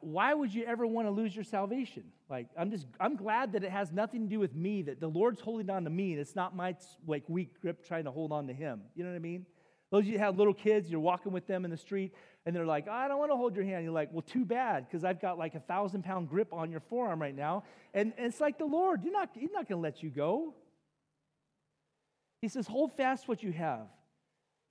Why 0.00 0.32
would 0.32 0.54
you 0.54 0.64
ever 0.64 0.86
want 0.86 1.06
to 1.06 1.10
lose 1.10 1.34
your 1.34 1.44
salvation? 1.44 2.04
Like, 2.30 2.48
I'm 2.58 2.70
just, 2.70 2.86
I'm 2.98 3.16
glad 3.16 3.52
that 3.52 3.64
it 3.64 3.70
has 3.70 3.92
nothing 3.92 4.22
to 4.22 4.28
do 4.28 4.38
with 4.38 4.54
me, 4.54 4.82
that 4.82 5.00
the 5.00 5.08
Lord's 5.08 5.40
holding 5.40 5.68
on 5.68 5.84
to 5.84 5.90
me, 5.90 6.12
and 6.12 6.20
it's 6.20 6.34
not 6.34 6.56
my 6.56 6.74
like 7.06 7.24
weak 7.28 7.60
grip 7.60 7.86
trying 7.86 8.04
to 8.04 8.10
hold 8.10 8.32
on 8.32 8.46
to 8.46 8.54
Him. 8.54 8.80
You 8.94 9.04
know 9.04 9.10
what 9.10 9.16
I 9.16 9.20
mean? 9.20 9.44
Those 9.90 10.04
of 10.04 10.08
you 10.08 10.18
have 10.18 10.38
little 10.38 10.54
kids, 10.54 10.90
you're 10.90 11.00
walking 11.00 11.32
with 11.32 11.46
them 11.46 11.64
in 11.64 11.70
the 11.70 11.76
street, 11.76 12.14
and 12.46 12.56
they're 12.56 12.66
like, 12.66 12.88
I 12.88 13.08
don't 13.08 13.18
want 13.18 13.30
to 13.30 13.36
hold 13.36 13.54
your 13.54 13.64
hand. 13.64 13.84
You're 13.84 13.92
like, 13.92 14.10
well, 14.12 14.22
too 14.22 14.44
bad, 14.44 14.86
because 14.88 15.04
I've 15.04 15.20
got 15.20 15.38
like 15.38 15.54
a 15.54 15.60
thousand 15.60 16.02
pound 16.02 16.30
grip 16.30 16.52
on 16.52 16.70
your 16.70 16.80
forearm 16.80 17.20
right 17.20 17.36
now. 17.36 17.64
And, 17.92 18.12
and 18.16 18.26
it's 18.26 18.40
like 18.40 18.58
the 18.58 18.64
Lord, 18.64 19.04
you're 19.04 19.12
not, 19.12 19.30
He's 19.34 19.52
not 19.52 19.68
going 19.68 19.78
to 19.78 19.82
let 19.82 20.02
you 20.02 20.10
go. 20.10 20.54
He 22.40 22.48
says, 22.48 22.66
hold 22.66 22.96
fast 22.96 23.28
what 23.28 23.42
you 23.42 23.52
have. 23.52 23.86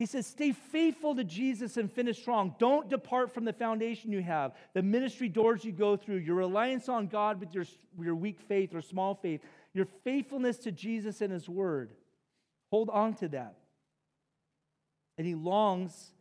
He 0.04 0.08
says, 0.08 0.28
stay 0.28 0.52
faithful 0.52 1.16
to 1.16 1.24
Jesus 1.24 1.78
and 1.78 1.90
finish 1.90 2.20
strong. 2.20 2.56
Don't 2.60 2.90
depart 2.90 3.34
from 3.34 3.46
the 3.46 3.54
foundation 3.54 4.12
you 4.12 4.22
have, 4.22 4.52
the 4.74 4.82
ministry 4.82 5.30
doors 5.30 5.64
you 5.64 5.72
go 5.72 5.96
through, 5.96 6.18
your 6.18 6.36
reliance 6.36 6.90
on 6.90 7.08
God 7.08 7.40
with 7.40 7.56
your, 7.56 7.64
your 7.98 8.14
weak 8.14 8.42
faith 8.42 8.76
or 8.76 8.82
small 8.82 9.16
faith, 9.16 9.40
your 9.74 9.88
faithfulness 10.04 10.58
to 10.58 10.74
Jesus 10.74 11.22
and 11.22 11.32
His 11.32 11.48
Word. 11.48 11.94
Hold 12.70 12.90
on 12.90 13.14
to 13.14 13.30
that. 13.30 13.56
And 15.18 15.26
he 15.26 15.36
longs 15.36 16.12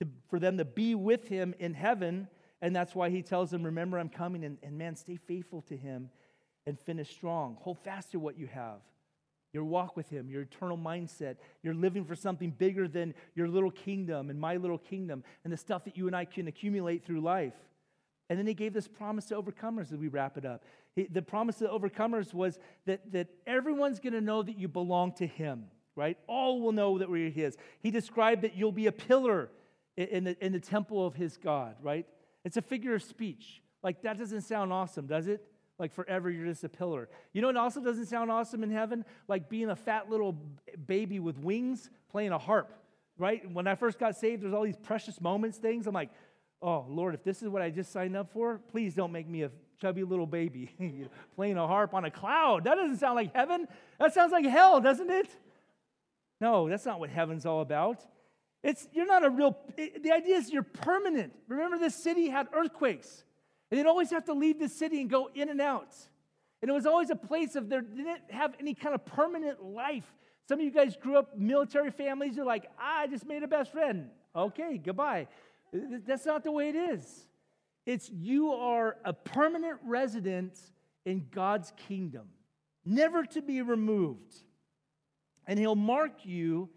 to, 0.00 0.06
for 0.30 0.38
them 0.38 0.58
to 0.58 0.64
be 0.64 0.94
with 0.94 1.26
him 1.26 1.52
in 1.58 1.74
heaven. 1.74 2.28
And 2.62 2.76
that's 2.76 2.94
why 2.94 3.10
he 3.10 3.22
tells 3.22 3.50
them, 3.50 3.64
Remember, 3.64 3.98
I'm 3.98 4.08
coming. 4.08 4.44
And, 4.44 4.58
and 4.62 4.78
man, 4.78 4.94
stay 4.94 5.16
faithful 5.16 5.62
to 5.62 5.76
him 5.76 6.10
and 6.64 6.78
finish 6.78 7.10
strong. 7.10 7.56
Hold 7.62 7.80
fast 7.80 8.12
to 8.12 8.20
what 8.20 8.38
you 8.38 8.46
have 8.46 8.82
your 9.56 9.64
walk 9.64 9.96
with 9.96 10.10
him, 10.10 10.28
your 10.28 10.42
eternal 10.42 10.76
mindset. 10.76 11.36
You're 11.62 11.74
living 11.74 12.04
for 12.04 12.14
something 12.14 12.50
bigger 12.50 12.86
than 12.86 13.14
your 13.34 13.48
little 13.48 13.70
kingdom 13.70 14.28
and 14.28 14.38
my 14.38 14.56
little 14.56 14.76
kingdom 14.76 15.24
and 15.44 15.52
the 15.52 15.56
stuff 15.56 15.84
that 15.84 15.96
you 15.96 16.06
and 16.06 16.14
I 16.14 16.26
can 16.26 16.46
accumulate 16.46 17.04
through 17.06 17.22
life. 17.22 17.54
And 18.28 18.38
then 18.38 18.46
he 18.46 18.52
gave 18.52 18.74
this 18.74 18.86
promise 18.86 19.24
to 19.26 19.40
overcomers 19.40 19.92
as 19.92 19.98
we 19.98 20.08
wrap 20.08 20.36
it 20.36 20.44
up. 20.44 20.64
He, 20.94 21.04
the 21.04 21.22
promise 21.22 21.56
to 21.56 21.68
overcomers 21.68 22.34
was 22.34 22.58
that, 22.84 23.12
that 23.12 23.28
everyone's 23.46 23.98
going 23.98 24.12
to 24.12 24.20
know 24.20 24.42
that 24.42 24.58
you 24.58 24.68
belong 24.68 25.12
to 25.14 25.26
him 25.26 25.66
right? 25.96 26.18
All 26.26 26.60
will 26.60 26.72
know 26.72 26.98
that 26.98 27.10
we're 27.10 27.30
his. 27.30 27.56
He 27.80 27.90
described 27.90 28.42
that 28.42 28.54
you'll 28.54 28.70
be 28.70 28.86
a 28.86 28.92
pillar 28.92 29.48
in 29.96 30.24
the, 30.24 30.44
in 30.44 30.52
the 30.52 30.60
temple 30.60 31.06
of 31.06 31.14
his 31.14 31.38
God, 31.38 31.74
right? 31.80 32.06
It's 32.44 32.58
a 32.58 32.62
figure 32.62 32.94
of 32.94 33.02
speech. 33.02 33.62
Like, 33.82 34.02
that 34.02 34.18
doesn't 34.18 34.42
sound 34.42 34.72
awesome, 34.72 35.06
does 35.06 35.26
it? 35.26 35.42
Like, 35.78 35.92
forever 35.92 36.30
you're 36.30 36.46
just 36.46 36.64
a 36.64 36.68
pillar. 36.68 37.08
You 37.32 37.42
know 37.42 37.48
what 37.48 37.56
also 37.56 37.80
doesn't 37.80 38.06
sound 38.06 38.30
awesome 38.30 38.62
in 38.62 38.70
heaven? 38.70 39.04
Like 39.28 39.48
being 39.48 39.70
a 39.70 39.76
fat 39.76 40.08
little 40.08 40.36
baby 40.86 41.20
with 41.20 41.38
wings 41.38 41.90
playing 42.10 42.32
a 42.32 42.38
harp, 42.38 42.72
right? 43.18 43.50
When 43.52 43.66
I 43.66 43.74
first 43.74 43.98
got 43.98 44.16
saved, 44.16 44.42
there's 44.42 44.54
all 44.54 44.64
these 44.64 44.76
precious 44.76 45.20
moments 45.20 45.58
things. 45.58 45.86
I'm 45.86 45.94
like, 45.94 46.10
oh, 46.62 46.86
Lord, 46.88 47.14
if 47.14 47.22
this 47.22 47.42
is 47.42 47.48
what 47.48 47.62
I 47.62 47.70
just 47.70 47.92
signed 47.92 48.16
up 48.16 48.32
for, 48.32 48.60
please 48.70 48.94
don't 48.94 49.12
make 49.12 49.28
me 49.28 49.42
a 49.42 49.50
chubby 49.80 50.02
little 50.02 50.26
baby 50.26 50.70
playing 51.36 51.58
a 51.58 51.66
harp 51.66 51.94
on 51.94 52.04
a 52.04 52.10
cloud. 52.10 52.64
That 52.64 52.76
doesn't 52.76 52.96
sound 52.96 53.16
like 53.16 53.34
heaven. 53.34 53.68
That 54.00 54.14
sounds 54.14 54.32
like 54.32 54.46
hell, 54.46 54.80
doesn't 54.80 55.10
it? 55.10 55.28
No, 56.40 56.68
that's 56.68 56.84
not 56.84 57.00
what 57.00 57.10
heaven's 57.10 57.46
all 57.46 57.60
about. 57.60 58.02
It's 58.62 58.88
you're 58.92 59.06
not 59.06 59.24
a 59.24 59.30
real 59.30 59.56
it, 59.76 60.02
the 60.02 60.12
idea 60.12 60.36
is 60.36 60.52
you're 60.52 60.62
permanent. 60.62 61.32
Remember 61.48 61.78
this 61.78 61.94
city 61.94 62.28
had 62.28 62.48
earthquakes. 62.52 63.24
And 63.70 63.78
they'd 63.78 63.86
always 63.86 64.10
have 64.10 64.24
to 64.26 64.32
leave 64.32 64.58
the 64.58 64.68
city 64.68 65.00
and 65.00 65.10
go 65.10 65.30
in 65.34 65.48
and 65.48 65.60
out. 65.60 65.94
And 66.62 66.70
it 66.70 66.74
was 66.74 66.86
always 66.86 67.10
a 67.10 67.16
place 67.16 67.54
of 67.56 67.68
there 67.68 67.80
didn't 67.80 68.30
have 68.30 68.54
any 68.60 68.74
kind 68.74 68.94
of 68.94 69.04
permanent 69.04 69.62
life. 69.62 70.06
Some 70.48 70.60
of 70.60 70.64
you 70.64 70.70
guys 70.70 70.96
grew 70.96 71.16
up 71.16 71.36
military 71.36 71.90
families, 71.90 72.36
you're 72.36 72.46
like, 72.46 72.70
ah, 72.78 73.00
I 73.00 73.06
just 73.08 73.26
made 73.26 73.42
a 73.42 73.48
best 73.48 73.72
friend. 73.72 74.10
Okay, 74.34 74.78
goodbye. 74.78 75.26
That's 75.72 76.24
not 76.24 76.44
the 76.44 76.52
way 76.52 76.68
it 76.68 76.76
is. 76.76 77.26
It's 77.84 78.10
you 78.10 78.52
are 78.52 78.96
a 79.04 79.12
permanent 79.12 79.78
resident 79.84 80.58
in 81.04 81.26
God's 81.30 81.72
kingdom, 81.88 82.28
never 82.84 83.24
to 83.24 83.42
be 83.42 83.62
removed. 83.62 84.34
And 85.46 85.58
he'll 85.58 85.76
mark 85.76 86.24
you 86.24 86.68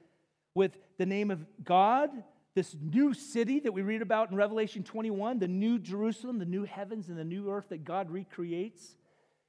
with 0.54 0.78
the 0.98 1.06
name 1.06 1.32
of 1.32 1.46
God, 1.64 2.12
this 2.60 2.76
new 2.82 3.14
city 3.14 3.62
that 3.62 3.72
we 3.72 3.82
read 3.82 4.02
about 4.02 4.32
in 4.32 4.36
Revelation 4.36 4.84
21, 4.84 5.40
the 5.40 5.48
new 5.48 5.80
Jerusalem, 5.80 6.40
the 6.40 6.46
new 6.46 6.66
heavens 6.66 7.08
and 7.08 7.18
the 7.18 7.24
new 7.24 7.50
earth 7.50 7.70
that 7.70 7.86
God 7.86 8.12
recreates. 8.12 8.98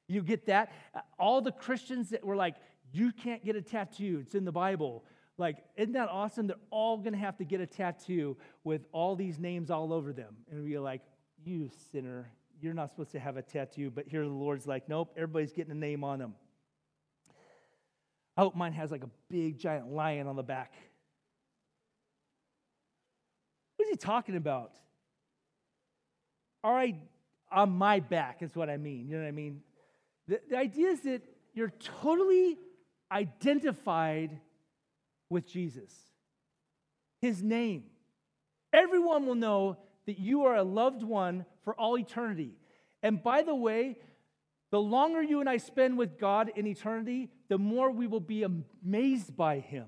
You 0.06 0.22
get 0.22 0.46
that? 0.46 0.70
Uh, 0.94 1.00
all 1.18 1.40
the 1.40 1.50
Christians 1.50 2.10
that 2.10 2.24
were 2.24 2.36
like, 2.36 2.54
you 2.92 3.10
can't 3.10 3.44
get 3.44 3.56
a 3.56 3.62
tattoo, 3.62 4.20
it's 4.22 4.36
in 4.36 4.44
the 4.44 4.52
Bible. 4.52 5.04
Like, 5.38 5.56
isn't 5.76 5.94
that 5.94 6.08
awesome? 6.08 6.46
They're 6.46 6.56
all 6.70 6.98
going 6.98 7.14
to 7.14 7.18
have 7.18 7.36
to 7.38 7.44
get 7.44 7.60
a 7.60 7.66
tattoo 7.66 8.36
with 8.62 8.82
all 8.92 9.16
these 9.16 9.40
names 9.40 9.72
all 9.72 9.92
over 9.92 10.12
them. 10.12 10.36
And 10.48 10.62
we're 10.62 10.78
like, 10.78 11.00
you 11.44 11.68
sinner, 11.90 12.30
you're 12.60 12.74
not 12.74 12.90
supposed 12.90 13.10
to 13.10 13.18
have 13.18 13.36
a 13.36 13.42
tattoo. 13.42 13.90
But 13.90 14.06
here 14.06 14.22
the 14.22 14.30
Lord's 14.30 14.68
like, 14.68 14.88
nope, 14.88 15.14
everybody's 15.16 15.52
getting 15.52 15.72
a 15.72 15.74
name 15.74 16.04
on 16.04 16.20
them. 16.20 16.34
I 18.36 18.42
hope 18.42 18.54
mine 18.54 18.74
has 18.74 18.92
like 18.92 19.02
a 19.02 19.10
big 19.28 19.58
giant 19.58 19.90
lion 19.90 20.28
on 20.28 20.36
the 20.36 20.44
back. 20.44 20.74
What 23.79 23.79
is 23.79 23.79
he 23.90 23.96
talking 23.96 24.36
about? 24.36 24.72
All 26.62 26.72
right, 26.72 26.96
on 27.50 27.70
my 27.70 28.00
back 28.00 28.42
is 28.42 28.54
what 28.54 28.70
I 28.70 28.76
mean. 28.76 29.08
You 29.08 29.16
know 29.16 29.22
what 29.22 29.28
I 29.28 29.32
mean? 29.32 29.62
The, 30.28 30.40
the 30.50 30.56
idea 30.56 30.88
is 30.90 31.00
that 31.02 31.22
you're 31.54 31.72
totally 32.02 32.58
identified 33.10 34.38
with 35.28 35.46
Jesus, 35.46 35.92
his 37.20 37.42
name. 37.42 37.84
Everyone 38.72 39.26
will 39.26 39.34
know 39.34 39.78
that 40.06 40.18
you 40.18 40.44
are 40.44 40.56
a 40.56 40.62
loved 40.62 41.02
one 41.02 41.44
for 41.64 41.74
all 41.74 41.98
eternity. 41.98 42.54
And 43.02 43.22
by 43.22 43.42
the 43.42 43.54
way, 43.54 43.96
the 44.70 44.80
longer 44.80 45.22
you 45.22 45.40
and 45.40 45.48
I 45.48 45.56
spend 45.56 45.98
with 45.98 46.18
God 46.18 46.52
in 46.54 46.66
eternity, 46.66 47.30
the 47.48 47.58
more 47.58 47.90
we 47.90 48.06
will 48.06 48.20
be 48.20 48.44
amazed 48.44 49.36
by 49.36 49.58
Him. 49.58 49.86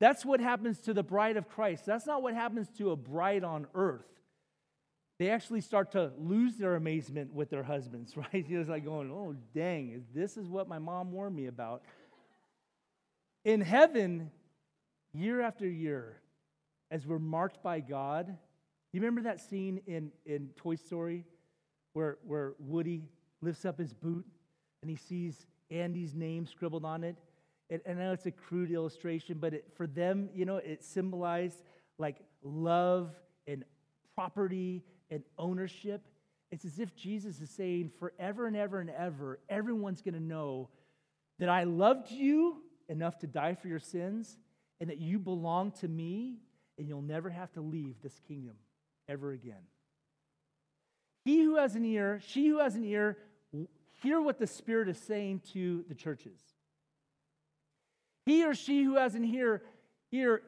That's 0.00 0.24
what 0.24 0.40
happens 0.40 0.80
to 0.80 0.94
the 0.94 1.02
bride 1.02 1.36
of 1.36 1.48
Christ. 1.48 1.86
That's 1.86 2.06
not 2.06 2.22
what 2.22 2.34
happens 2.34 2.68
to 2.78 2.90
a 2.90 2.96
bride 2.96 3.44
on 3.44 3.66
earth. 3.74 4.06
They 5.18 5.28
actually 5.28 5.60
start 5.60 5.92
to 5.92 6.12
lose 6.18 6.56
their 6.56 6.76
amazement 6.76 7.34
with 7.34 7.50
their 7.50 7.62
husbands, 7.62 8.16
right? 8.16 8.28
It's 8.32 8.68
like 8.70 8.84
going, 8.84 9.10
oh, 9.12 9.36
dang, 9.54 10.04
this 10.14 10.38
is 10.38 10.48
what 10.48 10.66
my 10.66 10.78
mom 10.78 11.12
warned 11.12 11.36
me 11.36 11.46
about. 11.46 11.82
In 13.44 13.60
heaven, 13.60 14.30
year 15.12 15.42
after 15.42 15.68
year, 15.68 16.16
as 16.90 17.06
we're 17.06 17.18
marked 17.18 17.62
by 17.62 17.80
God, 17.80 18.36
you 18.92 19.00
remember 19.00 19.22
that 19.22 19.40
scene 19.40 19.82
in, 19.86 20.10
in 20.24 20.50
Toy 20.56 20.76
Story 20.76 21.24
where, 21.92 22.18
where 22.26 22.54
Woody 22.58 23.04
lifts 23.42 23.64
up 23.64 23.78
his 23.78 23.92
boot 23.92 24.24
and 24.80 24.90
he 24.90 24.96
sees 24.96 25.46
Andy's 25.70 26.14
name 26.14 26.46
scribbled 26.46 26.84
on 26.84 27.04
it. 27.04 27.16
And 27.70 27.80
I 27.88 27.92
know 27.92 28.12
it's 28.12 28.26
a 28.26 28.32
crude 28.32 28.70
illustration, 28.70 29.38
but 29.40 29.54
it, 29.54 29.64
for 29.76 29.86
them, 29.86 30.28
you 30.34 30.44
know, 30.44 30.56
it 30.56 30.84
symbolized 30.84 31.62
like 31.98 32.16
love 32.42 33.14
and 33.46 33.64
property 34.14 34.82
and 35.10 35.22
ownership. 35.38 36.02
It's 36.50 36.64
as 36.64 36.80
if 36.80 36.96
Jesus 36.96 37.40
is 37.40 37.50
saying, 37.50 37.92
forever 38.00 38.46
and 38.46 38.56
ever 38.56 38.80
and 38.80 38.90
ever, 38.90 39.38
everyone's 39.48 40.02
going 40.02 40.14
to 40.14 40.20
know 40.20 40.68
that 41.38 41.48
I 41.48 41.64
loved 41.64 42.10
you 42.10 42.62
enough 42.88 43.18
to 43.20 43.26
die 43.26 43.54
for 43.54 43.68
your 43.68 43.78
sins 43.78 44.36
and 44.80 44.90
that 44.90 44.98
you 44.98 45.18
belong 45.18 45.70
to 45.80 45.88
me 45.88 46.38
and 46.76 46.88
you'll 46.88 47.02
never 47.02 47.30
have 47.30 47.52
to 47.52 47.60
leave 47.60 47.96
this 48.02 48.18
kingdom 48.26 48.54
ever 49.08 49.32
again. 49.32 49.62
He 51.24 51.42
who 51.42 51.56
has 51.56 51.76
an 51.76 51.84
ear, 51.84 52.20
she 52.26 52.48
who 52.48 52.58
has 52.58 52.74
an 52.74 52.84
ear, 52.84 53.18
hear 54.02 54.20
what 54.20 54.38
the 54.38 54.46
Spirit 54.46 54.88
is 54.88 54.98
saying 54.98 55.42
to 55.52 55.84
the 55.88 55.94
churches. 55.94 56.40
He 58.26 58.44
or 58.44 58.54
she 58.54 58.82
who 58.82 58.96
has 58.96 59.14
an 59.14 59.24
ear, 59.24 59.62
ear 60.12 60.42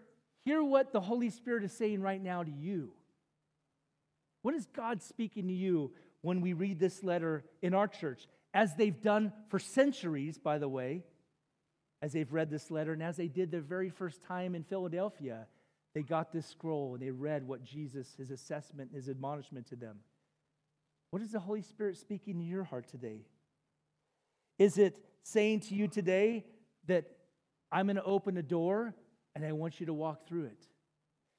Hear 0.44 0.62
what 0.62 0.92
the 0.92 1.00
Holy 1.00 1.30
Spirit 1.30 1.64
is 1.64 1.72
saying 1.72 2.00
right 2.00 2.22
now 2.22 2.42
to 2.42 2.50
you. 2.50 2.92
What 4.42 4.54
is 4.54 4.66
God 4.66 5.02
speaking 5.02 5.46
to 5.46 5.54
you 5.54 5.92
when 6.20 6.40
we 6.40 6.52
read 6.52 6.80
this 6.80 7.04
letter 7.04 7.44
in 7.62 7.74
our 7.74 7.86
church? 7.86 8.26
As 8.52 8.74
they've 8.74 9.00
done 9.00 9.32
for 9.48 9.60
centuries, 9.60 10.38
by 10.38 10.58
the 10.58 10.68
way, 10.68 11.04
as 12.02 12.12
they've 12.12 12.32
read 12.32 12.50
this 12.50 12.70
letter, 12.72 12.92
and 12.92 13.02
as 13.02 13.16
they 13.16 13.28
did 13.28 13.52
their 13.52 13.60
very 13.60 13.88
first 13.88 14.20
time 14.22 14.56
in 14.56 14.64
Philadelphia, 14.64 15.46
they 15.94 16.02
got 16.02 16.32
this 16.32 16.46
scroll 16.46 16.94
and 16.94 17.02
they 17.02 17.10
read 17.10 17.46
what 17.46 17.62
Jesus, 17.62 18.12
his 18.18 18.32
assessment, 18.32 18.90
his 18.92 19.08
admonishment 19.08 19.68
to 19.68 19.76
them. 19.76 19.98
What 21.10 21.22
is 21.22 21.30
the 21.30 21.38
Holy 21.40 21.62
Spirit 21.62 21.96
speaking 21.98 22.40
in 22.40 22.46
your 22.48 22.64
heart 22.64 22.88
today? 22.88 23.20
Is 24.58 24.76
it 24.76 24.98
saying 25.22 25.60
to 25.60 25.74
you 25.74 25.86
today 25.86 26.46
that 26.86 27.04
I'm 27.72 27.86
going 27.86 27.96
to 27.96 28.04
open 28.04 28.36
a 28.36 28.42
door 28.42 28.94
and 29.34 29.44
I 29.44 29.52
want 29.52 29.80
you 29.80 29.86
to 29.86 29.94
walk 29.94 30.28
through 30.28 30.44
it? 30.44 30.66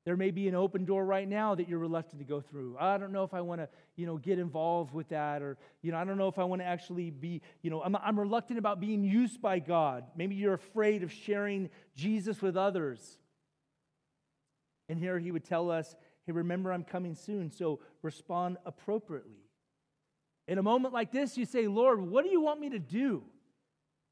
There 0.05 0.17
may 0.17 0.31
be 0.31 0.49
an 0.49 0.55
open 0.55 0.83
door 0.83 1.05
right 1.05 1.27
now 1.27 1.55
that 1.55 1.69
you're 1.69 1.79
reluctant 1.79 2.19
to 2.19 2.25
go 2.25 2.41
through. 2.41 2.75
I 2.77 2.97
don't 2.97 3.13
know 3.13 3.23
if 3.23 3.33
I 3.33 3.39
want 3.39 3.61
to, 3.61 3.69
you 3.95 4.05
know, 4.05 4.17
get 4.17 4.37
involved 4.37 4.93
with 4.93 5.07
that, 5.09 5.41
or 5.41 5.57
you 5.81 5.93
know, 5.93 5.97
I 5.97 6.03
don't 6.03 6.17
know 6.17 6.27
if 6.27 6.37
I 6.37 6.43
want 6.43 6.61
to 6.61 6.65
actually 6.65 7.09
be, 7.09 7.41
you 7.61 7.69
know, 7.69 7.81
I'm, 7.81 7.95
I'm 7.95 8.19
reluctant 8.19 8.59
about 8.59 8.81
being 8.81 9.05
used 9.05 9.41
by 9.41 9.59
God. 9.59 10.03
Maybe 10.17 10.35
you're 10.35 10.55
afraid 10.55 11.03
of 11.03 11.11
sharing 11.11 11.69
Jesus 11.95 12.41
with 12.41 12.57
others. 12.57 13.17
And 14.89 14.99
here 14.99 15.17
he 15.19 15.31
would 15.31 15.45
tell 15.45 15.71
us, 15.71 15.95
"Hey, 16.25 16.33
remember, 16.33 16.73
I'm 16.73 16.83
coming 16.83 17.15
soon." 17.15 17.49
So 17.49 17.79
respond 18.01 18.57
appropriately. 18.65 19.47
In 20.49 20.57
a 20.57 20.63
moment 20.63 20.93
like 20.93 21.13
this, 21.13 21.37
you 21.37 21.45
say, 21.45 21.67
"Lord, 21.67 22.01
what 22.01 22.25
do 22.25 22.29
you 22.29 22.41
want 22.41 22.59
me 22.59 22.71
to 22.71 22.79
do?" 22.79 23.23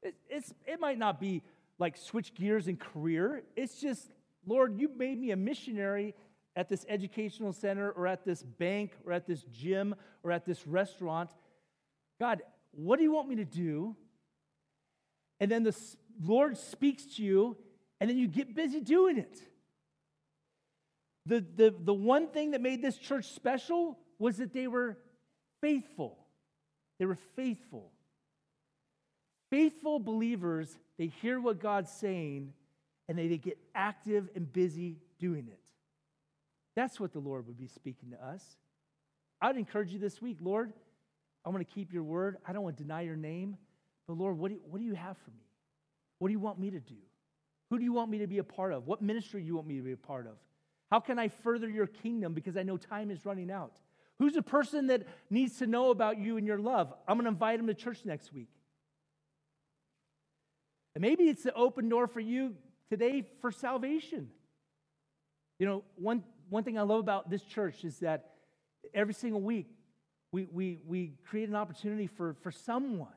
It, 0.02 0.14
it's, 0.28 0.52
it 0.66 0.80
might 0.80 0.98
not 0.98 1.20
be 1.20 1.42
like 1.82 1.96
switch 1.98 2.32
gears 2.34 2.68
in 2.68 2.76
career. 2.76 3.42
It's 3.56 3.80
just 3.80 4.10
Lord, 4.46 4.78
you 4.78 4.88
made 4.96 5.20
me 5.20 5.32
a 5.32 5.36
missionary 5.36 6.14
at 6.56 6.68
this 6.68 6.84
educational 6.88 7.52
center 7.52 7.90
or 7.90 8.06
at 8.06 8.24
this 8.24 8.42
bank 8.42 8.92
or 9.06 9.12
at 9.12 9.26
this 9.26 9.42
gym 9.52 9.94
or 10.22 10.32
at 10.32 10.44
this 10.44 10.66
restaurant. 10.66 11.30
God, 12.20 12.42
what 12.72 12.96
do 12.98 13.02
you 13.02 13.12
want 13.12 13.28
me 13.28 13.36
to 13.36 13.44
do? 13.44 13.96
And 15.40 15.50
then 15.50 15.62
the 15.62 15.76
Lord 16.24 16.56
speaks 16.56 17.04
to 17.16 17.22
you, 17.22 17.56
and 18.00 18.08
then 18.08 18.16
you 18.16 18.28
get 18.28 18.54
busy 18.54 18.80
doing 18.80 19.18
it. 19.18 19.40
The, 21.26 21.44
the, 21.56 21.74
the 21.76 21.94
one 21.94 22.28
thing 22.28 22.52
that 22.52 22.60
made 22.60 22.82
this 22.82 22.96
church 22.96 23.26
special 23.26 23.98
was 24.18 24.36
that 24.38 24.52
they 24.52 24.66
were 24.66 24.98
faithful. 25.60 26.18
They 26.98 27.06
were 27.06 27.18
faithful. 27.36 27.92
Faithful 29.50 29.98
believers, 29.98 30.76
they 30.98 31.06
hear 31.06 31.40
what 31.40 31.60
God's 31.60 31.90
saying 31.90 32.52
and 33.08 33.18
they 33.18 33.36
get 33.36 33.58
active 33.74 34.28
and 34.34 34.50
busy 34.52 34.96
doing 35.18 35.48
it. 35.48 35.60
That's 36.74 36.98
what 36.98 37.12
the 37.12 37.18
Lord 37.18 37.46
would 37.46 37.58
be 37.58 37.66
speaking 37.66 38.10
to 38.10 38.24
us. 38.24 38.44
I'd 39.40 39.56
encourage 39.56 39.92
you 39.92 39.98
this 39.98 40.22
week, 40.22 40.38
Lord, 40.40 40.72
I 41.44 41.50
want 41.50 41.66
to 41.66 41.74
keep 41.74 41.92
your 41.92 42.04
word. 42.04 42.36
I 42.46 42.52
don't 42.52 42.62
want 42.62 42.76
to 42.76 42.82
deny 42.82 43.02
your 43.02 43.16
name. 43.16 43.56
But 44.06 44.16
Lord, 44.16 44.38
what 44.38 44.48
do, 44.48 44.54
you, 44.54 44.60
what 44.70 44.78
do 44.78 44.84
you 44.84 44.94
have 44.94 45.16
for 45.18 45.30
me? 45.30 45.44
What 46.18 46.28
do 46.28 46.32
you 46.32 46.40
want 46.40 46.58
me 46.58 46.70
to 46.70 46.80
do? 46.80 46.94
Who 47.70 47.78
do 47.78 47.84
you 47.84 47.92
want 47.92 48.10
me 48.10 48.18
to 48.18 48.26
be 48.26 48.38
a 48.38 48.44
part 48.44 48.72
of? 48.72 48.86
What 48.86 49.02
ministry 49.02 49.40
do 49.40 49.46
you 49.46 49.56
want 49.56 49.66
me 49.66 49.76
to 49.78 49.82
be 49.82 49.92
a 49.92 49.96
part 49.96 50.26
of? 50.26 50.34
How 50.90 51.00
can 51.00 51.18
I 51.18 51.28
further 51.28 51.68
your 51.68 51.86
kingdom 51.86 52.34
because 52.34 52.56
I 52.56 52.62
know 52.62 52.76
time 52.76 53.10
is 53.10 53.24
running 53.24 53.50
out? 53.50 53.80
Who's 54.18 54.36
a 54.36 54.42
person 54.42 54.88
that 54.88 55.06
needs 55.30 55.58
to 55.58 55.66
know 55.66 55.90
about 55.90 56.18
you 56.18 56.36
and 56.36 56.46
your 56.46 56.58
love? 56.58 56.92
I'm 57.08 57.16
going 57.16 57.24
to 57.24 57.30
invite 57.30 57.58
them 57.58 57.66
to 57.66 57.74
church 57.74 58.04
next 58.04 58.32
week. 58.32 58.50
And 60.94 61.02
maybe 61.02 61.24
it's 61.24 61.42
the 61.42 61.54
open 61.54 61.88
door 61.88 62.06
for 62.06 62.20
you 62.20 62.54
today 62.90 63.26
for 63.40 63.50
salvation. 63.50 64.28
You 65.58 65.66
know, 65.66 65.84
one, 65.96 66.24
one 66.50 66.64
thing 66.64 66.78
I 66.78 66.82
love 66.82 67.00
about 67.00 67.30
this 67.30 67.42
church 67.42 67.84
is 67.84 67.98
that 68.00 68.30
every 68.92 69.14
single 69.14 69.40
week 69.40 69.68
we, 70.32 70.46
we, 70.50 70.80
we 70.86 71.14
create 71.26 71.48
an 71.48 71.54
opportunity 71.54 72.06
for, 72.06 72.36
for 72.42 72.50
someone 72.50 73.08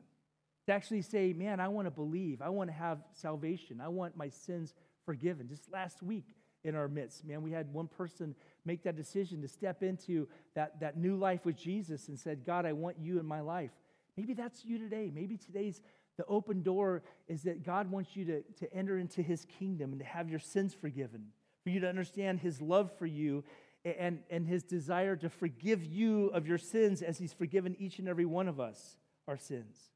to 0.67 0.73
actually 0.73 1.01
say, 1.01 1.33
Man, 1.33 1.59
I 1.59 1.67
want 1.67 1.87
to 1.87 1.91
believe. 1.91 2.41
I 2.41 2.49
want 2.49 2.69
to 2.69 2.75
have 2.75 2.99
salvation. 3.13 3.81
I 3.81 3.87
want 3.87 4.17
my 4.17 4.29
sins 4.29 4.73
forgiven. 5.05 5.47
Just 5.47 5.71
last 5.71 6.01
week 6.01 6.35
in 6.63 6.75
our 6.75 6.87
midst, 6.87 7.25
man, 7.25 7.41
we 7.43 7.51
had 7.51 7.71
one 7.71 7.87
person 7.87 8.35
make 8.65 8.83
that 8.83 8.95
decision 8.95 9.41
to 9.41 9.47
step 9.47 9.83
into 9.83 10.27
that, 10.55 10.79
that 10.79 10.97
new 10.97 11.15
life 11.15 11.45
with 11.45 11.55
Jesus 11.55 12.07
and 12.07 12.17
said, 12.17 12.43
God, 12.45 12.65
I 12.65 12.73
want 12.73 12.97
you 12.99 13.19
in 13.19 13.25
my 13.25 13.41
life. 13.41 13.71
Maybe 14.17 14.33
that's 14.33 14.65
you 14.65 14.79
today. 14.79 15.11
Maybe 15.13 15.37
today's 15.37 15.81
the 16.17 16.25
open 16.25 16.61
door 16.61 17.03
is 17.27 17.43
that 17.43 17.63
God 17.65 17.91
wants 17.91 18.15
you 18.15 18.25
to, 18.25 18.41
to 18.59 18.73
enter 18.73 18.97
into 18.97 19.21
his 19.21 19.45
kingdom 19.59 19.91
and 19.91 19.99
to 19.99 20.05
have 20.05 20.29
your 20.29 20.39
sins 20.39 20.73
forgiven, 20.73 21.27
for 21.63 21.69
you 21.69 21.79
to 21.81 21.89
understand 21.89 22.39
his 22.39 22.61
love 22.61 22.91
for 22.97 23.05
you 23.05 23.43
and, 23.83 24.19
and 24.29 24.47
his 24.47 24.63
desire 24.63 25.15
to 25.17 25.29
forgive 25.29 25.83
you 25.83 26.27
of 26.27 26.47
your 26.47 26.57
sins 26.57 27.01
as 27.01 27.17
he's 27.17 27.33
forgiven 27.33 27.75
each 27.79 27.99
and 27.99 28.07
every 28.07 28.25
one 28.25 28.47
of 28.47 28.59
us 28.59 28.97
our 29.27 29.37
sins. 29.37 29.89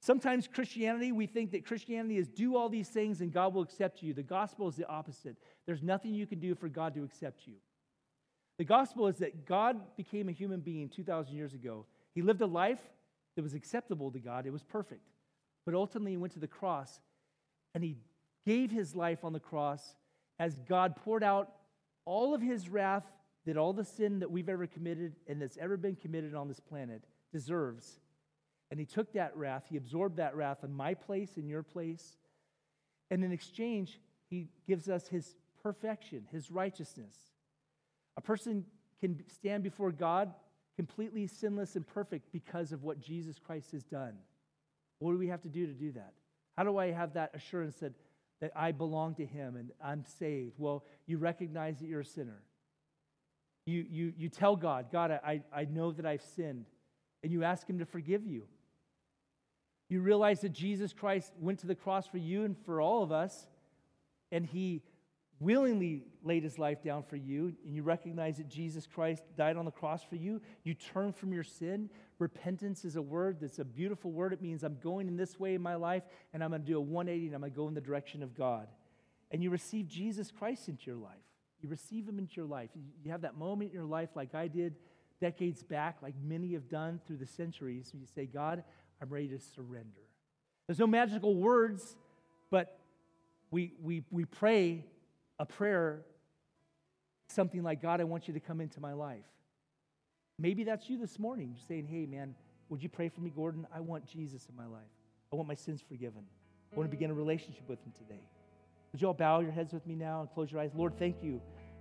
Sometimes 0.00 0.46
Christianity, 0.46 1.12
we 1.12 1.26
think 1.26 1.52
that 1.52 1.64
Christianity 1.64 2.18
is 2.18 2.28
do 2.28 2.56
all 2.56 2.68
these 2.68 2.88
things 2.88 3.20
and 3.20 3.32
God 3.32 3.54
will 3.54 3.62
accept 3.62 4.02
you. 4.02 4.12
The 4.12 4.22
gospel 4.22 4.68
is 4.68 4.76
the 4.76 4.86
opposite. 4.86 5.36
There's 5.66 5.82
nothing 5.82 6.12
you 6.14 6.26
can 6.26 6.40
do 6.40 6.54
for 6.54 6.68
God 6.68 6.94
to 6.94 7.04
accept 7.04 7.46
you. 7.46 7.54
The 8.58 8.64
gospel 8.64 9.08
is 9.08 9.16
that 9.16 9.46
God 9.46 9.80
became 9.96 10.28
a 10.28 10.32
human 10.32 10.60
being 10.60 10.88
2,000 10.88 11.34
years 11.34 11.54
ago. 11.54 11.86
He 12.14 12.22
lived 12.22 12.42
a 12.42 12.46
life 12.46 12.82
that 13.34 13.42
was 13.42 13.54
acceptable 13.54 14.10
to 14.12 14.20
God, 14.20 14.46
it 14.46 14.52
was 14.52 14.62
perfect. 14.62 15.08
But 15.64 15.74
ultimately, 15.74 16.12
he 16.12 16.16
went 16.16 16.32
to 16.34 16.40
the 16.40 16.46
cross 16.46 17.00
and 17.74 17.82
he 17.82 17.96
gave 18.46 18.70
his 18.70 18.94
life 18.94 19.24
on 19.24 19.32
the 19.32 19.40
cross 19.40 19.96
as 20.38 20.58
God 20.68 20.96
poured 20.96 21.24
out 21.24 21.50
all 22.04 22.34
of 22.34 22.40
his 22.40 22.68
wrath 22.68 23.04
that 23.46 23.56
all 23.56 23.72
the 23.72 23.84
sin 23.84 24.20
that 24.20 24.30
we've 24.30 24.48
ever 24.48 24.66
committed 24.66 25.16
and 25.26 25.40
that's 25.40 25.58
ever 25.58 25.76
been 25.76 25.96
committed 25.96 26.34
on 26.34 26.48
this 26.48 26.60
planet 26.60 27.04
deserves. 27.32 28.00
And 28.70 28.80
he 28.80 28.86
took 28.86 29.12
that 29.12 29.36
wrath, 29.36 29.64
he 29.68 29.76
absorbed 29.76 30.16
that 30.16 30.34
wrath 30.34 30.64
in 30.64 30.72
my 30.72 30.94
place, 30.94 31.36
in 31.36 31.48
your 31.48 31.62
place. 31.62 32.16
And 33.10 33.22
in 33.22 33.32
exchange, 33.32 34.00
he 34.28 34.48
gives 34.66 34.88
us 34.88 35.08
his 35.08 35.36
perfection, 35.62 36.26
his 36.32 36.50
righteousness. 36.50 37.14
A 38.16 38.20
person 38.20 38.64
can 39.00 39.22
stand 39.28 39.62
before 39.62 39.92
God 39.92 40.32
completely 40.76 41.26
sinless 41.26 41.76
and 41.76 41.86
perfect 41.86 42.32
because 42.32 42.72
of 42.72 42.82
what 42.82 43.00
Jesus 43.00 43.38
Christ 43.38 43.72
has 43.72 43.84
done. 43.84 44.14
What 45.04 45.12
do 45.12 45.18
we 45.18 45.28
have 45.28 45.42
to 45.42 45.50
do 45.50 45.66
to 45.66 45.74
do 45.74 45.92
that? 45.92 46.14
How 46.56 46.64
do 46.64 46.78
I 46.78 46.90
have 46.90 47.12
that 47.12 47.32
assurance 47.34 47.76
that, 47.80 47.92
that 48.40 48.52
I 48.56 48.72
belong 48.72 49.14
to 49.16 49.26
Him 49.26 49.56
and 49.56 49.70
I'm 49.84 50.02
saved? 50.18 50.54
Well, 50.56 50.82
you 51.06 51.18
recognize 51.18 51.78
that 51.80 51.88
you're 51.88 52.00
a 52.00 52.06
sinner. 52.06 52.40
You, 53.66 53.84
you, 53.86 54.14
you 54.16 54.30
tell 54.30 54.56
God, 54.56 54.86
God, 54.90 55.10
I, 55.10 55.42
I 55.54 55.66
know 55.66 55.92
that 55.92 56.06
I've 56.06 56.22
sinned, 56.22 56.64
and 57.22 57.30
you 57.30 57.44
ask 57.44 57.68
Him 57.68 57.80
to 57.80 57.84
forgive 57.84 58.24
you. 58.24 58.44
You 59.90 60.00
realize 60.00 60.40
that 60.40 60.52
Jesus 60.52 60.94
Christ 60.94 61.34
went 61.38 61.58
to 61.58 61.66
the 61.66 61.74
cross 61.74 62.06
for 62.06 62.16
you 62.16 62.44
and 62.44 62.56
for 62.64 62.80
all 62.80 63.02
of 63.02 63.12
us, 63.12 63.46
and 64.32 64.46
He 64.46 64.80
willingly 65.44 66.02
laid 66.22 66.42
his 66.42 66.58
life 66.58 66.82
down 66.82 67.02
for 67.02 67.16
you, 67.16 67.54
and 67.64 67.76
you 67.76 67.82
recognize 67.82 68.38
that 68.38 68.48
Jesus 68.48 68.86
Christ 68.86 69.22
died 69.36 69.56
on 69.56 69.64
the 69.64 69.70
cross 69.70 70.02
for 70.02 70.16
you, 70.16 70.40
you 70.64 70.74
turn 70.74 71.12
from 71.12 71.32
your 71.32 71.44
sin. 71.44 71.90
Repentance 72.18 72.84
is 72.84 72.96
a 72.96 73.02
word 73.02 73.38
that's 73.40 73.58
a 73.58 73.64
beautiful 73.64 74.10
word. 74.10 74.32
It 74.32 74.40
means 74.40 74.62
I'm 74.62 74.78
going 74.82 75.06
in 75.06 75.16
this 75.16 75.38
way 75.38 75.54
in 75.54 75.62
my 75.62 75.74
life, 75.74 76.02
and 76.32 76.42
I'm 76.42 76.50
going 76.50 76.62
to 76.62 76.66
do 76.66 76.78
a 76.78 76.80
180, 76.80 77.26
and 77.26 77.34
I'm 77.34 77.42
going 77.42 77.52
to 77.52 77.56
go 77.56 77.68
in 77.68 77.74
the 77.74 77.80
direction 77.80 78.22
of 78.22 78.34
God. 78.34 78.68
And 79.30 79.42
you 79.42 79.50
receive 79.50 79.86
Jesus 79.86 80.30
Christ 80.30 80.68
into 80.68 80.86
your 80.86 80.96
life. 80.96 81.12
You 81.60 81.68
receive 81.68 82.08
him 82.08 82.18
into 82.18 82.36
your 82.36 82.46
life. 82.46 82.70
You 83.04 83.10
have 83.10 83.22
that 83.22 83.36
moment 83.36 83.70
in 83.70 83.74
your 83.74 83.86
life, 83.86 84.10
like 84.14 84.34
I 84.34 84.48
did 84.48 84.74
decades 85.20 85.62
back, 85.62 85.98
like 86.02 86.14
many 86.22 86.52
have 86.52 86.68
done 86.68 87.00
through 87.06 87.16
the 87.16 87.26
centuries. 87.26 87.90
You 87.94 88.06
say, 88.14 88.26
God, 88.26 88.64
I'm 89.00 89.08
ready 89.08 89.28
to 89.28 89.38
surrender. 89.38 90.02
There's 90.66 90.78
no 90.78 90.86
magical 90.86 91.34
words, 91.34 91.96
but 92.50 92.78
we, 93.50 93.72
we, 93.82 94.02
we 94.10 94.24
pray 94.24 94.84
a 95.38 95.46
prayer, 95.46 96.02
something 97.28 97.62
like, 97.62 97.82
God, 97.82 98.00
I 98.00 98.04
want 98.04 98.28
you 98.28 98.34
to 98.34 98.40
come 98.40 98.60
into 98.60 98.80
my 98.80 98.92
life. 98.92 99.24
Maybe 100.38 100.64
that's 100.64 100.88
you 100.88 100.98
this 100.98 101.18
morning, 101.18 101.54
You're 101.54 101.66
saying, 101.68 101.86
hey, 101.86 102.06
man, 102.06 102.34
would 102.68 102.82
you 102.82 102.88
pray 102.88 103.08
for 103.08 103.20
me, 103.20 103.30
Gordon? 103.30 103.66
I 103.74 103.80
want 103.80 104.06
Jesus 104.06 104.46
in 104.48 104.56
my 104.56 104.66
life. 104.66 104.82
I 105.32 105.36
want 105.36 105.48
my 105.48 105.54
sins 105.54 105.82
forgiven. 105.86 106.24
I 106.72 106.76
want 106.76 106.90
to 106.90 106.96
begin 106.96 107.10
a 107.10 107.14
relationship 107.14 107.68
with 107.68 107.80
him 107.80 107.92
today. 107.96 108.22
Would 108.92 109.00
you 109.00 109.08
all 109.08 109.14
bow 109.14 109.40
your 109.40 109.52
heads 109.52 109.72
with 109.72 109.86
me 109.86 109.94
now 109.94 110.20
and 110.20 110.30
close 110.30 110.50
your 110.50 110.60
eyes? 110.60 110.70
Lord, 110.74 110.98
thank 110.98 111.22
you 111.22 111.40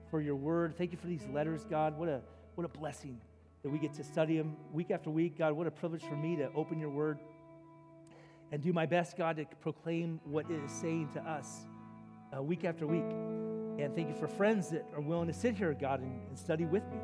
for 0.10 0.22
your 0.22 0.36
word. 0.36 0.76
Thank 0.78 0.92
you 0.92 0.98
for 0.98 1.08
these 1.08 1.26
letters, 1.32 1.66
God. 1.70 1.98
What 1.98 2.10
a, 2.10 2.22
what 2.56 2.66
a 2.66 2.68
blessing 2.68 3.20
that 3.64 3.70
we 3.70 3.80
get 3.80 3.94
to 3.94 4.04
study 4.04 4.38
them 4.38 4.56
week 4.72 4.92
after 4.92 5.10
week. 5.10 5.38
God, 5.38 5.54
what 5.54 5.68
a 5.68 5.72
privilege 5.72 6.04
for 6.04 6.16
me 6.16 6.36
to 6.36 6.50
open 6.56 6.80
your 6.80 6.90
word 6.90 7.20
and 8.52 8.62
do 8.62 8.74
my 8.74 8.86
best, 8.86 9.18
God, 9.18 9.38
to 9.38 9.46
proclaim 9.62 10.20
what 10.26 10.50
it 10.50 10.64
is 10.64 10.72
saying 10.72 11.10
to 11.14 11.22
us 11.22 11.62
uh, 12.36 12.42
week 12.42 12.66
after 12.66 12.86
week. 12.86 13.43
And 13.80 13.96
thank 13.96 14.08
you 14.08 14.16
for 14.16 14.28
friends 14.28 14.70
that 14.70 14.86
are 14.94 15.02
willing 15.02 15.28
to 15.28 15.34
sit 15.34 15.56
here, 15.56 15.74
God, 15.74 16.00
and, 16.02 16.22
and 16.30 16.38
study 16.38 16.66
with 16.66 16.84
me. 16.92 17.00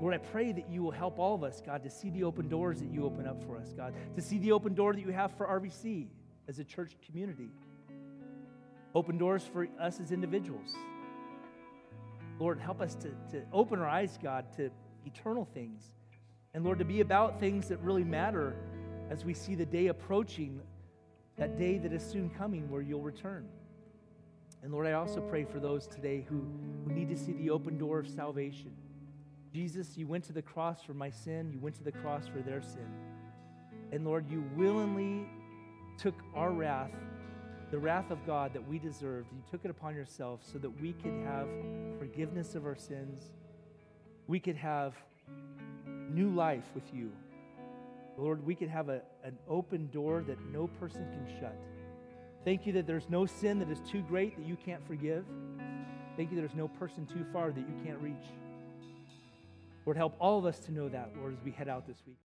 Lord, 0.00 0.14
I 0.14 0.18
pray 0.18 0.52
that 0.52 0.68
you 0.70 0.82
will 0.82 0.92
help 0.92 1.18
all 1.18 1.34
of 1.34 1.42
us, 1.42 1.60
God, 1.64 1.82
to 1.82 1.90
see 1.90 2.10
the 2.10 2.22
open 2.24 2.48
doors 2.48 2.78
that 2.80 2.90
you 2.90 3.04
open 3.04 3.26
up 3.26 3.42
for 3.44 3.56
us, 3.56 3.72
God, 3.72 3.94
to 4.14 4.22
see 4.22 4.38
the 4.38 4.52
open 4.52 4.74
door 4.74 4.92
that 4.92 5.00
you 5.00 5.10
have 5.10 5.36
for 5.36 5.46
RVC 5.46 6.06
as 6.46 6.58
a 6.58 6.64
church 6.64 6.96
community. 7.04 7.50
Open 8.94 9.18
doors 9.18 9.42
for 9.52 9.66
us 9.80 9.98
as 9.98 10.12
individuals. 10.12 10.70
Lord, 12.38 12.60
help 12.60 12.80
us 12.80 12.94
to, 12.96 13.08
to 13.32 13.44
open 13.52 13.80
our 13.80 13.88
eyes, 13.88 14.18
God, 14.22 14.44
to 14.56 14.70
eternal 15.04 15.48
things. 15.52 15.82
And 16.54 16.64
Lord, 16.64 16.78
to 16.78 16.84
be 16.84 17.00
about 17.00 17.40
things 17.40 17.68
that 17.68 17.80
really 17.80 18.04
matter 18.04 18.54
as 19.10 19.24
we 19.24 19.34
see 19.34 19.54
the 19.54 19.66
day 19.66 19.88
approaching, 19.88 20.60
that 21.36 21.58
day 21.58 21.78
that 21.78 21.92
is 21.92 22.02
soon 22.02 22.30
coming 22.30 22.70
where 22.70 22.82
you'll 22.82 23.02
return. 23.02 23.48
And 24.62 24.72
Lord, 24.72 24.86
I 24.86 24.92
also 24.92 25.20
pray 25.20 25.44
for 25.44 25.60
those 25.60 25.86
today 25.86 26.26
who, 26.28 26.44
who 26.84 26.92
need 26.92 27.08
to 27.10 27.16
see 27.16 27.32
the 27.32 27.50
open 27.50 27.78
door 27.78 27.98
of 27.98 28.08
salvation. 28.08 28.72
Jesus, 29.52 29.96
you 29.96 30.06
went 30.06 30.24
to 30.24 30.32
the 30.32 30.42
cross 30.42 30.82
for 30.82 30.94
my 30.94 31.10
sin, 31.10 31.50
you 31.52 31.58
went 31.58 31.76
to 31.76 31.84
the 31.84 31.92
cross 31.92 32.26
for 32.26 32.40
their 32.40 32.60
sin. 32.60 32.86
And 33.92 34.04
Lord, 34.04 34.28
you 34.30 34.44
willingly 34.56 35.26
took 35.96 36.14
our 36.34 36.50
wrath, 36.50 36.90
the 37.70 37.78
wrath 37.78 38.10
of 38.10 38.24
God 38.26 38.52
that 38.52 38.66
we 38.66 38.78
deserved. 38.78 39.32
You 39.32 39.42
took 39.50 39.64
it 39.64 39.70
upon 39.70 39.94
yourself 39.94 40.40
so 40.42 40.58
that 40.58 40.70
we 40.80 40.92
could 40.92 41.14
have 41.24 41.48
forgiveness 41.98 42.54
of 42.54 42.66
our 42.66 42.76
sins. 42.76 43.32
We 44.26 44.40
could 44.40 44.56
have 44.56 44.94
new 46.10 46.30
life 46.30 46.64
with 46.74 46.92
you. 46.92 47.10
Lord, 48.16 48.44
we 48.44 48.54
could 48.54 48.68
have 48.68 48.88
a, 48.88 49.02
an 49.22 49.38
open 49.48 49.88
door 49.92 50.24
that 50.26 50.38
no 50.52 50.66
person 50.66 51.06
can 51.12 51.40
shut. 51.40 51.56
Thank 52.48 52.66
you 52.66 52.72
that 52.72 52.86
there's 52.86 53.10
no 53.10 53.26
sin 53.26 53.58
that 53.58 53.68
is 53.68 53.78
too 53.80 54.00
great 54.00 54.34
that 54.38 54.46
you 54.46 54.56
can't 54.56 54.82
forgive. 54.86 55.26
Thank 56.16 56.30
you 56.30 56.36
there's 56.38 56.54
no 56.54 56.66
person 56.66 57.04
too 57.04 57.26
far 57.30 57.50
that 57.50 57.60
you 57.60 57.74
can't 57.84 58.00
reach. 58.00 58.24
Lord, 59.84 59.98
help 59.98 60.16
all 60.18 60.38
of 60.38 60.46
us 60.46 60.58
to 60.60 60.72
know 60.72 60.88
that, 60.88 61.10
Lord, 61.18 61.34
as 61.34 61.44
we 61.44 61.50
head 61.50 61.68
out 61.68 61.86
this 61.86 61.98
week. 62.06 62.16